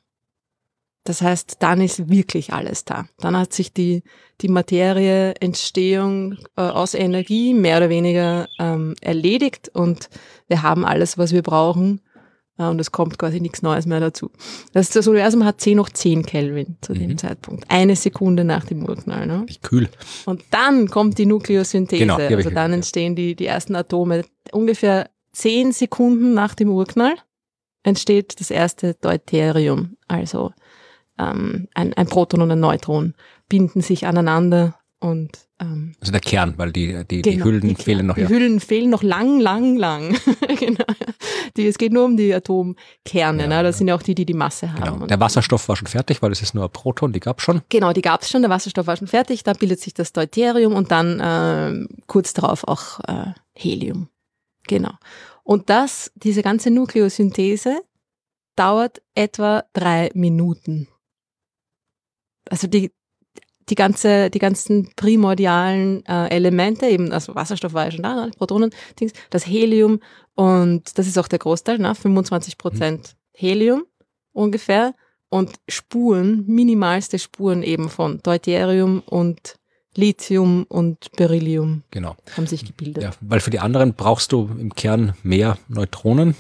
[1.06, 3.06] Das heißt, dann ist wirklich alles da.
[3.20, 4.04] Dann hat sich die,
[4.41, 10.10] die Materie, Entstehung äh, aus Energie mehr oder weniger ähm, erledigt und
[10.47, 11.99] wir haben alles, was wir brauchen
[12.58, 14.32] äh, und es kommt quasi nichts Neues mehr dazu.
[14.72, 17.18] Das, das Universum hat 10 hoch 10 Kelvin zu dem Mhm.
[17.18, 17.66] Zeitpunkt.
[17.70, 19.28] Eine Sekunde nach dem Urknall.
[19.28, 19.45] Ne?
[19.62, 19.89] Kühl.
[20.26, 21.99] Und dann kommt die Nukleosynthese.
[21.99, 24.23] Genau, die also dann entstehen die, die ersten Atome.
[24.53, 27.15] Ungefähr 10 Sekunden nach dem Urknall
[27.84, 29.98] entsteht das erste Deuterium.
[30.07, 30.53] Also
[31.19, 33.14] ähm, ein, ein Proton und ein Neutron
[33.49, 37.76] binden sich aneinander und ähm, Also der Kern, weil die, die, die Genau, Hüllen die
[37.76, 38.15] fehlen noch.
[38.15, 38.30] Die Ja.
[38.30, 40.18] Hüllen fehlen noch lang, lang, lang.
[40.60, 40.85] genau.
[41.57, 43.44] die, es geht nur um die Atomkerne.
[43.44, 43.64] Ja, ne?
[43.64, 43.77] Das ja.
[43.80, 44.94] sind ja auch die, die die Masse haben.
[44.94, 45.07] Genau.
[45.07, 47.61] Der Wasserstoff war schon fertig, weil es ist nur ein Proton, die gab schon.
[47.68, 50.73] Genau, die gab es schon, der Wasserstoff war schon fertig, da bildet sich das Deuterium
[50.73, 54.07] und dann ähm, kurz darauf auch äh, Helium.
[54.68, 54.94] Genau.
[55.44, 57.81] Und das, diese ganze Nukleosynthese
[58.56, 60.88] dauert etwa drei Minuten.
[62.54, 62.92] Also die,
[63.70, 68.32] die, ganze, die ganzen primordialen äh, Elemente, eben, also Wasserstoff war ja schon da, ne,
[68.38, 68.70] Protonen,
[69.00, 70.02] Dings, das Helium
[70.36, 73.86] und das ist auch der Großteil, ne, 25 Prozent Helium
[74.34, 74.94] ungefähr
[75.30, 79.56] und Spuren, minimalste Spuren eben von Deuterium und
[79.96, 82.16] Lithium und Beryllium Genau.
[82.38, 83.02] haben sich gebildet.
[83.02, 86.36] Ja, weil für die anderen brauchst du im Kern mehr Neutronen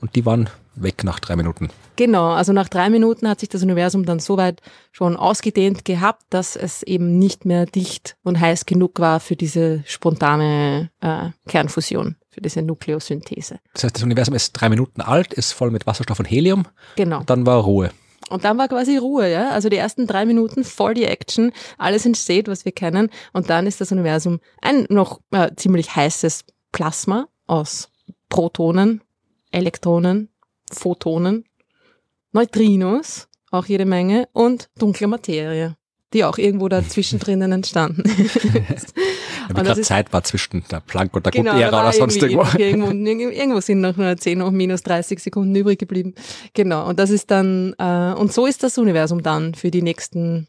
[0.00, 1.70] und die waren weg nach drei Minuten.
[1.96, 6.22] Genau, also nach drei Minuten hat sich das Universum dann so weit schon ausgedehnt gehabt,
[6.30, 12.16] dass es eben nicht mehr dicht und heiß genug war für diese spontane äh, Kernfusion,
[12.30, 13.58] für diese Nukleosynthese.
[13.74, 16.66] Das heißt, das Universum ist drei Minuten alt, ist voll mit Wasserstoff und Helium.
[16.96, 17.20] Genau.
[17.20, 17.90] Und dann war Ruhe.
[18.30, 19.50] Und dann war quasi Ruhe, ja.
[19.50, 23.10] Also die ersten drei Minuten voll die Action, alles entsteht, was wir kennen.
[23.34, 27.90] Und dann ist das Universum ein noch äh, ziemlich heißes Plasma aus
[28.30, 29.02] Protonen,
[29.50, 30.31] Elektronen,
[30.72, 31.44] Photonen,
[32.32, 35.76] Neutrinos, auch jede Menge, und dunkle Materie,
[36.12, 38.02] die auch irgendwo da zwischendrin entstanden
[38.74, 38.94] ist.
[39.48, 42.46] Ja, gerade ist- Zeit war zwischen der Planck und der Genau, war oder sonst irgendwo.
[42.58, 46.14] Irgendwo, irgendwo sind noch nur 10 hoch minus 30 Sekunden übrig geblieben.
[46.54, 50.48] Genau, und das ist dann, äh, und so ist das Universum dann für die nächsten,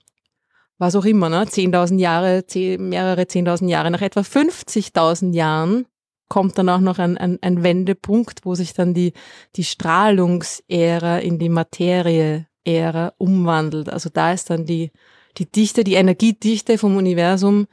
[0.77, 1.43] was auch immer, ne?
[1.45, 3.91] 10.000 Jahre, 10, mehrere 10.000 Jahre.
[3.91, 5.85] Nach etwa 50.000 Jahren
[6.27, 9.13] kommt dann auch noch ein, ein, ein Wendepunkt, wo sich dann die,
[9.55, 13.89] die Strahlungsära in die Materie-Ära umwandelt.
[13.89, 14.91] Also da ist dann die,
[15.37, 17.67] die Dichte, die Energiedichte vom Universum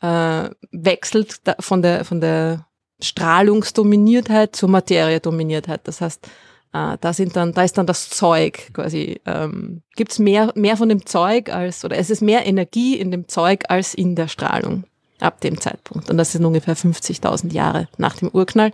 [0.00, 2.66] äh, wechselt von der, von der
[3.00, 5.86] Strahlungsdominiertheit zur Materiedominiertheit.
[5.88, 6.26] Das heißt,
[6.72, 10.88] äh, da sind dann, da ist dann das Zeug quasi, ähm, gibt's mehr, mehr von
[10.88, 14.84] dem Zeug als, oder es ist mehr Energie in dem Zeug als in der Strahlung
[15.20, 16.10] ab dem Zeitpunkt.
[16.10, 18.72] Und das sind ungefähr 50.000 Jahre nach dem Urknall.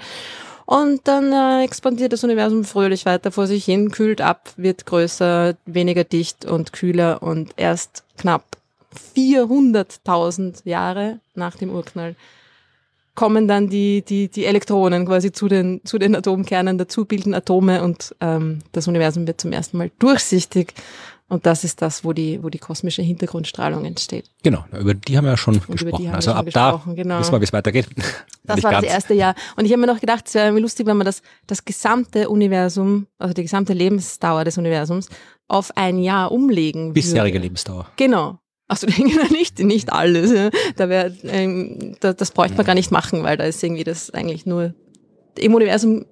[0.67, 5.57] Und dann äh, expandiert das Universum fröhlich weiter vor sich hin, kühlt ab, wird größer,
[5.67, 8.45] weniger dicht und kühler und erst knapp
[9.17, 12.15] 400.000 Jahre nach dem Urknall
[13.21, 17.83] kommen dann die, die, die Elektronen quasi zu den, zu den Atomkernen dazu, bilden Atome
[17.83, 20.73] und ähm, das Universum wird zum ersten Mal durchsichtig.
[21.31, 24.29] Und das ist das, wo die, wo die kosmische Hintergrundstrahlung entsteht.
[24.43, 26.09] Genau, über die haben wir ja schon die gesprochen.
[26.09, 27.21] Also ab da genau.
[27.21, 27.87] wissen wir, wie es weitergeht.
[28.43, 28.85] Das war ganz.
[28.85, 29.37] das erste Jahr.
[29.55, 32.29] Und ich habe mir noch gedacht, es wäre irgendwie lustig, wenn man das, das gesamte
[32.29, 35.09] Universum, also die gesamte Lebensdauer des Universums
[35.47, 37.45] auf ein Jahr umlegen Bisherige würde.
[37.45, 37.87] Lebensdauer.
[37.95, 38.41] Genau.
[38.67, 38.89] Achso,
[39.31, 40.33] nicht, nicht alles.
[40.33, 40.51] Ja.
[40.75, 44.11] Da wär, ähm, da, das bräuchte man gar nicht machen, weil da ist irgendwie das
[44.11, 44.75] eigentlich nur
[45.39, 46.07] im Universum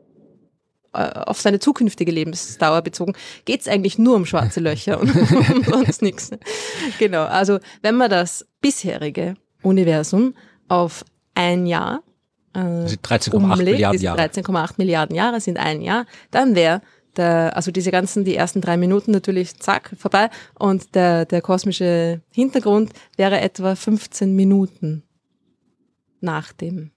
[0.93, 5.15] auf seine zukünftige Lebensdauer bezogen, geht es eigentlich nur um schwarze Löcher und
[5.55, 6.31] um sonst nichts.
[6.99, 10.35] Genau, also wenn man das bisherige Universum
[10.69, 11.05] auf
[11.35, 12.03] ein Jahr
[12.55, 14.21] äh, Das sind 13,8 umlegt, Milliarden diese Jahre.
[14.21, 16.81] 13,8 Milliarden Jahre sind ein Jahr, dann wäre
[17.17, 20.31] der, also diese ganzen, die ersten drei Minuten natürlich, zack, vorbei.
[20.59, 25.03] Und der, der kosmische Hintergrund wäre etwa 15 Minuten
[26.21, 26.93] nach dem,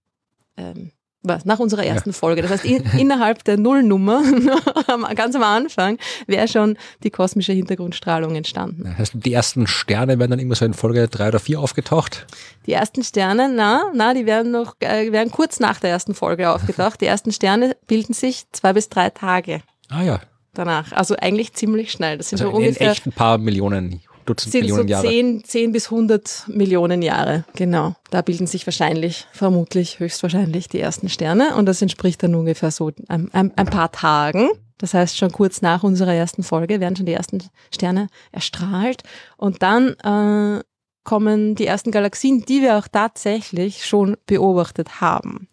[0.58, 0.92] ähm,
[1.24, 2.42] was, nach unserer ersten Folge.
[2.42, 4.24] Das heißt, in, innerhalb der Nullnummer,
[5.16, 8.84] ganz am Anfang, wäre schon die kosmische Hintergrundstrahlung entstanden.
[8.84, 12.26] Das heißt, die ersten Sterne werden dann immer so in Folge drei oder vier aufgetaucht.
[12.66, 16.50] Die ersten Sterne, na, na, die werden noch, äh, werden kurz nach der ersten Folge
[16.50, 17.02] aufgetaucht.
[17.02, 19.62] Die ersten Sterne bilden sich zwei bis drei Tage
[19.92, 20.22] Ah ja,
[20.54, 20.94] danach.
[20.94, 22.18] Also eigentlich ziemlich schnell.
[22.18, 25.08] Das sind also so in ungefähr echt ein paar Millionen, Dutzend sind so Millionen Jahre.
[25.08, 27.46] 10, 10 bis 100 Millionen Jahre.
[27.56, 27.96] Genau.
[28.10, 31.56] Da bilden sich wahrscheinlich, vermutlich, höchstwahrscheinlich die ersten Sterne.
[31.56, 34.50] Und das entspricht dann ungefähr so ein, ein, ein paar Tagen.
[34.78, 37.44] Das heißt, schon kurz nach unserer ersten Folge werden schon die ersten
[37.74, 39.04] Sterne erstrahlt.
[39.38, 40.64] Und dann äh,
[41.04, 45.48] kommen die ersten Galaxien, die wir auch tatsächlich schon beobachtet haben.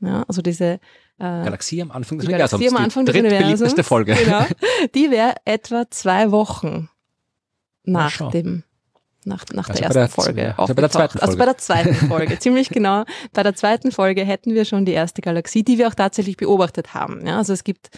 [0.00, 0.80] Ja, also diese
[1.18, 2.60] äh, Galaxie am Anfang des die Universums.
[2.60, 3.86] Galaxie am Anfang die des Universums.
[3.86, 4.14] Folge.
[4.14, 4.44] Genau.
[4.94, 6.88] Die wäre etwa zwei Wochen
[7.86, 8.30] nach schau.
[8.30, 8.62] dem
[9.24, 10.92] nach, nach Also der ersten der- Folge also bei der aufgetaucht.
[10.92, 13.04] zweiten Also bei der zweiten Folge, ziemlich genau.
[13.32, 16.94] Bei der zweiten Folge hätten wir schon die erste Galaxie, die wir auch tatsächlich beobachtet
[16.94, 17.26] haben.
[17.26, 17.90] Ja, also es gibt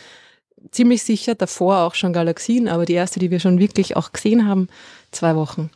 [0.71, 4.49] ziemlich sicher davor auch schon Galaxien, aber die erste, die wir schon wirklich auch gesehen
[4.49, 4.69] haben,
[5.11, 5.71] zwei Wochen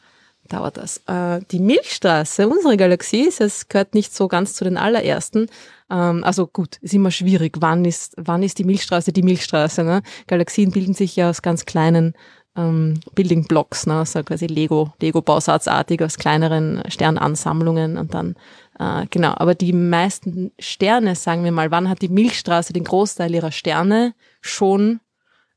[0.49, 1.03] dauert das.
[1.07, 5.49] Äh, die Milchstraße, unsere Galaxie, es gehört nicht so ganz zu den allerersten.
[5.91, 7.57] Ähm, also gut, ist immer schwierig.
[7.61, 9.85] Wann ist, wann ist die Milchstraße die Milchstraße?
[9.85, 10.03] Ne?
[10.27, 12.15] Galaxien bilden sich ja aus ganz kleinen
[12.57, 18.35] ähm, Building Blocks, ne, so quasi Lego, Lego-Bausatzartig aus kleineren Sternansammlungen und dann,
[18.79, 19.35] äh, genau.
[19.37, 24.15] Aber die meisten Sterne, sagen wir mal, wann hat die Milchstraße den Großteil ihrer Sterne
[24.41, 25.01] schon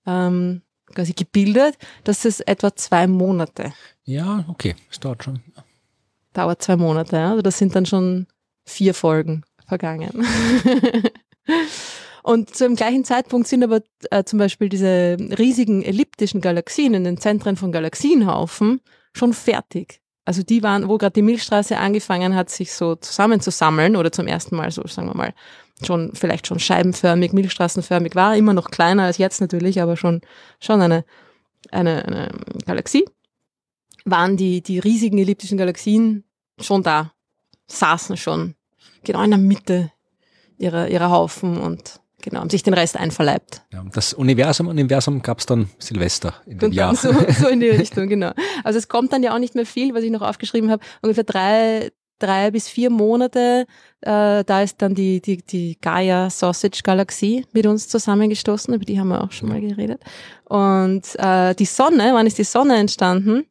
[0.05, 0.61] ähm,
[0.93, 1.77] quasi gebildet?
[2.03, 3.73] Das ist etwa zwei Monate.
[4.05, 5.41] Ja, okay, es dauert schon.
[6.33, 7.29] Dauert zwei Monate, ja.
[7.31, 8.27] Also das sind dann schon
[8.65, 10.25] vier Folgen vergangen.
[12.25, 17.03] Und zu dem gleichen Zeitpunkt sind aber äh, zum Beispiel diese riesigen elliptischen Galaxien in
[17.03, 18.81] den Zentren von Galaxienhaufen
[19.13, 20.01] schon fertig.
[20.25, 24.55] Also die waren, wo gerade die Milchstraße angefangen hat, sich so zusammenzusammeln oder zum ersten
[24.55, 25.35] Mal so, sagen wir mal,
[25.85, 30.21] schon vielleicht schon scheibenförmig, milchstraßenförmig war, immer noch kleiner als jetzt natürlich, aber schon
[30.59, 31.05] schon eine
[31.69, 32.31] eine, eine
[32.65, 33.05] Galaxie.
[34.03, 36.23] Waren die die riesigen elliptischen Galaxien
[36.59, 37.11] schon da,
[37.67, 38.55] saßen schon
[39.03, 39.91] genau in der Mitte
[40.57, 43.61] ihrer ihrer Haufen und genau, haben sich den Rest einverleibt.
[43.71, 46.95] Ja, das Universum, Universum gab es dann Silvester in dem Jahr.
[46.95, 48.31] so, so in die Richtung, genau.
[48.63, 50.83] Also es kommt dann ja auch nicht mehr viel, was ich noch aufgeschrieben habe.
[51.01, 53.65] Ungefähr drei, drei bis vier Monate,
[54.01, 58.99] äh, da ist dann die, die, die Gaia Sausage Galaxie mit uns zusammengestoßen, über die
[58.99, 60.01] haben wir auch schon mal geredet.
[60.45, 63.45] Und äh, die Sonne, wann ist die Sonne entstanden?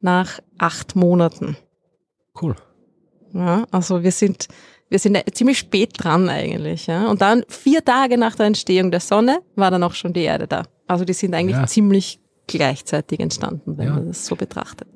[0.00, 1.56] Nach acht Monaten.
[2.40, 2.54] Cool.
[3.32, 4.48] Ja, also wir sind,
[4.90, 6.86] wir sind ziemlich spät dran eigentlich.
[6.86, 7.08] Ja?
[7.08, 10.46] Und dann vier Tage nach der Entstehung der Sonne war dann auch schon die Erde
[10.46, 10.62] da.
[10.86, 11.66] Also die sind eigentlich Ja.
[11.66, 13.94] ziemlich gleichzeitig entstanden, wenn Ja.
[13.94, 14.88] man das so betrachtet.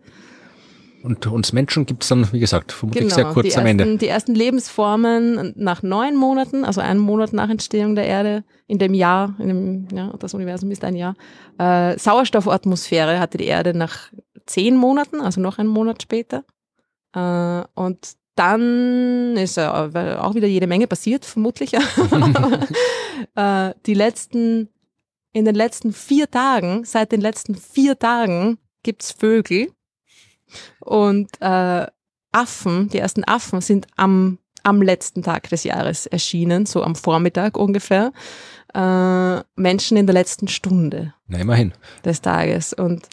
[1.03, 3.81] Und uns Menschen gibt es dann, wie gesagt, vermutlich sehr kurz Genau, die am ersten,
[3.81, 3.99] Ende.
[3.99, 8.95] Die ersten Lebensformen nach neun Monaten, also einen Monat nach Entstehung der Erde, in dem
[8.95, 11.17] Jahr, in dem, ja, das Universum ist ein Jahr.
[11.59, 14.13] Äh, Sauerstoffatmosphäre hatte die Erde nach
[14.47, 16.45] zehn Monaten, also noch einen Monat später.
[17.15, 21.75] Äh, und dann ist auch wieder jede Menge passiert, vermutlich.
[23.35, 24.69] äh, die letzten,
[25.33, 29.71] in den letzten vier Tagen, seit den letzten vier Tagen gibt's Vögel.
[30.81, 31.87] Und äh,
[32.33, 37.57] Affen, die ersten Affen sind am, am letzten Tag des Jahres erschienen, so am Vormittag
[37.59, 38.13] ungefähr.
[38.75, 41.73] Äh, Menschen in der letzten Stunde Na, immerhin.
[42.05, 42.73] des Tages.
[42.73, 43.07] Und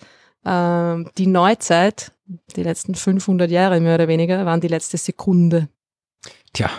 [0.49, 2.11] ähm, die Neuzeit,
[2.55, 5.69] die letzten 500 Jahre mehr oder weniger, waren die letzte Sekunde.
[6.53, 6.71] Tja,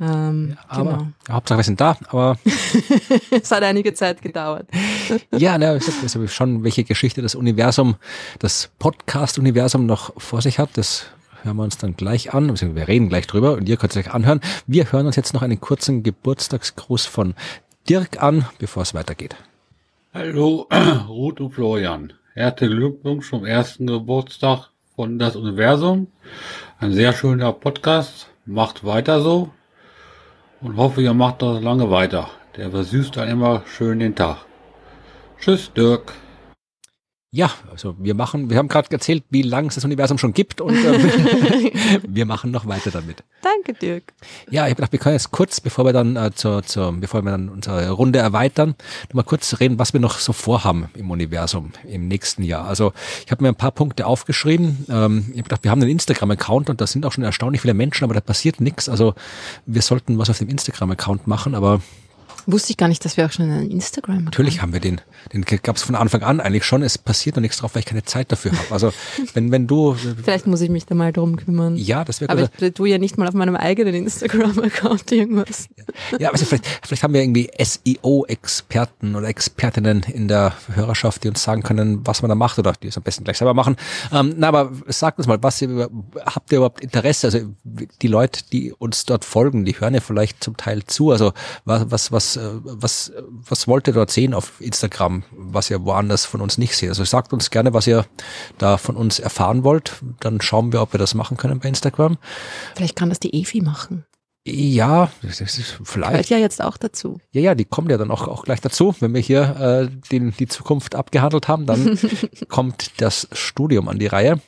[0.00, 1.06] Ähm, aber genau.
[1.30, 1.96] Hauptsache wir sind da.
[2.08, 2.36] Aber
[3.30, 4.66] es hat einige Zeit gedauert.
[5.30, 7.94] ja, na, ich sag, also schon, welche Geschichte das Universum,
[8.40, 11.06] das Podcast-Universum noch vor sich hat, das
[11.44, 12.48] hören wir uns dann gleich an.
[12.48, 14.40] beziehungsweise Wir reden gleich drüber und ihr könnt es euch anhören.
[14.66, 17.34] Wir hören uns jetzt noch einen kurzen Geburtstagsgruß von
[17.88, 19.36] Dirk an, bevor es weitergeht.
[20.12, 20.66] Hallo,
[21.08, 22.12] Ruth und Florian.
[22.36, 26.08] Herzlichen Glückwunsch zum ersten Geburtstag von Das Universum.
[26.80, 28.26] Ein sehr schöner Podcast.
[28.44, 29.50] Macht weiter so
[30.60, 32.28] und hoffe, ihr macht das lange weiter.
[32.56, 34.38] Der versüßt dann immer schön den Tag.
[35.38, 36.12] Tschüss, Dirk.
[37.34, 40.60] Ja, also wir machen, wir haben gerade erzählt, wie lange es das Universum schon gibt
[40.60, 41.72] und äh,
[42.06, 43.24] wir machen noch weiter damit.
[43.42, 44.12] Danke, Dirk.
[44.50, 47.22] Ja, ich habe gedacht, wir können jetzt kurz, bevor wir dann äh, zur, zur, bevor
[47.22, 48.76] wir dann unsere Runde erweitern,
[49.08, 52.68] noch mal kurz reden, was wir noch so vorhaben im Universum im nächsten Jahr.
[52.68, 52.92] Also
[53.26, 54.86] ich habe mir ein paar Punkte aufgeschrieben.
[54.88, 57.74] Ähm, ich habe gedacht, wir haben einen Instagram-Account und da sind auch schon erstaunlich viele
[57.74, 58.88] Menschen, aber da passiert nichts.
[58.88, 59.14] Also
[59.66, 61.80] wir sollten was auf dem Instagram-Account machen, aber
[62.46, 65.00] Wusste ich gar nicht, dass wir auch schon einen Instagram Natürlich haben wir den.
[65.32, 66.82] Den gab es von Anfang an eigentlich schon.
[66.82, 68.70] Es passiert noch nichts drauf, weil ich keine Zeit dafür habe.
[68.70, 68.92] Also
[69.34, 71.76] wenn, wenn du Vielleicht muss ich mich da mal drum kümmern.
[71.76, 75.68] ja, das wäre Aber ich tue ja nicht mal auf meinem eigenen Instagram-Account irgendwas.
[76.18, 81.42] Ja, also vielleicht, vielleicht haben wir irgendwie SEO-Experten oder Expertinnen in der Hörerschaft, die uns
[81.42, 83.76] sagen können, was man da macht oder die es am besten gleich selber machen.
[84.12, 85.88] Ähm, na, aber sagt uns mal, was ihr,
[86.24, 87.28] habt ihr überhaupt Interesse?
[87.28, 87.40] Also
[88.02, 91.10] die Leute, die uns dort folgen, die hören ja vielleicht zum Teil zu.
[91.10, 91.32] Also
[91.64, 96.24] was, was, was, äh, was, was wollt ihr dort sehen auf Instagram, was ihr woanders
[96.24, 96.88] von uns nicht seht?
[96.88, 98.06] Also sagt uns gerne, was ihr
[98.58, 100.02] da von uns erfahren wollt.
[100.20, 102.18] Dann schauen wir, ob wir das machen können bei Instagram.
[102.74, 104.04] Vielleicht kann das die Evi machen.
[104.46, 106.10] Ja, vielleicht.
[106.10, 107.18] Gehört ja jetzt auch dazu.
[107.32, 108.94] Ja, ja, die kommt ja dann auch, auch gleich dazu.
[109.00, 111.98] Wenn wir hier äh, den, die Zukunft abgehandelt haben, dann
[112.48, 114.40] kommt das Studium an die Reihe.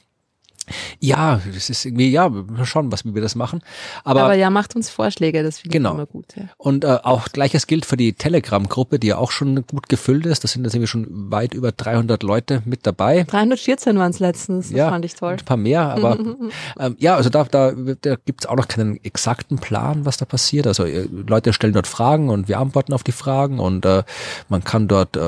[1.01, 3.61] Ja, das ist irgendwie, ja, wir schauen, was, wie wir das machen.
[4.05, 5.91] Aber, Aber, ja, macht uns Vorschläge, das finde Genau.
[5.91, 6.27] ich immer gut.
[6.37, 6.45] Ja.
[6.59, 10.45] und äh, auch gleiches gilt für die Telegram-Gruppe, die ja auch schon gut gefüllt ist.
[10.45, 13.25] Da sind jetzt irgendwie schon weit über 300 Leute mit dabei.
[13.25, 15.33] 314 waren es letztens, das Ja, fand ich toll.
[15.35, 16.19] Ein paar mehr, aber
[16.81, 20.25] ähm, ja, also da, da, da gibt es auch noch keinen exakten Plan, was da
[20.25, 20.67] passiert.
[20.67, 24.03] Also äh, Leute stellen dort Fragen und wir antworten auf die Fragen und äh,
[24.49, 25.21] man kann dort, äh,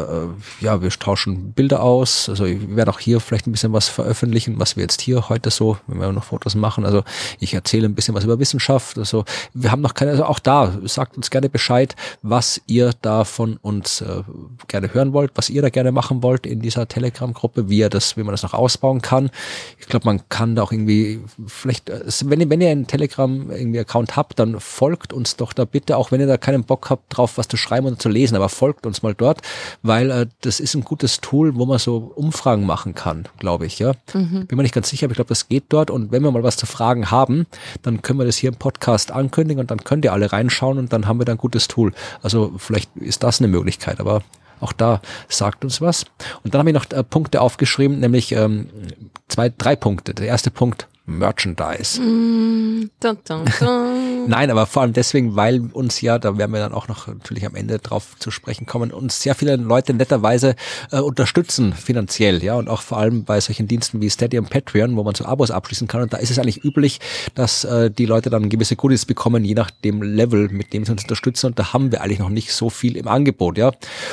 [0.60, 2.28] ja, wir tauschen Bilder aus.
[2.28, 5.50] Also wir werden auch hier vielleicht ein bisschen was veröffentlichen, was wir jetzt hier heute
[5.50, 6.84] so, wenn wir noch Fotos machen.
[6.84, 7.02] Also
[7.38, 8.98] ich erzähle ein bisschen was über Wissenschaft.
[8.98, 9.24] Also
[9.54, 13.56] wir haben noch keine, also auch da, sagt uns gerne Bescheid, was ihr da von
[13.56, 14.22] uns äh,
[14.68, 18.16] gerne hören wollt, was ihr da gerne machen wollt in dieser Telegram-Gruppe, wie ihr das,
[18.16, 19.30] wie man das noch ausbauen kann.
[19.78, 23.50] Ich glaube, man kann da auch irgendwie, vielleicht, äh, wenn ihr, wenn ihr einen Telegram
[23.50, 26.90] irgendwie Account habt, dann folgt uns doch da bitte, auch wenn ihr da keinen Bock
[26.90, 29.42] habt drauf, was zu schreiben und zu lesen, aber folgt uns mal dort,
[29.82, 33.78] weil äh, das ist ein gutes Tool, wo man so Umfragen machen kann, glaube ich,
[33.78, 33.94] ja.
[34.12, 34.46] Mhm.
[34.46, 36.42] Bin mir nicht ganz sicher, aber ich glaube, das geht dort und wenn wir mal
[36.42, 37.46] was zu fragen haben,
[37.82, 40.92] dann können wir das hier im Podcast ankündigen und dann könnt ihr alle reinschauen und
[40.92, 41.92] dann haben wir da ein gutes Tool.
[42.22, 44.22] Also vielleicht ist das eine Möglichkeit, aber
[44.60, 46.04] auch da sagt uns was.
[46.42, 48.68] Und dann habe ich noch äh, Punkte aufgeschrieben, nämlich ähm,
[49.28, 50.14] zwei, drei Punkte.
[50.14, 52.00] Der erste Punkt, Merchandise.
[52.00, 54.28] Mm, dun, dun, dun.
[54.28, 57.46] Nein, aber vor allem deswegen, weil uns ja, da werden wir dann auch noch natürlich
[57.46, 60.54] am Ende drauf zu sprechen kommen, uns sehr viele Leute netterweise
[60.92, 64.96] äh, unterstützen finanziell, ja, und auch vor allem bei solchen Diensten wie Steady und Patreon,
[64.96, 66.02] wo man so Abos abschließen kann.
[66.02, 67.00] Und da ist es eigentlich üblich,
[67.34, 70.92] dass äh, die Leute dann gewisse Goodies bekommen, je nach dem Level, mit dem sie
[70.92, 71.46] uns unterstützen.
[71.46, 73.72] Und da haben wir eigentlich noch nicht so viel im Angebot, ja.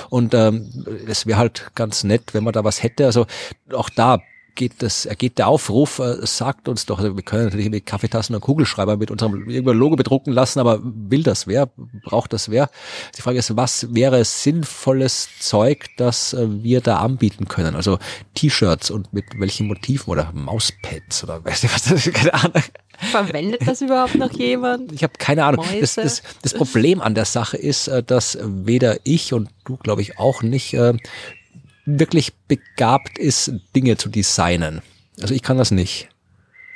[0.09, 3.05] Und ähm, es wäre halt ganz nett, wenn man da was hätte.
[3.05, 3.25] Also
[3.73, 4.19] auch da
[4.55, 8.41] geht das, geht der Aufruf, äh, sagt uns doch, wir können natürlich mit Kaffeetassen und
[8.41, 11.69] Kugelschreiber mit unserem Logo bedrucken lassen, aber will das wer?
[12.03, 12.69] Braucht das wer?
[13.17, 17.75] Die Frage ist, was wäre sinnvolles Zeug, das äh, wir da anbieten können?
[17.75, 17.99] Also
[18.33, 22.63] T-Shirts und mit welchen Motiven oder Mauspads oder weiß ich was, das ist, keine Ahnung.
[23.11, 24.91] Verwendet das überhaupt noch jemand?
[24.93, 25.65] Ich habe keine Ahnung.
[25.79, 30.01] Das, das, das Problem an der Sache ist, äh, dass weder ich und du, glaube
[30.01, 30.93] ich, auch nicht äh,
[31.85, 34.81] wirklich begabt ist, Dinge zu designen.
[35.21, 36.09] Also ich kann das nicht.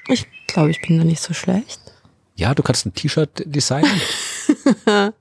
[0.07, 1.79] Ich glaube, ich bin da nicht so schlecht.
[2.35, 4.01] Ja, du kannst ein T-Shirt designen.
[4.87, 5.13] ja.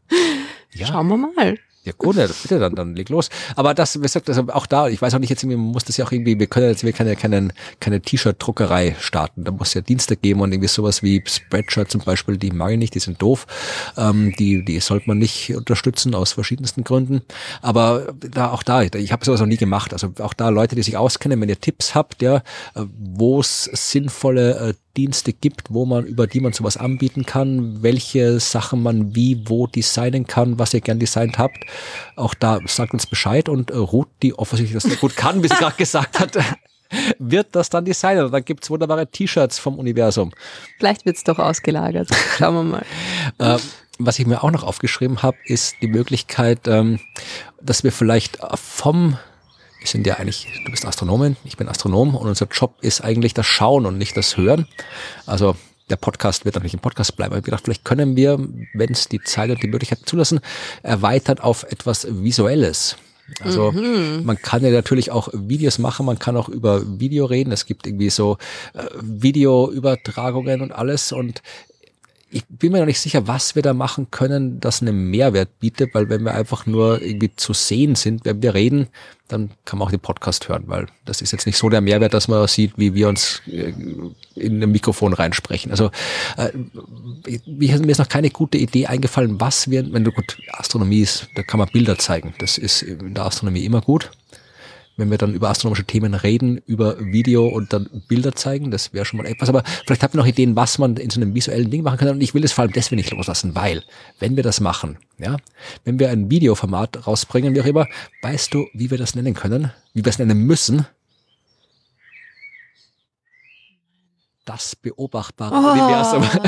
[0.86, 1.59] Schauen wir mal.
[1.89, 3.31] Ja gut, ja, bitte, dann, dann leg los.
[3.56, 5.85] Aber das, wie gesagt, also auch da, ich weiß auch nicht, jetzt irgendwie, man muss
[5.85, 7.48] das ja auch irgendwie, wir können jetzt wir keine, keine,
[7.81, 9.44] keine T-Shirt-Druckerei starten.
[9.44, 12.78] Da muss ja Dienste geben und irgendwie sowas wie Spreadshirt zum Beispiel, die mag ich
[12.78, 13.47] nicht, die sind doof.
[13.97, 17.23] Ähm, die, die sollte man nicht unterstützen aus verschiedensten Gründen.
[17.62, 19.94] Aber da auch da, ich habe sowas noch nie gemacht.
[19.94, 22.43] Also auch da Leute, die sich auskennen, wenn ihr Tipps habt, ja,
[22.74, 27.82] äh, wo es sinnvolle äh, Dienste gibt, wo man, über die man sowas anbieten kann,
[27.82, 31.59] welche Sachen man wie, wo designen kann, was ihr gern designt habt.
[32.16, 35.48] Auch da sagt uns Bescheid und äh, Ruth, die offensichtlich das sehr gut kann, wie
[35.48, 36.36] sie gerade gesagt hat,
[37.19, 38.24] wird das dann designen.
[38.24, 40.32] Und dann gibt's wunderbare T-Shirts vom Universum.
[40.78, 42.09] Vielleicht wird's doch ausgelagert.
[42.39, 42.85] Schauen wir mal.
[43.39, 43.59] Äh,
[43.98, 47.01] was ich mir auch noch aufgeschrieben habe, ist die Möglichkeit, ähm,
[47.60, 49.19] dass wir vielleicht vom
[49.78, 53.34] wir sind ja eigentlich, du bist Astronomin, ich bin Astronom und unser Job ist eigentlich
[53.34, 54.66] das Schauen und nicht das Hören.
[55.26, 55.56] Also
[55.90, 57.32] der Podcast wird natürlich im Podcast bleiben.
[57.32, 58.38] Ich habe gedacht, vielleicht können wir,
[58.74, 60.40] wenn es die Zeit und die Möglichkeit zulassen,
[60.82, 62.96] erweitern auf etwas Visuelles.
[63.40, 67.52] Also man kann ja natürlich auch Videos machen, man kann auch über Video reden.
[67.52, 68.38] Es gibt irgendwie so
[68.72, 71.12] äh, Videoübertragungen und alles.
[71.12, 71.42] Und
[72.30, 75.94] ich bin mir noch nicht sicher, was wir da machen können, das einen Mehrwert bietet,
[75.94, 78.88] weil wenn wir einfach nur irgendwie zu sehen sind, wenn wir reden,
[79.28, 82.14] dann kann man auch den Podcast hören, weil das ist jetzt nicht so der Mehrwert,
[82.14, 83.72] dass man sieht, wie wir uns äh,
[84.34, 85.70] in ein Mikrofon reinsprechen.
[85.70, 85.90] Also
[86.36, 86.50] äh,
[87.46, 91.28] mir mir ist noch keine gute Idee eingefallen, was wir, wenn du gut, Astronomie ist,
[91.34, 92.34] da kann man Bilder zeigen.
[92.38, 94.10] Das ist in der Astronomie immer gut
[94.98, 99.04] wenn wir dann über astronomische Themen reden, über Video und dann Bilder zeigen, das wäre
[99.04, 99.48] schon mal etwas.
[99.48, 102.08] Aber vielleicht habt ihr noch Ideen, was man in so einem visuellen Ding machen kann.
[102.08, 103.84] Und ich will es vor allem deswegen nicht loslassen, weil,
[104.18, 105.36] wenn wir das machen, ja,
[105.84, 107.86] wenn wir ein Videoformat rausbringen, wie auch immer,
[108.22, 110.84] weißt du, wie wir das nennen können, wie wir es nennen müssen?
[114.44, 116.24] Das beobachtbare Universum.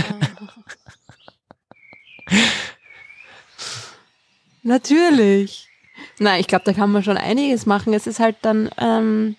[4.62, 5.69] Natürlich.
[6.22, 7.94] Nein, ich glaube, da kann man schon einiges machen.
[7.94, 9.36] Es ist halt dann ähm,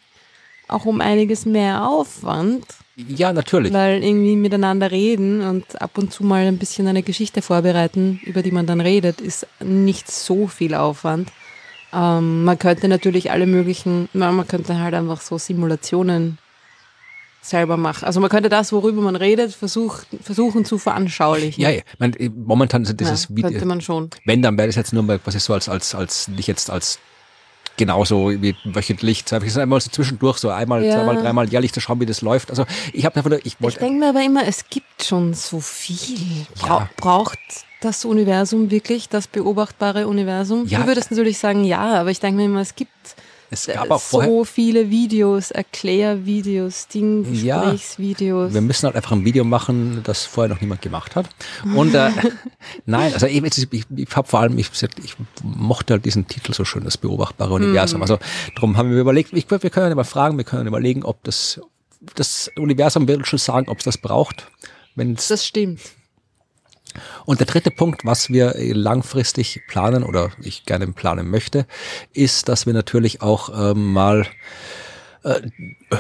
[0.68, 3.72] auch um einiges mehr Aufwand, Ja, natürlich.
[3.72, 8.42] weil irgendwie miteinander reden und ab und zu mal ein bisschen eine Geschichte vorbereiten, über
[8.42, 11.30] die man dann redet, ist nicht so viel Aufwand.
[11.94, 16.40] Ähm, man könnte natürlich alle möglichen, man könnte halt einfach so Simulationen
[17.42, 18.06] selber machen.
[18.06, 21.62] Also man könnte das, worüber man redet, versuch, versuchen zu veranschaulichen.
[21.62, 21.82] Ja, ja.
[21.94, 24.10] Ich meine, momentan sind dieses ja, könnte man schon.
[24.26, 27.00] wenn, dann wäre das jetzt nur mal quasi so als, als, als, nicht jetzt als
[27.78, 30.96] genauso wie wöchentlich, ist einmal so zwischendurch, so einmal, Ja.
[30.96, 32.52] zweimal, dreimal jährlich zu schauen, wie das läuft.
[32.52, 35.34] Also ich habe einfach nur, ich Ich wollte, denke mir aber immer, es gibt schon
[35.34, 36.46] so viel.
[36.60, 36.90] Bra Ja.
[36.98, 37.40] Braucht
[37.82, 40.68] das Universum wirklich, das beobachtbare Universum?
[40.68, 40.82] Ja.
[40.82, 42.92] Du würdest natürlich sagen, ja, aber ich denke mir immer, es gibt
[43.52, 48.54] es gab auch so vorher, viele Videos, Erklärvideos, Ding, Ja.
[48.54, 51.28] Wir müssen halt einfach ein Video machen, das vorher noch niemand gemacht hat.
[51.76, 52.10] Und äh,
[52.86, 54.72] nein, also eben, ich, ich, ich habe vor allem, ich,
[55.04, 58.02] ich mochte halt diesen Titel so schön, das beobachtbare Universum.
[58.02, 58.20] Also
[58.56, 61.60] darum haben wir überlegt, ich, wir können ja mal fragen, wir können überlegen, ob das
[62.16, 64.48] das Universum wird schon sagen, ob es das braucht.
[64.96, 65.82] Wenn's Das stimmt.
[67.26, 71.66] Und der dritte Punkt, was wir langfristig planen oder ich gerne planen möchte,
[72.14, 74.28] ist, dass wir natürlich auch ähm, mal
[75.24, 75.42] äh,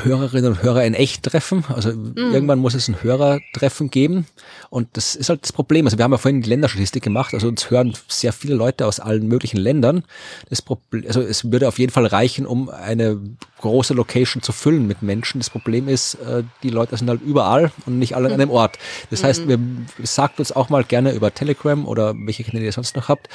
[0.04, 1.64] Hörerinnen und Hörer in echt treffen.
[1.68, 4.26] Also irgendwann muss es ein Hörertreffen geben.
[4.70, 5.86] Und das ist halt das Problem.
[5.86, 7.34] Also wir haben ja vorhin die Länderstatistik gemacht.
[7.34, 10.06] Also uns hören sehr viele Leute aus allen möglichen Ländern.
[10.50, 13.20] Das Problem, also es würde auf jeden Fall reichen, um eine
[13.62, 15.40] große Location zu füllen mit Menschen.
[15.40, 18.78] Das Problem ist, äh, die Leute sind halt überall und nicht alle an einem Ort.
[19.10, 19.60] Das heißt, wir
[20.04, 23.30] sagt uns auch mal gerne über Telegram oder welche Kanäle ihr sonst noch habt,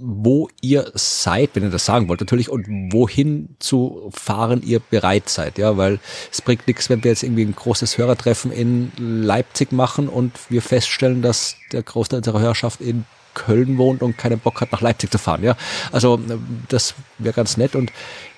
[0.00, 5.28] wo ihr seid, wenn ihr das sagen wollt natürlich, und wohin zu fahren ihr bereit
[5.28, 5.58] seid.
[5.58, 5.98] Ja, weil
[6.30, 10.62] es bringt nichts, wenn wir jetzt irgendwie ein großes Hörertreffen in Leipzig machen und wir
[10.62, 13.04] feststellen, dass der Großteil unserer Hörerschaft in
[13.34, 15.42] Köln wohnt und keinen Bock hat, nach Leipzig zu fahren.
[15.42, 15.56] Ja,
[15.90, 16.36] also äh,
[16.68, 17.92] das wäre ganz nett und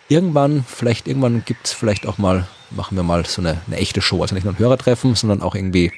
[0.09, 4.23] irgendwann, vielleicht irgendwann gibt's vielleicht auch mal, machen wir mal so eine, eine echte Show.
[4.23, 5.93] Also nicht nur ein Hörertreffen, sondern auch irgendwie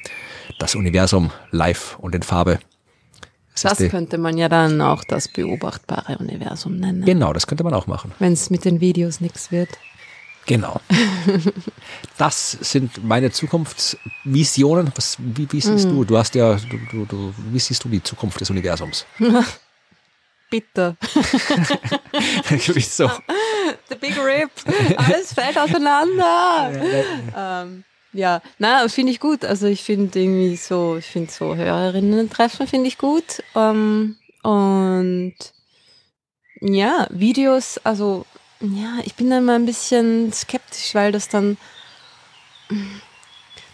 [0.58, 2.58] das Universum live und in Farbe.
[3.52, 7.04] Das Das könnte man ja dann auch das beobachtbare Universum nennen.
[7.04, 8.12] genau, das könnte man auch machen.
[8.18, 9.70] Wenn es mit den Videos nichts wird.
[10.46, 10.80] Genau.
[12.18, 14.90] Das sind meine Zukunftsvisionen.
[14.94, 16.04] Was, wie, wie siehst du?
[16.04, 19.04] Du hast ja, du, du, du, wie siehst du die Zukunft des Universums?
[20.51, 20.97] Bitte.
[22.51, 23.10] Wieso?
[23.89, 24.51] The Big Rip.
[24.97, 26.70] Alles fällt auseinander.
[27.36, 29.44] ähm, ja, na, finde ich gut.
[29.44, 33.43] Also ich finde irgendwie so, ich finde so Hörerinnen-Treffen finde ich gut.
[33.55, 35.35] Ähm, und
[36.60, 38.24] ja, Videos, also
[38.60, 41.59] ja, ich bin da immer ein bisschen skeptisch, weil das dann,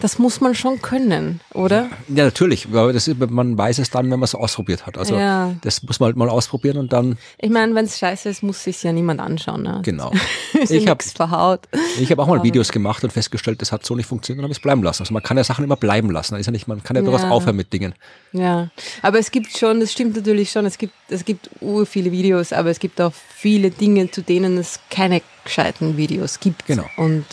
[0.03, 1.89] das muss man schon können, oder?
[2.09, 2.67] Ja, natürlich.
[2.73, 4.99] Aber das man weiß es dann, wenn man es ausprobiert hat.
[4.99, 5.55] Also Ja.
[5.63, 8.65] das muss man halt mal ausprobieren und dann, Ich meine, wenn es scheiße ist, muss
[8.65, 9.63] sich ja niemand anschauen.
[9.63, 9.81] Ne?
[9.85, 10.13] genau.
[10.69, 11.61] Ich habe verhaut.
[11.99, 14.53] ich hab auch mal Videos gemacht und festgestellt, das hat so nicht funktioniert und habe
[14.53, 15.03] es bleiben lassen.
[15.03, 16.37] Also man kann ja Sachen immer bleiben lassen.
[16.37, 17.31] Ist ja nicht, man kann ja durchaus Ja.
[17.31, 17.95] aufhören mit Dingen.
[18.33, 18.71] Ja,
[19.03, 22.53] aber es gibt schon, das stimmt natürlich schon, es gibt, es gibt ur viele Videos,
[22.53, 26.67] aber es gibt auch viele Dinge, zu denen es keine gescheiten Videos gibt.
[26.67, 26.87] Genau.
[26.97, 27.25] Und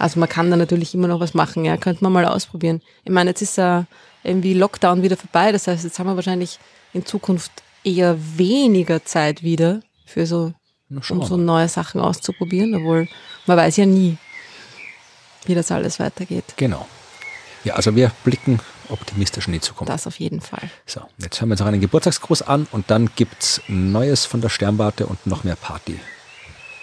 [0.00, 2.80] also man kann da natürlich immer noch was machen, ja, könnte man mal ausprobieren.
[3.04, 3.86] Ich meine, jetzt ist ja
[4.22, 6.58] irgendwie Lockdown wieder vorbei, das heißt, jetzt haben wir wahrscheinlich
[6.92, 7.52] in Zukunft
[7.84, 10.52] eher weniger Zeit wieder für so,
[10.88, 13.08] um so neue Sachen auszuprobieren, obwohl
[13.46, 14.16] man weiß ja nie,
[15.44, 16.44] wie das alles weitergeht.
[16.56, 16.86] Genau.
[17.64, 18.58] Ja, also wir blicken
[18.88, 19.92] optimistisch in die Zukunft.
[19.92, 20.70] Das auf jeden Fall.
[20.86, 24.48] So, jetzt hören wir uns noch einen Geburtstagsgruß an und dann gibt's Neues von der
[24.48, 26.00] Sternwarte und noch mehr Party.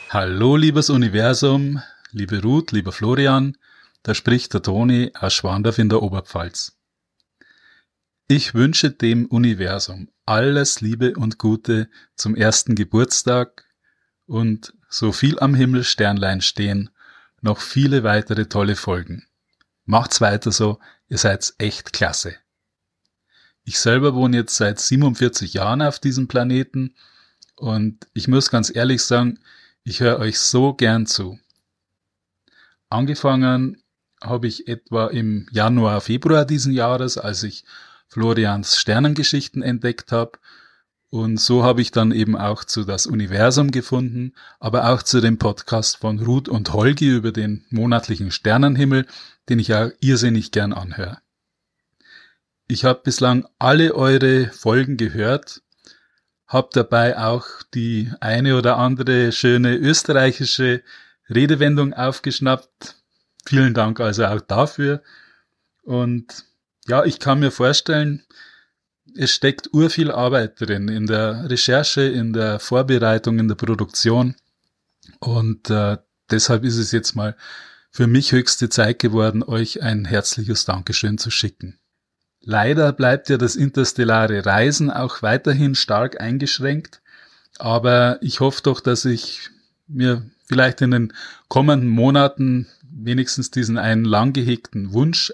[0.10, 1.82] Hallo, liebes Universum,
[2.12, 3.58] liebe Ruth, lieber Florian,
[4.04, 6.78] da spricht der Toni aus Schwandorf in der Oberpfalz.
[8.28, 13.66] Ich wünsche dem Universum alles Liebe und Gute zum ersten Geburtstag
[14.26, 16.90] und so viel am Himmel Sternlein stehen,
[17.42, 19.26] noch viele weitere tolle Folgen.
[19.86, 22.36] Macht's weiter so, ihr seid echt klasse.
[23.64, 26.96] Ich selber wohne jetzt seit 47 Jahren auf diesem Planeten
[27.56, 29.40] und ich muss ganz ehrlich sagen,
[29.84, 31.40] ich höre euch so gern zu.
[32.90, 33.82] Angefangen
[34.24, 37.66] habe ich etwa im Januar, Februar diesen Jahres, als ich
[38.08, 40.40] Florians Sternengeschichten entdeckt habe.
[41.10, 45.38] Und so habe ich dann eben auch zu das Universum gefunden, aber auch zu dem
[45.38, 49.06] Podcast von Ruth und Holgi über den monatlichen Sternenhimmel,
[49.50, 51.20] den ich ja irrsinnig gern anhöre.
[52.68, 55.62] Ich habe bislang alle eure Folgen gehört
[56.48, 60.82] hab dabei auch die eine oder andere schöne österreichische
[61.30, 62.96] Redewendung aufgeschnappt.
[63.46, 65.02] Vielen Dank also auch dafür.
[65.84, 66.46] Und
[66.88, 68.24] ja, ich kann mir vorstellen,
[69.16, 74.36] es steckt urviel Arbeit drin in der Recherche, in der Vorbereitung, in der Produktion.
[75.20, 75.98] Und äh,
[76.30, 77.36] deshalb ist es jetzt mal
[77.90, 81.80] für mich höchste Zeit geworden, euch ein herzliches Dankeschön zu schicken.
[82.42, 87.02] Leider bleibt ja das interstellare Reisen auch weiterhin stark eingeschränkt,
[87.58, 89.50] aber ich hoffe doch, dass ich
[89.88, 91.14] mir vielleicht in den
[91.48, 95.34] kommenden Monaten wenigstens diesen einen lang gehegten Wunsch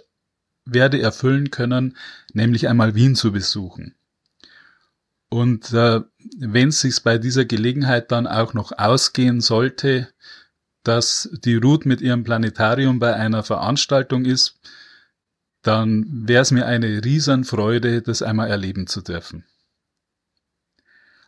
[0.65, 1.98] werde erfüllen können,
[2.34, 3.95] nämlich einmal Wien zu besuchen.
[5.30, 6.02] Und äh,
[6.38, 10.10] wenn es sich bei dieser Gelegenheit dann auch noch ausgehen sollte,
[10.84, 14.60] dass die Ruth mit ihrem Planetarium bei einer Veranstaltung ist,
[15.64, 19.45] dann wäre es mir eine Riesenfreude, das einmal erleben zu dürfen.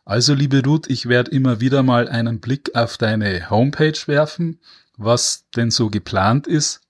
[0.08, 4.62] Also, liebe Ruth, ich werde immer wieder mal einen Blick auf deine Homepage werfen,
[4.98, 6.82] was denn so geplant ist.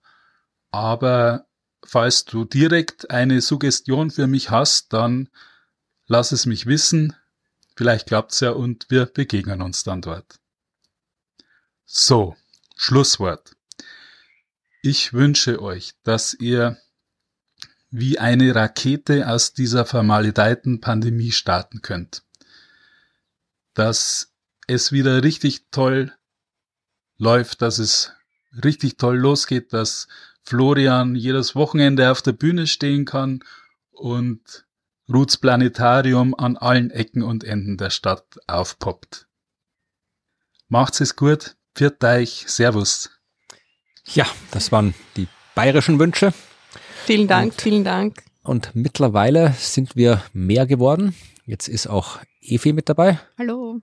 [0.69, 1.47] Aber
[1.85, 5.29] falls du direkt eine Suggestion für mich hast, dann
[6.07, 7.15] lass es mich wissen.
[7.77, 10.39] Vielleicht klappt's ja und wir begegnen uns dann dort.
[11.85, 12.35] So,
[12.75, 13.55] Schlusswort.
[14.81, 16.77] Ich wünsche euch, dass ihr
[17.89, 22.25] wie eine Rakete aus dieser vermaledeiten Pandemie starten könnt.
[23.76, 24.34] Dass
[24.68, 26.11] es wieder richtig toll
[27.18, 28.11] läuft, dass es
[28.64, 30.07] richtig toll losgeht, dass
[30.43, 33.43] Florian jedes Wochenende auf der Bühne stehen kann
[33.91, 34.65] und
[35.11, 39.27] Ruths Planetarium an allen Ecken und Enden der Stadt aufpoppt.
[40.68, 43.11] Macht's es gut, pfiat euch, Servus.
[44.14, 46.34] Ja, das waren die bayerischen Wünsche.
[47.06, 48.23] Vielen Dank, Und- vielen Dank.
[48.41, 51.15] Und mittlerweile sind wir mehr geworden.
[51.45, 53.19] Jetzt ist auch Evi mit dabei.
[53.38, 53.81] Hallo.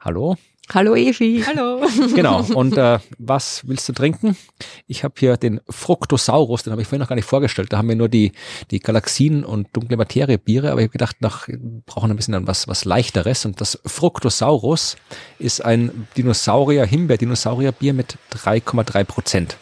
[0.00, 0.36] Hallo.
[0.74, 1.44] Hallo Evi.
[1.46, 1.80] Hallo.
[2.14, 2.42] Genau.
[2.54, 4.36] Und äh, was willst du trinken?
[4.86, 7.72] Ich habe hier den Fructosaurus, den habe ich vorhin noch gar nicht vorgestellt.
[7.72, 8.32] Da haben wir nur die,
[8.70, 12.32] die Galaxien und dunkle Materie Biere, aber ich habe gedacht, nach, wir brauchen ein bisschen
[12.32, 13.44] dann was, was leichteres.
[13.44, 14.96] Und das Fructosaurus
[15.38, 19.56] ist ein Dinosaurier, Himbeer-Dinosaurier-Bier mit 3,3 Prozent.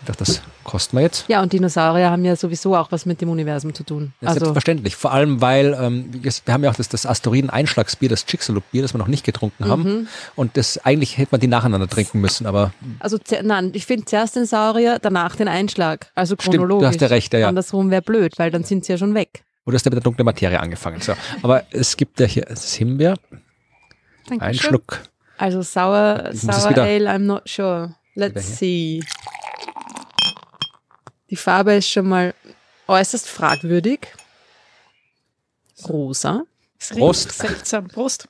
[0.00, 1.24] Ich dachte, das kosten wir jetzt.
[1.28, 4.12] Ja, und Dinosaurier haben ja sowieso auch was mit dem Universum zu tun.
[4.20, 4.96] Ja, Also, Selbstverständlich.
[4.96, 8.98] Vor allem, weil ähm, wir haben ja auch das, das Asteroiden-Einschlagsbier, das Chicxulub-Bier, das wir
[8.98, 9.68] noch nicht getrunken Mhm.
[9.70, 10.08] haben.
[10.36, 14.36] Und das eigentlich hätte man die nacheinander trinken müssen, aber also nein, ich finde zuerst
[14.36, 16.10] den Saurier, danach den Einschlag.
[16.14, 16.88] Also Stimmt, du chronologisch.
[16.88, 17.48] hast ja recht, ja, ja.
[17.48, 19.44] Andersrum wäre blöd, weil dann sind sie ja schon weg.
[19.66, 21.00] oder hast du mit der dunklen Materie angefangen?
[21.00, 21.14] So.
[21.42, 23.14] Aber es gibt ja hier das Himbeer,
[24.30, 24.68] ein Dankeschön.
[24.70, 25.00] Schluck.
[25.38, 26.30] Also Sour
[26.70, 27.94] wieder- Ale, I'm not sure.
[28.14, 29.00] Let's see.
[31.32, 32.34] Die Farbe ist schon mal
[32.88, 34.00] äußerst fragwürdig.
[35.88, 36.44] Rosa.
[36.78, 37.32] Es Prost.
[37.32, 37.88] Seltsam.
[37.88, 38.28] Prost.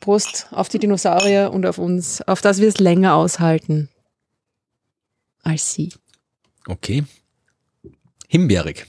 [0.00, 3.90] Prost auf die Dinosaurier und auf uns, auf das wir es länger aushalten
[5.42, 5.92] als sie.
[6.66, 7.04] Okay.
[8.26, 8.86] Himbeerig.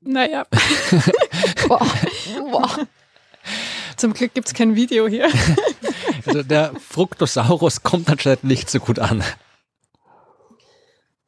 [0.00, 0.46] Naja,
[1.66, 1.84] Boah.
[2.48, 2.86] Boah.
[3.96, 5.28] zum Glück gibt's kein Video hier.
[6.26, 9.24] Also der Fructosaurus kommt anscheinend nicht so gut an.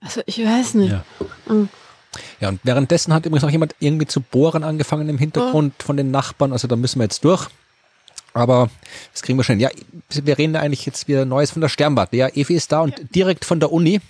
[0.01, 0.93] Also ich weiß nicht.
[0.93, 1.05] Ja.
[1.47, 1.69] Mhm.
[2.41, 6.11] Ja, und währenddessen hat übrigens noch jemand irgendwie zu bohren angefangen im Hintergrund von den
[6.11, 6.53] Nachbarn.
[6.53, 7.49] Also da müssen wir jetzt durch.
[8.33, 8.71] Aber
[9.13, 9.61] das kriegen wir schon.
[9.61, 9.71] Ja,
[10.09, 12.17] wir reden da eigentlich jetzt wieder Neues von der Sternwarte.
[12.17, 14.01] Ja, Evi ist da und direkt von der Uni.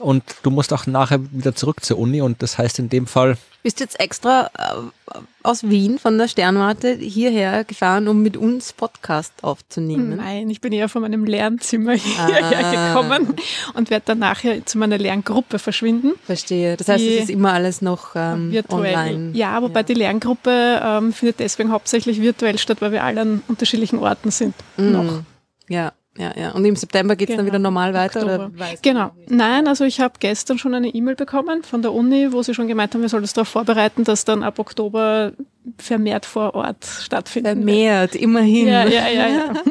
[0.00, 2.20] Und du musst auch nachher wieder zurück zur Uni.
[2.22, 6.28] Und das heißt in dem Fall, Bist du jetzt extra äh, aus Wien von der
[6.28, 10.16] Sternwarte hierher gefahren, um mit uns Podcast aufzunehmen?
[10.16, 12.88] Nein, ich bin eher von meinem Lernzimmer hierher Ah.
[12.94, 13.34] gekommen
[13.74, 16.12] und werde dann nachher zu meiner Lerngruppe verschwinden.
[16.24, 16.76] Verstehe.
[16.78, 18.94] Das heißt, es ist immer alles noch ähm, virtuell.
[18.94, 19.30] online.
[19.36, 23.98] Ja, wobei die Lerngruppe ähm, findet deswegen hauptsächlich virtuell statt, weil wir alle an unterschiedlichen
[23.98, 24.54] Orten sind.
[24.78, 24.92] Mhm.
[24.92, 25.22] Noch.
[25.68, 26.50] Ja, ja, ja.
[26.52, 28.20] Und im September geht es dann Genau, wieder normal weiter?
[28.22, 28.50] Oktober.
[28.54, 29.10] Oder Genau.
[29.28, 32.66] Nein, also ich habe gestern schon eine E-Mail bekommen von der Uni, wo sie schon
[32.68, 35.32] gemeint haben, wir sollen uns darauf vorbereiten, dass dann ab Oktober
[35.78, 37.56] vermehrt vor Ort stattfinden wird.
[37.58, 38.66] Vermehrt, immerhin.
[38.68, 39.52] Ja, ja, ja, ja.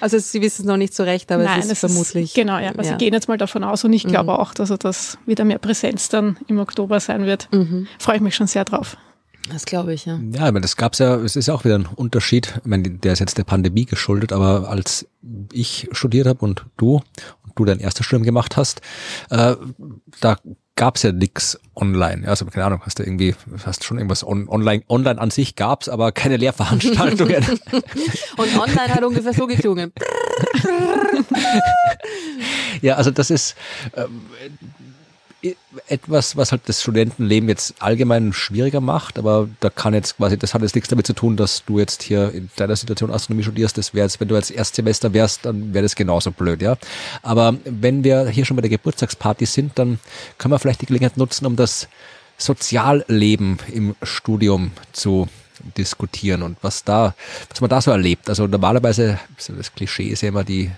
[0.00, 2.32] Also Sie wissen es noch nicht so recht, aber Nein, es ist vermutlich.
[2.32, 2.68] genau, ja.
[2.70, 2.84] Also ja.
[2.92, 4.38] sie gehen jetzt mal davon aus und ich glaube Mhm.
[4.38, 7.48] auch, dass also das wieder mehr Präsenz dann im Oktober sein wird.
[7.52, 7.88] Mhm.
[7.98, 8.96] Freue ich mich schon sehr drauf.
[9.50, 10.18] Das glaube ich, ja.
[10.32, 12.54] ja, aber das gab's ja, es ist ja auch wieder ein Unterschied.
[12.58, 15.06] Ich meine, der ist jetzt der Pandemie geschuldet, aber als
[15.52, 17.02] ich studiert habe und du
[17.42, 18.80] und du dein erstes Studium gemacht hast,
[19.30, 19.56] äh,
[20.20, 20.38] da
[20.76, 22.26] gab's ja nix online.
[22.26, 23.34] Also keine Ahnung, hast du irgendwie,
[23.64, 27.44] hast schon irgendwas on, online, online an sich gab's, aber keine Lehrveranstaltungen.
[28.36, 29.92] Und online hat ungefähr so geklungen.
[32.82, 33.54] Ja, also das ist
[33.96, 34.50] ähm, äh,
[35.88, 40.54] etwas, was halt das Studentenleben jetzt allgemein schwieriger macht, aber da kann jetzt quasi, das
[40.54, 43.76] hat jetzt nichts damit zu tun, dass du jetzt hier in deiner Situation Astronomie studierst.
[43.76, 46.76] Das wäre jetzt, wenn du als Erstsemester wärst, dann wäre das genauso blöd, ja.
[47.22, 49.98] Aber wenn wir hier schon bei der Geburtstagsparty sind, dann
[50.38, 51.88] können wir vielleicht die Gelegenheit nutzen, um das
[52.38, 55.28] Sozialleben im Studium zu
[55.76, 57.14] diskutieren und was da,
[57.48, 58.28] was man da so erlebt.
[58.28, 60.70] Also normalerweise, das Klischee ist ja immer die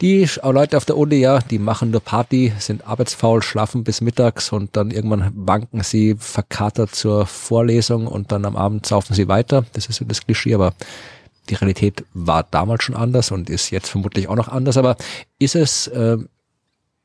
[0.00, 4.00] die Sch- Leute auf der Uni, ja, die machen nur Party, sind arbeitsfaul, schlafen bis
[4.00, 9.28] mittags und dann irgendwann wanken sie verkatert zur Vorlesung und dann am Abend saufen sie
[9.28, 9.64] weiter.
[9.72, 10.74] Das ist so das Klischee, aber
[11.48, 14.76] die Realität war damals schon anders und ist jetzt vermutlich auch noch anders.
[14.76, 14.96] Aber
[15.38, 16.18] ist es, äh,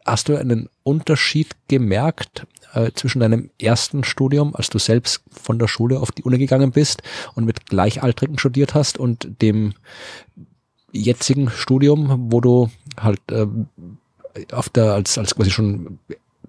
[0.06, 5.68] hast du einen Unterschied gemerkt äh, zwischen deinem ersten Studium, als du selbst von der
[5.68, 7.03] Schule auf die Uni gegangen bist
[7.36, 9.74] und mit Gleichaltrigen studiert hast und dem
[10.94, 13.68] jetzigen Studium, wo du halt ähm,
[14.52, 15.99] auf der als als quasi schon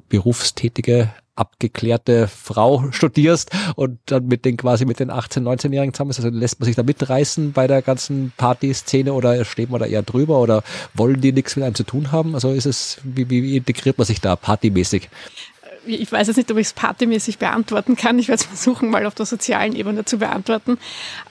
[0.09, 6.19] berufstätige abgeklärte Frau studierst und dann mit den quasi mit den 18, 19-Jährigen zusammen ist,
[6.19, 10.03] also lässt man sich da mitreißen bei der ganzen Partyszene oder steht man da eher
[10.03, 10.63] drüber oder
[10.95, 12.35] wollen die nichts mit einem zu tun haben?
[12.35, 15.09] Also ist es, wie wie integriert man sich da partymäßig?
[15.87, 18.19] Ich weiß jetzt nicht, ob ich es partymäßig beantworten kann.
[18.19, 20.79] Ich werde es versuchen, mal auf der sozialen Ebene zu beantworten.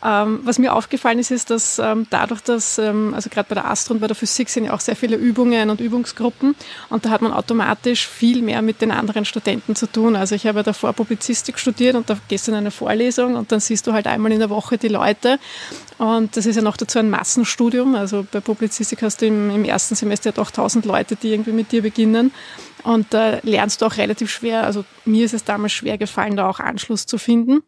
[0.03, 3.69] Ähm, was mir aufgefallen ist, ist, dass ähm, dadurch, dass, ähm, also gerade bei der
[3.69, 6.55] Astro und bei der Physik sind ja auch sehr viele Übungen und Übungsgruppen
[6.89, 10.15] und da hat man automatisch viel mehr mit den anderen Studenten zu tun.
[10.15, 13.85] Also ich habe ja davor Publizistik studiert und da in eine Vorlesung und dann siehst
[13.88, 15.39] du halt einmal in der Woche die Leute
[15.97, 17.95] und das ist ja noch dazu ein Massenstudium.
[17.95, 21.51] Also bei Publizistik hast du im, im ersten Semester ja doch tausend Leute, die irgendwie
[21.51, 22.31] mit dir beginnen.
[22.84, 26.49] Und da lernst du auch relativ schwer, also mir ist es damals schwer gefallen, da
[26.49, 27.64] auch Anschluss zu finden.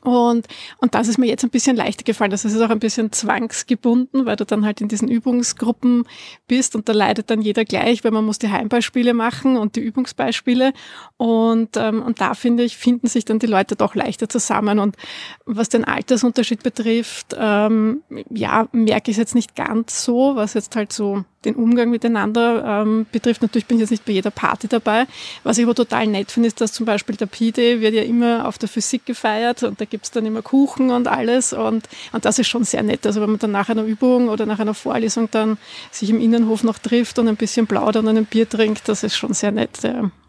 [0.00, 0.46] Und,
[0.78, 2.30] und das ist mir jetzt ein bisschen leichter gefallen.
[2.30, 6.04] Das ist auch ein bisschen zwangsgebunden, weil du dann halt in diesen Übungsgruppen
[6.48, 9.80] bist und da leidet dann jeder gleich, weil man muss die Heimbeispiele machen und die
[9.80, 10.72] Übungsbeispiele.
[11.16, 14.78] Und, ähm, und da finde ich, finden sich dann die Leute doch leichter zusammen.
[14.78, 14.96] Und
[15.44, 20.74] was den Altersunterschied betrifft, ähm, ja, merke ich es jetzt nicht ganz so, was jetzt
[20.74, 23.42] halt so den Umgang miteinander ähm, betrifft.
[23.42, 25.06] Natürlich bin ich jetzt nicht bei jeder Party dabei.
[25.42, 28.46] Was ich aber total nett finde, ist, dass zum Beispiel der P-Day wird ja immer
[28.46, 32.38] auf der Physik gefeiert und da gibt's dann immer Kuchen und alles und, und das
[32.38, 33.06] ist schon sehr nett.
[33.06, 35.58] Also wenn man dann nach einer Übung oder nach einer Vorlesung dann
[35.90, 39.16] sich im Innenhof noch trifft und ein bisschen plaudert und ein Bier trinkt, das ist
[39.16, 39.80] schon sehr nett.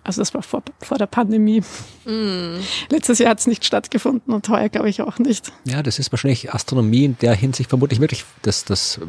[0.03, 1.61] Also das war vor, vor der Pandemie.
[2.06, 2.57] Mm.
[2.90, 5.53] Letztes Jahr hat es nicht stattgefunden und heuer glaube ich auch nicht.
[5.64, 8.99] Ja, das ist wahrscheinlich Astronomie in der Hinsicht vermutlich wirklich das, das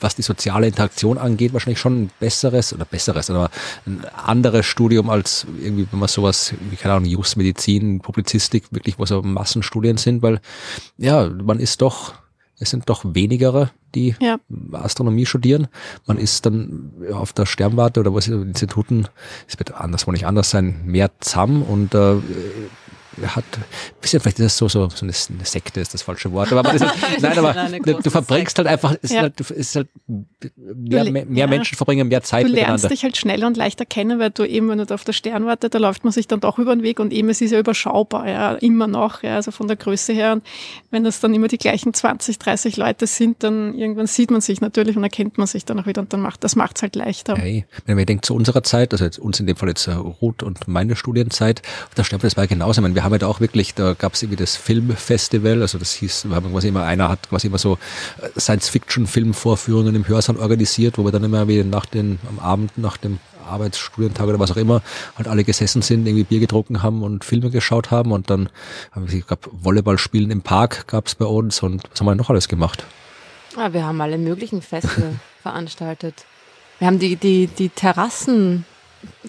[0.00, 3.50] was die soziale Interaktion angeht, wahrscheinlich schon ein besseres oder besseres, aber
[3.86, 8.98] ein anderes Studium als irgendwie, wenn man sowas, wie keine Ahnung, Just Medizin, Publizistik, wirklich,
[8.98, 10.40] wo so Massenstudien sind, weil
[10.98, 12.14] ja, man ist doch,
[12.58, 14.38] es sind doch wenigere, die ja.
[14.72, 15.68] Astronomie studieren.
[16.06, 19.08] Man ist dann auf der Sternwarte oder was Instituten,
[19.46, 22.16] es wird anders, wohl nicht anders sein, mehr zusammen und äh,
[23.24, 23.64] hat ein
[24.00, 25.12] bisschen, vielleicht ist das so, so, so eine
[25.44, 29.12] Sekte ist das falsche Wort, aber, ist halt, nein, aber du verbringst halt einfach, es
[29.12, 29.22] ja.
[29.22, 29.88] halt, ist halt
[30.56, 31.46] mehr, mehr, mehr ja.
[31.46, 34.68] Menschen verbringen mehr Zeit Du lernst dich halt schneller und leichter kennen, weil du eben,
[34.68, 37.12] wenn du auf der Sternwarte, da läuft man sich dann doch über den Weg und
[37.12, 40.32] eben, es ist ja überschaubar, ja, immer noch, ja, also von der Größe her.
[40.34, 40.44] Und
[40.90, 44.60] wenn das dann immer die gleichen 20, 30 Leute sind, dann irgendwann sieht man sich
[44.60, 46.96] natürlich und erkennt man sich dann auch wieder und dann macht, das macht es halt
[46.96, 47.36] leichter.
[47.36, 49.92] Hey, wenn man denkt zu unserer Zeit, also jetzt uns in dem Fall jetzt äh,
[49.92, 53.24] Ruth und meine Studienzeit, auf der Sternwarte, das war genauso, ich meine, wir haben halt
[53.24, 56.84] auch wirklich, da gab es irgendwie das Filmfestival, also das hieß, wir haben quasi immer,
[56.84, 57.78] einer hat quasi immer so
[58.20, 62.96] äh, Science-Fiction-Filmvorführungen im Hörsaal organisiert, wo wir dann immer wie nach den, am Abend nach
[62.96, 63.18] dem
[63.48, 64.82] Arbeitsstudientag oder was auch immer,
[65.16, 68.48] halt alle gesessen sind, irgendwie Bier getrunken haben und Filme geschaut haben und dann,
[69.06, 72.48] ich glaube, Volleyballspielen im Park gab es bei uns und was haben wir noch alles
[72.48, 72.84] gemacht?
[73.56, 76.26] Ja, wir haben alle möglichen Feste veranstaltet.
[76.78, 78.66] Wir haben die, die, die Terrassen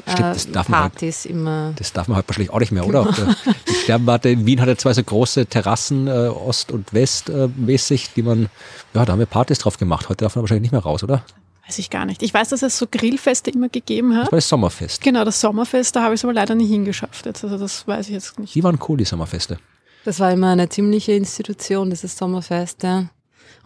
[0.02, 1.74] Stimmt, das äh, darf Partys halt, immer.
[1.76, 3.06] Das darf man halt wahrscheinlich auch nicht mehr, oder?
[3.06, 3.34] Genau.
[3.68, 7.48] Die Sternwarte in Wien hat ja zwei so große Terrassen, äh, Ost und West äh,
[7.56, 8.49] mäßig, die man,
[8.94, 10.10] ja, da haben wir Partys drauf gemacht.
[10.10, 11.24] Heute darf man wahrscheinlich nicht mehr raus, oder?
[11.68, 12.24] Weiß ich gar nicht.
[12.24, 14.28] Ich weiß, dass es so Grillfeste immer gegeben hat.
[14.28, 15.02] Das war das Sommerfest.
[15.02, 17.26] Genau, das Sommerfest, da habe ich es aber leider nie hingeschafft.
[17.26, 17.44] Jetzt.
[17.44, 18.56] Also das weiß ich jetzt nicht.
[18.56, 19.60] Die waren cool, die Sommerfeste.
[20.06, 23.10] Das war immer eine ziemliche Institution, dieses Sommerfest, ja.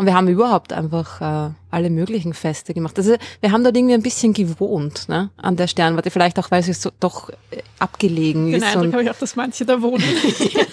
[0.01, 2.97] Und wir haben überhaupt einfach äh, alle möglichen Feste gemacht.
[2.97, 6.09] Also wir haben dort irgendwie ein bisschen gewohnt ne, an der Sternwarte.
[6.09, 8.63] Vielleicht auch, weil es so doch äh, abgelegen Den ist.
[8.63, 10.03] Den Eindruck habe ich auch, dass manche da wohnen.
[10.39, 10.63] ja.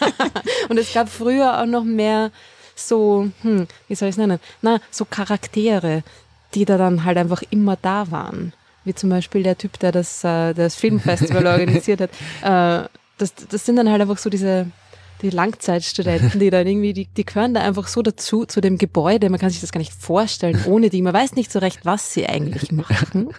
[0.70, 2.30] Und es gab früher auch noch mehr
[2.74, 4.40] so, hm, wie soll ich es nennen?
[4.62, 6.04] Na, so Charaktere,
[6.54, 8.54] die da dann halt einfach immer da waren.
[8.84, 12.10] Wie zum Beispiel der Typ, der das, äh, das Filmfestival organisiert hat.
[12.40, 12.88] Äh,
[13.18, 14.68] das, das sind dann halt einfach so diese
[15.22, 19.30] die Langzeitstudenten, die dann irgendwie, die, die gehören da einfach so dazu, zu dem Gebäude.
[19.30, 21.02] Man kann sich das gar nicht vorstellen ohne die.
[21.02, 23.30] Man weiß nicht so recht, was sie eigentlich machen.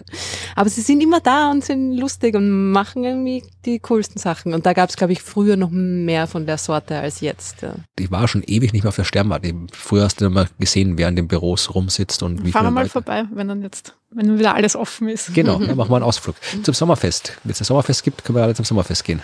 [0.56, 4.54] Aber sie sind immer da und sind lustig und machen irgendwie die coolsten Sachen.
[4.54, 7.62] Und da gab es, glaube ich, früher noch mehr von der Sorte als jetzt.
[7.62, 7.74] Ja.
[7.98, 9.54] Ich war schon ewig nicht mehr auf der Sternwarte.
[9.72, 12.70] Früher hast du dann mal gesehen, wer in den Büros rumsitzt und wie Fahren wir
[12.70, 12.92] mal Leute.
[12.92, 15.32] vorbei, wenn dann jetzt wenn wieder alles offen ist.
[15.34, 16.36] Genau, dann machen wir einen Ausflug.
[16.62, 17.38] Zum Sommerfest.
[17.44, 19.22] Wenn es ein Sommerfest gibt, können wir alle zum Sommerfest gehen.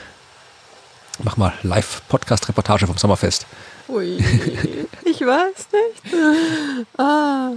[1.22, 3.47] Mach mal Live-Podcast-Reportage vom Sommerfest.
[3.88, 4.18] Ui,
[5.05, 6.14] ich weiß nicht.
[6.98, 7.52] Ah.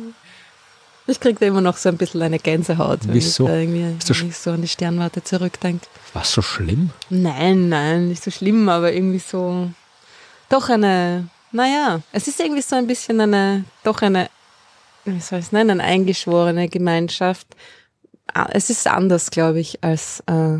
[1.07, 3.45] Ich kriege da immer noch so ein bisschen eine Gänsehaut, wenn Wieso?
[3.45, 5.87] ich da irgendwie ich so an die Sternwarte zurückdenke.
[6.13, 6.91] War so schlimm?
[7.09, 9.71] Nein, nein, nicht so schlimm, aber irgendwie so
[10.49, 14.29] doch eine, naja, es ist irgendwie so ein bisschen eine, doch eine,
[15.05, 17.47] wie soll ich es nennen, eine eingeschworene Gemeinschaft.
[18.33, 20.59] Ah, es ist anders, glaube ich, als äh,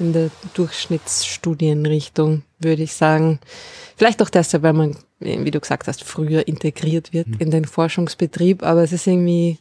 [0.00, 3.38] in der Durchschnittsstudienrichtung, würde ich sagen.
[3.96, 7.36] Vielleicht auch deshalb, weil man, wie du gesagt hast, früher integriert wird mhm.
[7.38, 9.58] in den Forschungsbetrieb, aber es ist irgendwie,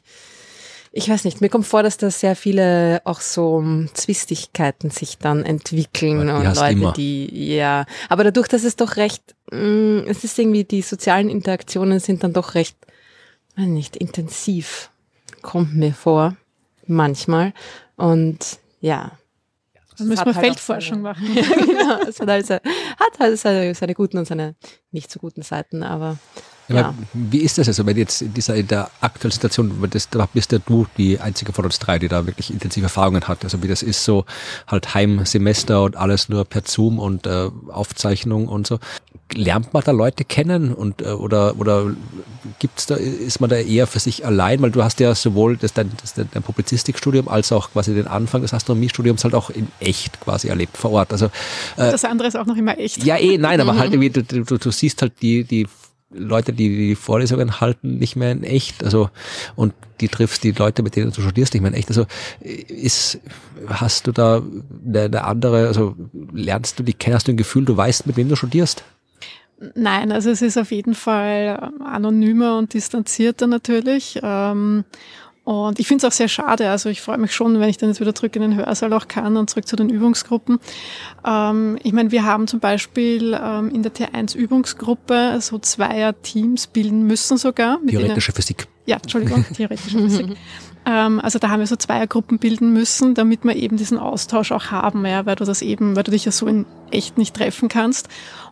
[0.91, 3.63] ich weiß nicht, mir kommt vor, dass da sehr viele auch so
[3.93, 6.93] Zwistigkeiten sich dann entwickeln die und Leute, immer.
[6.93, 11.29] die, ja, aber dadurch, dass es doch recht, mh, mm, es ist irgendwie, die sozialen
[11.29, 12.77] Interaktionen sind dann doch recht,
[13.55, 14.89] nicht, intensiv,
[15.41, 16.37] kommt mir vor,
[16.87, 17.53] manchmal
[17.97, 19.18] und ja,
[19.99, 21.25] Dann müssen wir halt Feldforschung machen.
[21.35, 21.99] ja, genau.
[22.07, 22.61] Es hat, halt, se-
[22.99, 24.55] hat halt seine, seine guten und seine
[24.91, 26.17] nicht so guten Seiten, aber
[26.67, 30.09] Ja, aber Wie ist das also, wenn jetzt in dieser in der aktuellen Situation, das,
[30.09, 33.43] da bist ja du die einzige von uns drei, die da wirklich intensive Erfahrungen hat.
[33.43, 34.25] Also wie das ist, so
[34.67, 38.79] halt Heimsemester und alles nur per Zoom und äh, Aufzeichnung und so.
[39.33, 41.91] Lernt man da Leute kennen und äh, oder oder
[42.59, 45.73] gibt's da ist man da eher für sich allein, weil du hast ja sowohl das
[45.73, 50.19] dein, das dein, Publizistikstudium als auch quasi den Anfang des Astronomiestudiums halt auch in echt
[50.21, 51.11] quasi erlebt vor Ort.
[51.11, 51.27] Also
[51.77, 53.03] äh, Das andere ist auch noch immer echt.
[53.03, 55.67] ja, eh, nein, aber halt irgendwie, du, du, du siehst halt die, die
[56.11, 58.83] Leute, die die Vorlesungen halten, nicht mehr in echt.
[58.83, 59.09] Also,
[59.55, 61.89] und die triffst die Leute, mit denen du studierst, nicht mehr in echt.
[61.89, 62.05] Also,
[62.41, 63.19] ist,
[63.67, 64.41] hast du da
[64.85, 65.95] eine, eine andere, also,
[66.33, 68.83] lernst du die kennen, hast du ein Gefühl, du weißt, mit wem du studierst?
[69.75, 74.19] Nein, also es ist auf jeden Fall ähm, anonymer und distanzierter natürlich.
[74.23, 74.85] Ähm,
[75.43, 76.69] und ich finde es auch sehr schade.
[76.69, 79.07] Also ich freue mich schon, wenn ich dann jetzt wieder zurück in den Hörsaal auch
[79.07, 80.59] kann und zurück zu den Übungsgruppen.
[81.25, 87.37] Ähm, ich meine, wir haben zum Beispiel ähm, in der T1-Übungsgruppe so Zweier-Teams bilden müssen
[87.37, 87.79] sogar.
[87.85, 88.67] Theoretische Physik.
[88.85, 90.37] ja, Entschuldigung, theoretische Physik.
[90.85, 94.71] Ähm, also da haben wir so Zweiergruppen bilden müssen, damit wir eben diesen Austausch auch
[94.71, 97.69] haben, ja, weil du das eben, weil du dich ja so in echt nicht treffen
[97.69, 98.07] kannst.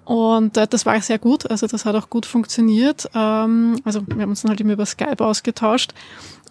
[0.07, 3.09] Und äh, das war sehr gut, also das hat auch gut funktioniert.
[3.13, 5.93] Ähm, also wir haben uns dann halt immer über Skype ausgetauscht.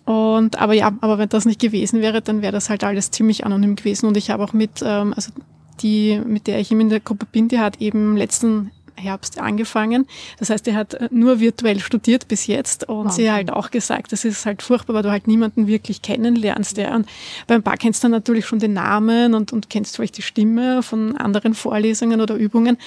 [0.04, 3.46] Und aber ja, aber wenn das nicht gewesen wäre, dann wäre das halt alles ziemlich
[3.46, 4.08] anonym gewesen.
[4.08, 5.32] Und ich habe auch mit, ähm, also
[5.80, 10.06] die, mit der ich eben in der Gruppe bin, die hat eben letzten Herbst angefangen.
[10.38, 13.28] Das heißt, er hat äh, nur virtuell studiert bis jetzt und sie Wahnsinn.
[13.28, 16.76] hat halt auch gesagt, das ist halt furchtbar, weil du halt niemanden wirklich kennenlernst.
[16.78, 16.94] Ja.
[16.94, 17.06] Und
[17.46, 20.82] beim paar kennst du dann natürlich schon den Namen und, und kennst vielleicht die Stimme
[20.82, 22.78] von anderen Vorlesungen oder Übungen,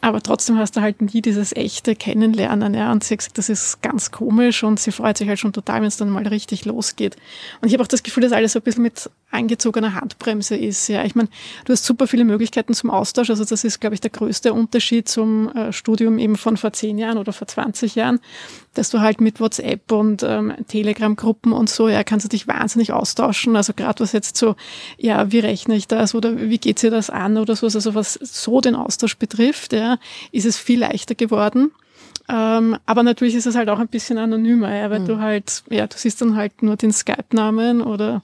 [0.00, 2.74] aber trotzdem hast du halt nie dieses echte Kennenlernen.
[2.74, 2.90] Ja.
[2.92, 5.80] Und sie hat gesagt, das ist ganz komisch und sie freut sich halt schon total,
[5.80, 7.16] wenn es dann mal richtig losgeht.
[7.60, 10.88] Und ich habe auch das Gefühl, dass alles so ein bisschen mit angezogener Handbremse ist.
[10.88, 11.28] Ja, ich meine,
[11.64, 13.30] du hast super viele Möglichkeiten zum Austausch.
[13.30, 16.98] Also das ist, glaube ich, der größte Unterschied zum äh, Studium eben von vor zehn
[16.98, 18.20] Jahren oder vor 20 Jahren,
[18.74, 22.92] dass du halt mit WhatsApp und ähm, Telegram-Gruppen und so, ja, kannst du dich wahnsinnig
[22.92, 23.56] austauschen.
[23.56, 24.56] Also gerade was jetzt so,
[24.96, 28.14] ja, wie rechne ich das oder wie geht dir das an oder so, also was
[28.14, 29.98] so den Austausch betrifft, ja,
[30.32, 31.72] ist es viel leichter geworden.
[32.30, 35.86] Ähm, aber natürlich ist es halt auch ein bisschen anonymer, ja, weil du halt, ja,
[35.86, 38.22] du siehst dann halt nur den Skype-Namen oder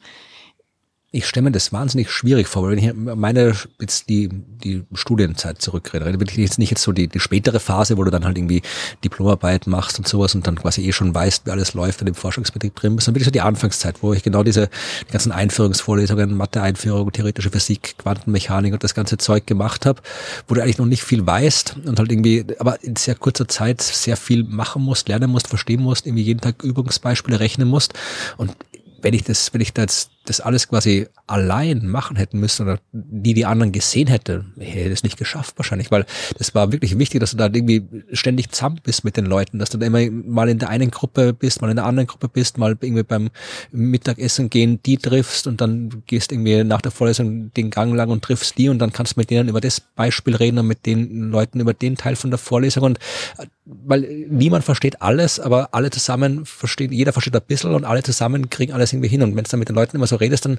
[1.16, 5.62] Ich stelle mir das wahnsinnig schwierig vor, weil wenn ich meine jetzt die, die Studienzeit
[5.62, 8.36] zurückrede, bin ich jetzt nicht jetzt so die, die spätere Phase, wo du dann halt
[8.36, 8.62] irgendwie
[9.04, 12.16] Diplomarbeit machst und sowas und dann quasi eh schon weißt, wie alles läuft in dem
[12.16, 14.68] Forschungsbetrieb drin bist, dann wirklich so die Anfangszeit, wo ich genau diese
[15.06, 20.02] die ganzen Einführungsvorlesungen, Mathe-Einführung, theoretische Physik, Quantenmechanik und das ganze Zeug gemacht habe,
[20.48, 23.82] wo du eigentlich noch nicht viel weißt und halt irgendwie, aber in sehr kurzer Zeit
[23.82, 27.94] sehr viel machen musst, lernen musst, verstehen musst, irgendwie jeden Tag Übungsbeispiele rechnen musst
[28.36, 28.56] und
[29.04, 33.32] wenn ich das, wenn ich das, das alles quasi allein machen hätten müssen oder nie
[33.32, 36.04] die anderen gesehen hätte, hätte das nicht geschafft wahrscheinlich, weil
[36.36, 37.82] das war wirklich wichtig, dass du da irgendwie
[38.12, 41.32] ständig zusammen bist mit den Leuten, dass du da immer mal in der einen Gruppe
[41.32, 43.30] bist, mal in der anderen Gruppe bist, mal irgendwie beim
[43.72, 48.22] Mittagessen gehen, die triffst und dann gehst irgendwie nach der Vorlesung den Gang lang und
[48.22, 51.30] triffst die und dann kannst du mit denen über das Beispiel reden und mit den
[51.30, 52.98] Leuten über den Teil von der Vorlesung und
[53.38, 58.02] äh, weil niemand versteht alles, aber alle zusammen verstehen, jeder versteht ein bisschen und alle
[58.02, 59.22] zusammen kriegen alles irgendwie hin.
[59.22, 60.58] Und wenn du dann mit den Leuten immer so redest, dann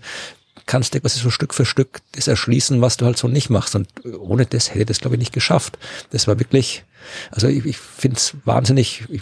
[0.65, 3.75] kannst du quasi so Stück für Stück das erschließen, was du halt so nicht machst.
[3.75, 3.87] Und
[4.19, 5.77] ohne das hätte ich das, glaube ich, nicht geschafft.
[6.11, 6.83] Das war wirklich,
[7.31, 9.21] also ich, ich finde es wahnsinnig, ich,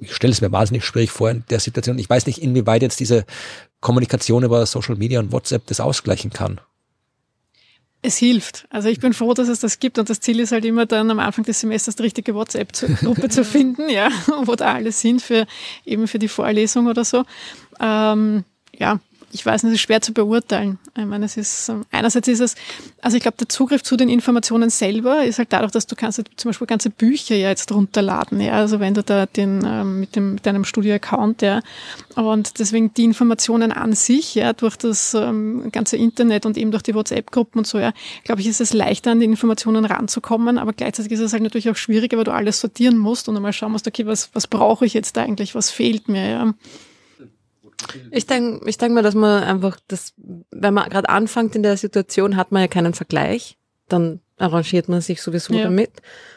[0.00, 1.98] ich stelle es mir wahnsinnig schwierig vor in der Situation.
[1.98, 3.24] Ich weiß nicht, inwieweit jetzt diese
[3.80, 6.60] Kommunikation über Social Media und WhatsApp das ausgleichen kann.
[8.02, 8.66] es hilft.
[8.70, 11.10] Also ich bin froh, dass es das gibt und das Ziel ist halt immer dann
[11.10, 14.10] am Anfang des Semesters die richtige WhatsApp-Gruppe zu finden, ja,
[14.44, 15.46] wo da alle sind für
[15.84, 17.24] eben für die Vorlesung oder so.
[17.80, 18.44] Ähm,
[18.76, 20.78] ja, ich weiß nicht, es ist schwer zu beurteilen.
[20.96, 22.54] Ich meine, es ist, ähm, einerseits ist es,
[23.02, 26.22] also ich glaube, der Zugriff zu den Informationen selber ist halt dadurch, dass du kannst
[26.36, 30.16] zum Beispiel ganze Bücher ja jetzt runterladen, ja, also wenn du da den, ähm, mit
[30.16, 31.60] dem, deinem Studio-Account, ja,
[32.14, 36.82] und deswegen die Informationen an sich, ja, durch das ähm, ganze Internet und eben durch
[36.82, 37.92] die WhatsApp-Gruppen und so, ja,
[38.24, 41.68] glaube ich, ist es leichter, an die Informationen ranzukommen, aber gleichzeitig ist es halt natürlich
[41.70, 44.86] auch schwieriger, weil du alles sortieren musst und einmal schauen musst, okay, was, was brauche
[44.86, 46.54] ich jetzt eigentlich, was fehlt mir, ja.
[48.10, 50.12] Ich denke ich denk mal, dass man einfach das,
[50.50, 53.56] wenn man gerade anfängt in der Situation, hat man ja keinen Vergleich.
[53.88, 55.64] Dann arrangiert man sich sowieso Ja.
[55.64, 55.90] damit.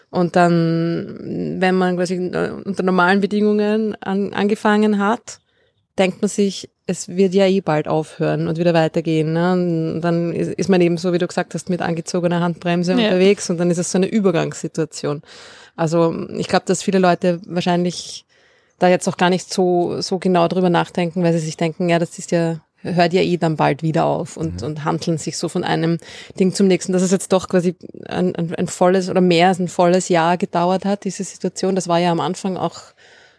[0.10, 5.40] Und dann, wenn man quasi äh, unter normalen Bedingungen an, angefangen hat,
[5.98, 9.34] denkt man sich, es wird ja eh bald aufhören und wieder weitergehen.
[9.34, 9.52] Ne?
[9.54, 12.98] Und dann ist, ist man eben so, wie du gesagt hast, mit angezogener Handbremse Ja.
[12.98, 15.22] unterwegs und dann ist es so eine Übergangssituation.
[15.76, 18.26] Also ich glaube, dass viele Leute wahrscheinlich
[18.82, 22.00] da jetzt auch gar nicht so, so genau drüber nachdenken, weil sie sich denken, ja,
[22.00, 25.50] das ist ja hört ja eh dann bald wieder auf und, und handeln sich so
[25.50, 26.00] von einem
[26.40, 26.94] Ding zum nächsten.
[26.94, 27.76] Dass es jetzt doch quasi
[28.08, 31.88] ein, ein, ein volles oder mehr als ein volles Jahr gedauert hat, diese Situation, das
[31.88, 32.80] war ja am Anfang auch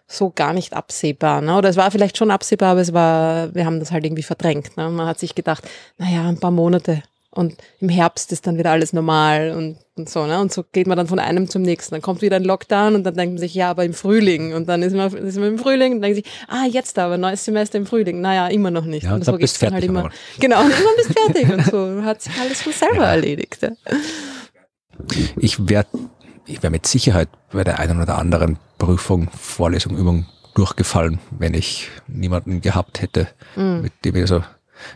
[0.06, 1.40] so gar nicht absehbar.
[1.40, 1.56] Ne?
[1.56, 4.76] Oder es war vielleicht schon absehbar, aber es war, wir haben das halt irgendwie verdrängt.
[4.76, 4.90] Ne?
[4.90, 7.02] Man hat sich gedacht, naja, ein paar Monate
[7.34, 10.26] und im Herbst ist dann wieder alles normal und, und so.
[10.26, 10.38] Ne?
[10.38, 11.94] Und so geht man dann von einem zum nächsten.
[11.94, 14.52] Dann kommt wieder ein Lockdown und dann denkt man sich, ja, aber im Frühling.
[14.54, 17.42] Und dann ist man, ist man im Frühling und denkt sich, ah, jetzt aber, neues
[17.44, 18.20] Semester im Frühling.
[18.20, 19.04] Naja, immer noch nicht.
[19.04, 20.00] Ja, und da so geht's dann halt immer.
[20.00, 20.12] einmal.
[20.40, 21.52] Genau, und irgendwann bist fertig.
[21.52, 23.10] Und so hat sich alles von selber Ja.
[23.12, 23.58] erledigt.
[23.62, 23.70] Ja.
[25.36, 25.86] Ich wäre
[26.46, 31.88] ich wär mit Sicherheit bei der einen oder anderen Prüfung, Vorlesung, Übung durchgefallen, wenn ich
[32.08, 34.42] niemanden gehabt hätte, mit dem ich so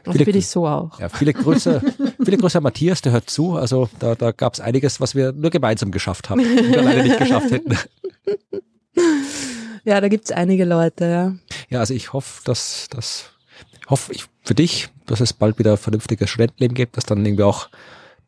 [0.04, 0.98] Das Viele- bin ich so auch.
[1.00, 1.82] Ja, viele Grüße,
[2.24, 3.54] viele Grüße an Matthias, der hört zu.
[3.56, 7.02] Also da, da gab es einiges, was wir nur gemeinsam geschafft haben und wir alleine
[7.04, 7.76] nicht geschafft hätten.
[9.84, 11.34] Ja, da gibt's einige Leute, ja.
[11.70, 13.26] Ja, also ich hoffe, dass das
[13.88, 17.68] hoffe ich für dich, dass es bald wieder vernünftiges Studentenleben gibt, dass dann irgendwie auch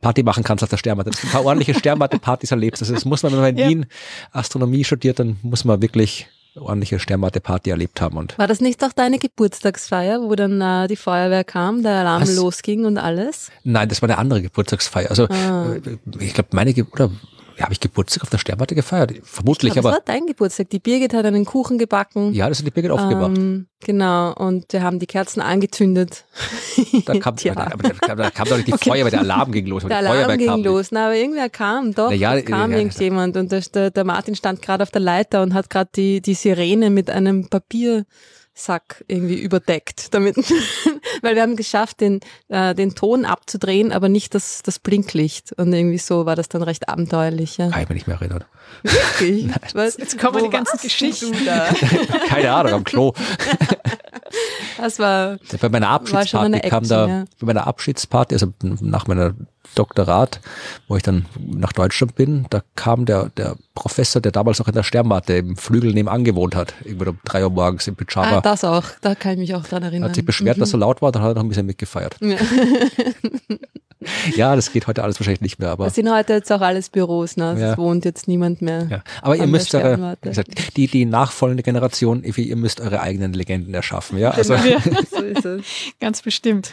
[0.01, 2.83] Party machen kannst auf der Sternwarte, dass du ein paar ordentliche Sternwarte-Partys erlebst.
[2.83, 3.69] Also das muss man, wenn man in Ja.
[3.69, 3.87] Wien
[4.31, 6.29] Astronomie studiert, dann muss man wirklich
[6.61, 8.17] ordentliche Sternwarte-Party erlebt haben.
[8.17, 12.23] Und War das nicht auch deine Geburtstagsfeier, wo dann äh, die Feuerwehr kam, der Alarm
[12.23, 12.37] Was?
[12.37, 13.51] losging und alles?
[13.65, 15.11] nein, das war eine andere Geburtstagsfeier.
[15.11, 15.75] Also Ah.
[15.75, 15.81] äh,
[16.25, 17.11] ich glaube, meine Ge oder
[17.59, 19.13] ja, habe ich Geburtstag auf der Sternwarte gefeiert?
[19.25, 20.71] Vermutlich, Aber das war dein Geburtstag.
[20.71, 22.33] Die Birgit hat einen Kuchen gebacken.
[22.33, 23.37] ja, das hat die Birgit aufgebracht.
[23.37, 26.25] Ähm, genau, und wir haben die Kerzen angezündet.
[27.05, 29.83] Da kam, aber da, kam- da kam doch nicht die Feuerwehr, der Alarm ging los.
[29.85, 30.65] Der Alarm ging nicht.
[30.65, 34.37] los, na, aber irgendwer kam, doch, ja, kam ja, irgendjemand und der, der, der Martin
[34.37, 39.41] stand gerade auf der Leiter und hat gerade die, die Sirene mit einem Papiersack irgendwie
[39.41, 40.37] überdeckt, damit,
[41.23, 45.73] weil wir haben geschafft, den, äh, den Ton abzudrehen, aber nicht das, das Blinklicht und
[45.73, 47.57] irgendwie so war das dann recht abenteuerlich.
[47.59, 47.71] Ja.
[47.71, 48.45] Kann ich mich nicht mehr erinnern.
[48.83, 49.49] Wirklich?
[49.75, 49.97] Was?
[49.97, 51.35] Jetzt kommen Wo die ganzen Geschichten.
[51.45, 51.69] Da?
[52.29, 53.13] Keine Ahnung, am Klo.
[54.77, 57.25] Das war, Bei meiner War schon eine Abschiedsparty kam Action, da, ja.
[57.41, 59.35] bei meiner Abschiedsparty, also nach meiner
[59.79, 60.41] Doktorat,
[60.89, 64.75] wo ich dann nach Deutschland bin, da kam der, der Professor, der damals noch in
[64.75, 68.41] der Sternwarte im Flügel nebenan gewohnt hat, irgendwann um drei Uhr morgens im Pyjama, ah,
[68.41, 70.09] das auch, da kann ich mich auch dran erinnern.
[70.09, 72.17] hat sich beschwert, dass so laut war, dann hat er noch ein bisschen mitgefeiert.
[72.21, 72.37] Ja.
[74.37, 76.89] Ja, das geht heute alles wahrscheinlich nicht mehr, aber Das sind heute jetzt auch alles
[76.89, 77.55] Büros, ne?
[77.55, 77.77] Es Ja.
[77.77, 78.87] wohnt jetzt niemand mehr.
[78.89, 83.75] Ja, aber ihr müsst eure, gesagt, die, die nachfolgende Generation, ihr müsst eure eigenen Legenden
[83.75, 84.31] erschaffen, ja.
[84.31, 84.79] Also, Ja,
[85.11, 85.65] So ist es.
[86.01, 86.71] ganz bestimmt.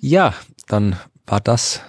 [0.00, 0.34] ja,
[0.68, 0.94] dann
[1.28, 1.80] war das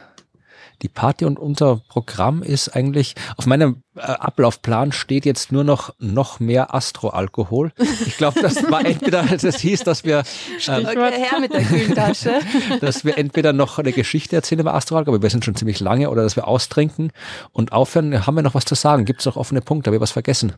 [0.82, 5.94] die Party und unser Programm ist eigentlich, auf meinem äh, Ablaufplan steht jetzt nur noch
[6.00, 7.72] noch mehr Astroalkohol.
[8.06, 10.24] Ich glaube, das war entweder, das hieß, dass wir,
[10.58, 12.40] Okay, her mit der Kühltasche.
[12.82, 16.10] dass wir entweder noch eine Geschichte erzählen über Astroalkohol, aber wir sind schon ziemlich lange,
[16.10, 17.12] oder dass wir austrinken
[17.52, 18.26] und aufhören.
[18.26, 19.06] Haben wir noch was zu sagen?
[19.06, 19.90] Gibt es noch offene Punkte?
[19.90, 20.54] Habe ich was vergessen?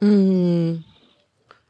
[0.00, 0.84] Hm,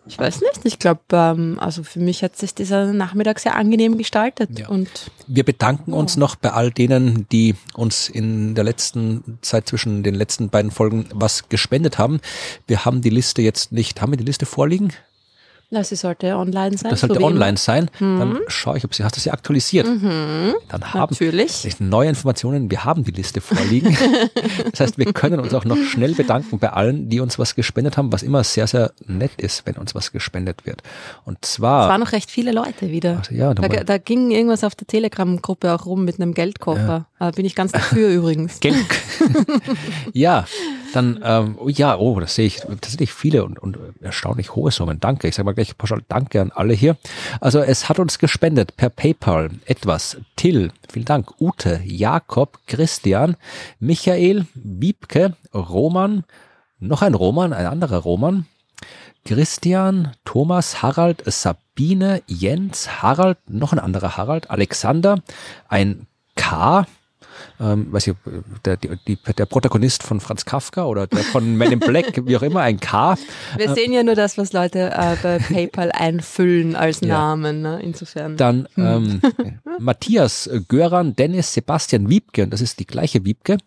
[0.06, 0.60] Ich weiß nicht.
[0.64, 4.58] Ich glaube, ähm, also für mich hat sich dieser Nachmittag sehr angenehm gestaltet.
[4.58, 4.68] Ja.
[4.68, 10.02] Und Wir bedanken uns noch bei all denen, die uns in der letzten Zeit zwischen
[10.02, 12.20] den letzten beiden Folgen was gespendet haben.
[12.66, 14.92] Wir haben die Liste jetzt nicht, haben wir die Liste vorliegen?
[15.72, 16.90] Na, sie sollte online sein.
[16.90, 17.90] Das sollte so online sein.
[17.98, 19.86] Dann schaue ich, ob sie, hast du sie aktualisiert?
[19.86, 21.64] Mhm, Dann haben natürlich.
[21.64, 22.70] wir neue Informationen.
[22.70, 23.96] Wir haben die Liste vorliegen.
[24.70, 27.96] das heißt, wir können uns auch noch schnell bedanken bei allen, die uns was gespendet
[27.96, 30.82] haben, was immer sehr, sehr nett ist, wenn uns was gespendet wird.
[31.24, 33.18] Und Es zwar, waren noch recht viele Leute wieder.
[33.18, 37.06] also ja, Da, da ging irgendwas auf der Telegram-Gruppe auch rum mit einem Geldkoffer.
[37.18, 38.60] Da bin ich ganz dafür übrigens.
[38.60, 38.76] Geld.
[40.12, 40.44] ja,
[40.92, 45.00] dann, ähm, oh ja, oh, das sehe ich tatsächlich viele und, und erstaunlich hohe Summen.
[45.00, 45.28] Danke.
[45.28, 46.96] Ich sage mal gleich pauschal Danke an alle hier.
[47.40, 50.18] Also es hat uns gespendet per PayPal etwas.
[50.36, 51.40] Till, vielen Dank.
[51.40, 53.36] Ute, Jakob, Christian,
[53.80, 56.24] Michael, Wiebke, Roman,
[56.78, 58.46] noch ein Roman, ein anderer Roman,
[59.24, 65.22] Christian, Thomas, Harald, Sabine, Jens, Harald, noch ein anderer Harald, Alexander,
[65.68, 66.86] ein K,
[67.62, 68.14] ähm, weiß ich,
[68.64, 72.42] der, die, der Protagonist von Franz Kafka oder der von Men in Black, wie auch
[72.42, 73.16] immer, ein K.
[73.56, 77.08] Wir sehen ja nur das, was Leute äh, bei PayPal einfüllen als Ja.
[77.08, 77.62] Namen.
[77.62, 77.80] Ne?
[77.82, 78.36] Insofern.
[78.36, 79.20] Dann ähm,
[79.78, 83.58] Matthias, äh, Göran, Dennis, Sebastian Wiebke, und das ist die gleiche Wiebke,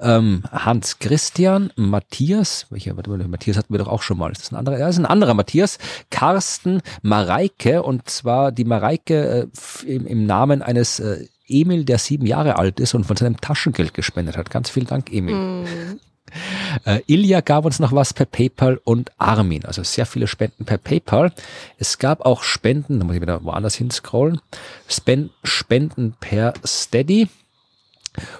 [0.00, 4.42] ähm, Hans Christian, Matthias, welcher, warte mal, Matthias hatten wir doch auch schon mal, ist
[4.42, 4.78] das ein anderer?
[4.78, 5.78] Ja, ist ein anderer Matthias,
[6.10, 9.48] Carsten, Mareike, und zwar die Mareike
[9.84, 13.40] äh, im, im Namen eines äh, Emil, der sieben Jahre alt ist und von seinem
[13.40, 14.50] Taschengeld gespendet hat.
[14.50, 15.34] Ganz vielen Dank, Emil.
[15.34, 16.00] Mhm.
[16.86, 19.66] Äh, Ilja gab uns noch was per PayPal und Armin.
[19.66, 21.30] Also sehr viele Spenden per PayPal.
[21.76, 24.40] Es gab auch Spenden, da muss ich wieder woanders hinscrollen.
[24.88, 27.28] Spen Spenden per Steady.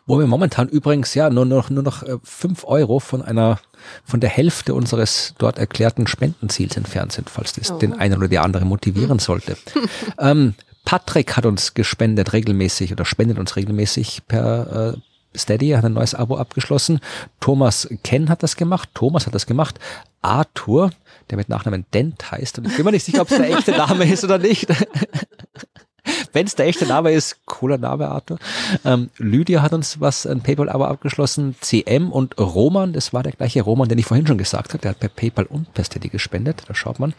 [0.06, 3.58] Wo wir momentan übrigens ja nur noch, nur noch äh, fünf Euro von einer,
[4.04, 7.78] von der Hälfte unseres dort erklärten Spendenziels entfernt sind, falls das Oh.
[7.78, 9.56] den einen oder die andere motivieren sollte.
[10.18, 15.94] ähm, Patrick hat uns gespendet regelmäßig oder spendet uns regelmäßig per äh, Steady, hat ein
[15.94, 17.00] neues Abo abgeschlossen.
[17.40, 19.78] Thomas Ken hat das gemacht, Thomas hat das gemacht.
[20.20, 20.90] Arthur,
[21.30, 23.72] der mit Nachnamen Dent heißt, und ich bin mir nicht sicher, ob es der echte
[23.72, 24.68] Name ist oder nicht.
[26.32, 28.38] Wenn es der echte Name ist, cooler Name, Arthur.
[28.84, 31.54] Ähm, Lydia hat uns was, ein PayPal-Abo abgeschlossen.
[31.60, 34.80] CM und Roman, das war der gleiche Roman, den ich vorhin schon gesagt habe.
[34.80, 36.64] Der hat per PayPal und per Steady gespendet.
[36.66, 37.14] Da schaut man.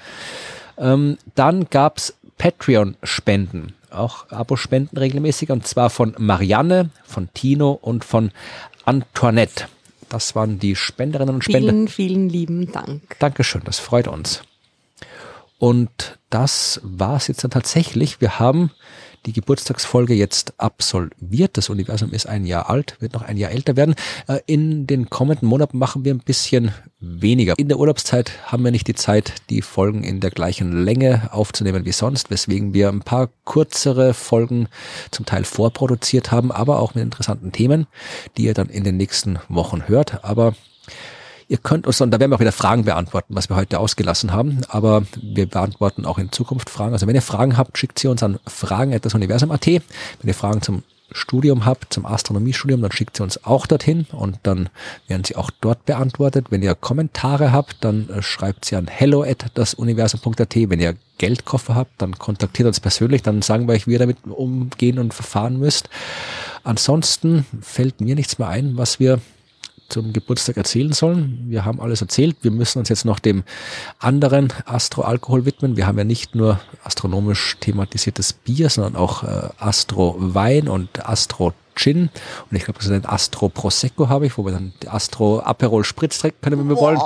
[0.77, 3.74] Ähm, dann gab's Patreon-Spenden.
[3.92, 5.52] Auch Abo-Spenden regelmäßig.
[5.52, 8.32] Und zwar von Marianne, von Tino und von
[8.86, 9.66] Antoinette.
[10.10, 11.72] Das waren die Spenderinnen und Spender.
[11.72, 13.18] Vielen, vielen lieben Dank.
[13.20, 14.44] Dankeschön, das freut uns.
[15.58, 18.20] Und das war's jetzt dann tatsächlich.
[18.20, 18.72] Wir haben
[19.26, 21.58] die Geburtstagsfolge jetzt absolviert.
[21.58, 23.95] Das Universum ist ein Jahr alt, wird noch ein Jahr älter werden.
[24.28, 27.54] Äh, In den kommenden Monaten machen wir ein bisschen weniger.
[27.58, 31.86] In der Urlaubszeit haben wir nicht die Zeit, die Folgen in der gleichen Länge aufzunehmen
[31.86, 34.68] wie sonst, weswegen wir ein paar kürzere Folgen
[35.12, 37.88] zum Teil vorproduziert haben, aber auch mit interessanten Themen,
[38.38, 40.24] die ihr dann in den nächsten Wochen hört.
[40.24, 40.56] Aber
[41.48, 44.32] Ihr könnt uns, und da werden wir auch wieder Fragen beantworten, was wir heute ausgelassen
[44.32, 46.94] haben, aber wir beantworten auch in Zukunft Fragen.
[46.94, 49.65] Also wenn ihr Fragen habt, schickt sie uns an fragen.universum.at.
[49.65, 49.82] Wenn
[50.24, 50.84] ihr Fragen zum
[51.14, 54.70] Studium habt, zum Astronomiestudium, dann schickt sie uns auch dorthin und dann
[55.07, 56.48] werden sie auch dort beantwortet.
[56.49, 60.56] Wenn ihr Kommentare habt, dann äh, schreibt sie an hello at dasuniversum.at.
[60.56, 64.18] Wenn ihr Geldkoffer habt, dann kontaktiert uns persönlich, dann sagen wir euch, wie ihr damit
[64.26, 65.90] umgehen und verfahren müsst.
[66.64, 69.20] Ansonsten fällt mir nichts mehr ein, was wir
[69.94, 71.45] zum Geburtstag erzählen sollen.
[71.48, 72.38] Wir haben alles erzählt.
[72.41, 73.44] Wir müssen uns jetzt noch dem
[73.99, 75.78] anderen Astro-Alkohol widmen.
[75.78, 82.10] Wir haben ja nicht nur astronomisch thematisiertes Bier, sondern auch äh, Astro-Wein und Astro-Gin.
[82.49, 86.18] Und ich glaube, das ist ein Astro-Prosecco habe ich, wo wir dann die Astro-Aperol Spritz
[86.18, 86.99] trinken können, wenn wir wollen.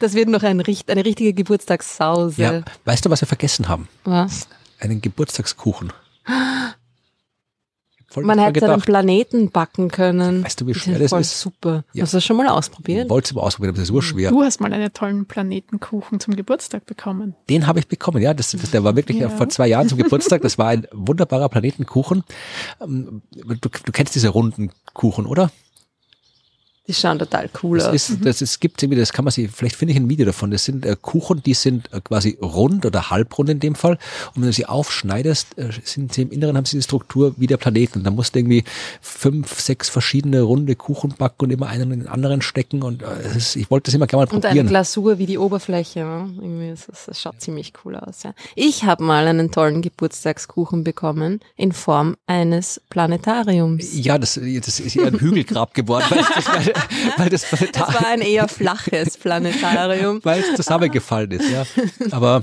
[0.00, 2.42] Das wird noch ein, eine richtige Geburtstagssause.
[2.42, 2.62] Ja.
[2.84, 3.88] Weißt du, was wir vergessen haben?
[4.02, 4.48] Was?
[4.80, 5.92] Einen Geburtstagskuchen.
[8.14, 8.80] Voll Man hätte einen.
[8.80, 10.44] Planeten backen können.
[10.44, 11.40] Weißt du, wie schwer das voll ist?
[11.40, 11.82] super.
[11.92, 12.02] Ja.
[12.04, 13.10] Hast du das schon mal ausprobiert?
[13.10, 14.30] Wollte es mal ausprobieren, aber das ist urschwer.
[14.30, 17.34] Du hast mal einen tollen Planetenkuchen zum Geburtstag bekommen.
[17.50, 18.32] Den habe ich bekommen, ja.
[18.32, 19.28] Das, das, der war wirklich Ja.
[19.30, 20.42] vor zwei Jahren zum Geburtstag.
[20.42, 22.22] Das war ein wunderbarer Planetenkuchen.
[22.80, 23.22] Ähm,
[23.60, 25.50] Du, du kennst diese runden Kuchen, oder?
[26.86, 27.94] Die schauen total cool Das aus.
[28.10, 30.50] ist, das ist, gibt's irgendwie, das kann man sich, vielleicht finde ich ein Video davon.
[30.50, 33.92] Das sind äh, Kuchen, die sind äh, quasi rund oder halbrund in dem Fall.
[34.34, 37.46] Und wenn du sie aufschneidest, äh, sind sie im Inneren, haben sie die Struktur wie
[37.46, 37.96] der Planet.
[37.96, 38.64] Und da musst du irgendwie
[39.00, 42.82] fünf, sechs verschiedene runde Kuchen backen und immer einen in den anderen stecken.
[42.82, 44.66] Und äh, ist, ich wollte das immer gerne mal Und eine probieren.
[44.66, 46.00] Glasur wie die Oberfläche.
[46.00, 46.28] Ja?
[46.38, 48.24] Irgendwie ist das, das schaut ziemlich cool aus.
[48.24, 48.34] Ja.
[48.56, 53.86] Ich habe mal einen tollen Geburtstagskuchen bekommen in Form eines Planetariums.
[53.94, 56.72] Ja, das, das ist eher ein Hügelgrab geworden, weil weil,
[57.16, 60.20] weil das Planetar war ein eher flaches Planetarium.
[60.22, 61.64] weil es zusammengefallen ist, ja.
[62.10, 62.42] Aber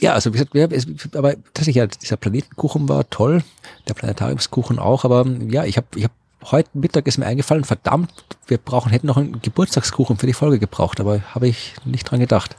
[0.00, 3.42] ja, also wie gesagt, wir, es, aber tatsächlich, ja, dieser Planetenkuchen war toll,
[3.88, 6.12] der Planetariumskuchen auch, aber ja, ich habe ich hab,
[6.50, 8.12] heute Mittag ist mir eingefallen, verdammt,
[8.46, 12.20] wir brauchen, hätten noch einen Geburtstagskuchen für die Folge gebraucht, aber habe ich nicht dran
[12.20, 12.56] gedacht.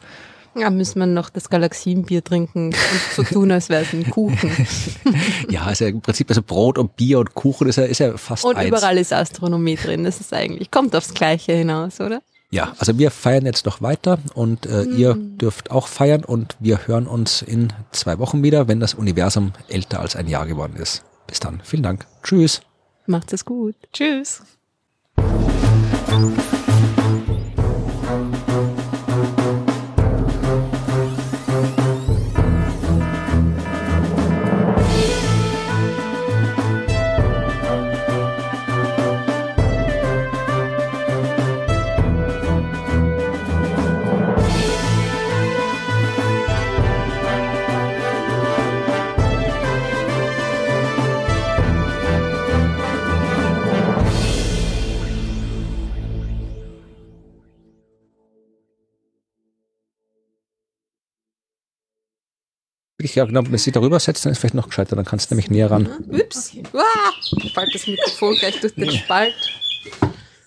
[0.56, 2.76] Ja, müssen wir noch das Galaxienbier trinken und
[3.16, 4.52] so tun, als wäre es ein Kuchen.
[5.50, 8.46] Ja, also im Prinzip, also Brot und Bier und Kuchen ist ja, ist ja fast
[8.46, 8.68] Und eins.
[8.68, 10.04] überall ist Astronomie drin.
[10.04, 12.22] Das ist eigentlich, kommt aufs Gleiche hinaus, oder?
[12.52, 16.88] Ja, also wir feiern jetzt noch weiter und äh, ihr dürft auch feiern und wir
[16.88, 21.04] hören uns in zwei Wochen wieder, wenn das Universum älter als ein Jahr geworden ist.
[21.28, 21.62] Bis dann.
[21.64, 22.08] Vielen Dank.
[22.24, 22.62] Tschüss.
[23.06, 23.76] Macht es gut.
[23.94, 24.42] Tschüss.
[63.02, 65.32] Ich ja, genau, wenn du sie darüber setzt, dann ist vielleicht noch gescheiter, dann kannst
[65.32, 65.88] du nämlich näher ran.
[66.10, 66.52] Ups.
[66.74, 67.12] Ah,
[67.54, 69.34] fällt das Mikrofon gleich durch den Spalt.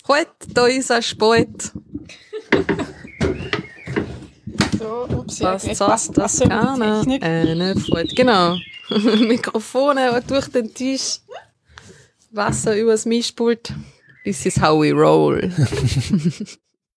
[0.07, 1.73] Halt, da ist ein Spalt.
[4.79, 7.03] So, ups, Was sagst das keiner?
[7.23, 8.15] Eine Freude.
[8.15, 8.57] Genau.
[9.27, 11.21] Mikrofone durch den Tisch.
[12.33, 13.73] Wasser übers Mischpult.
[14.25, 15.41] This is how we roll.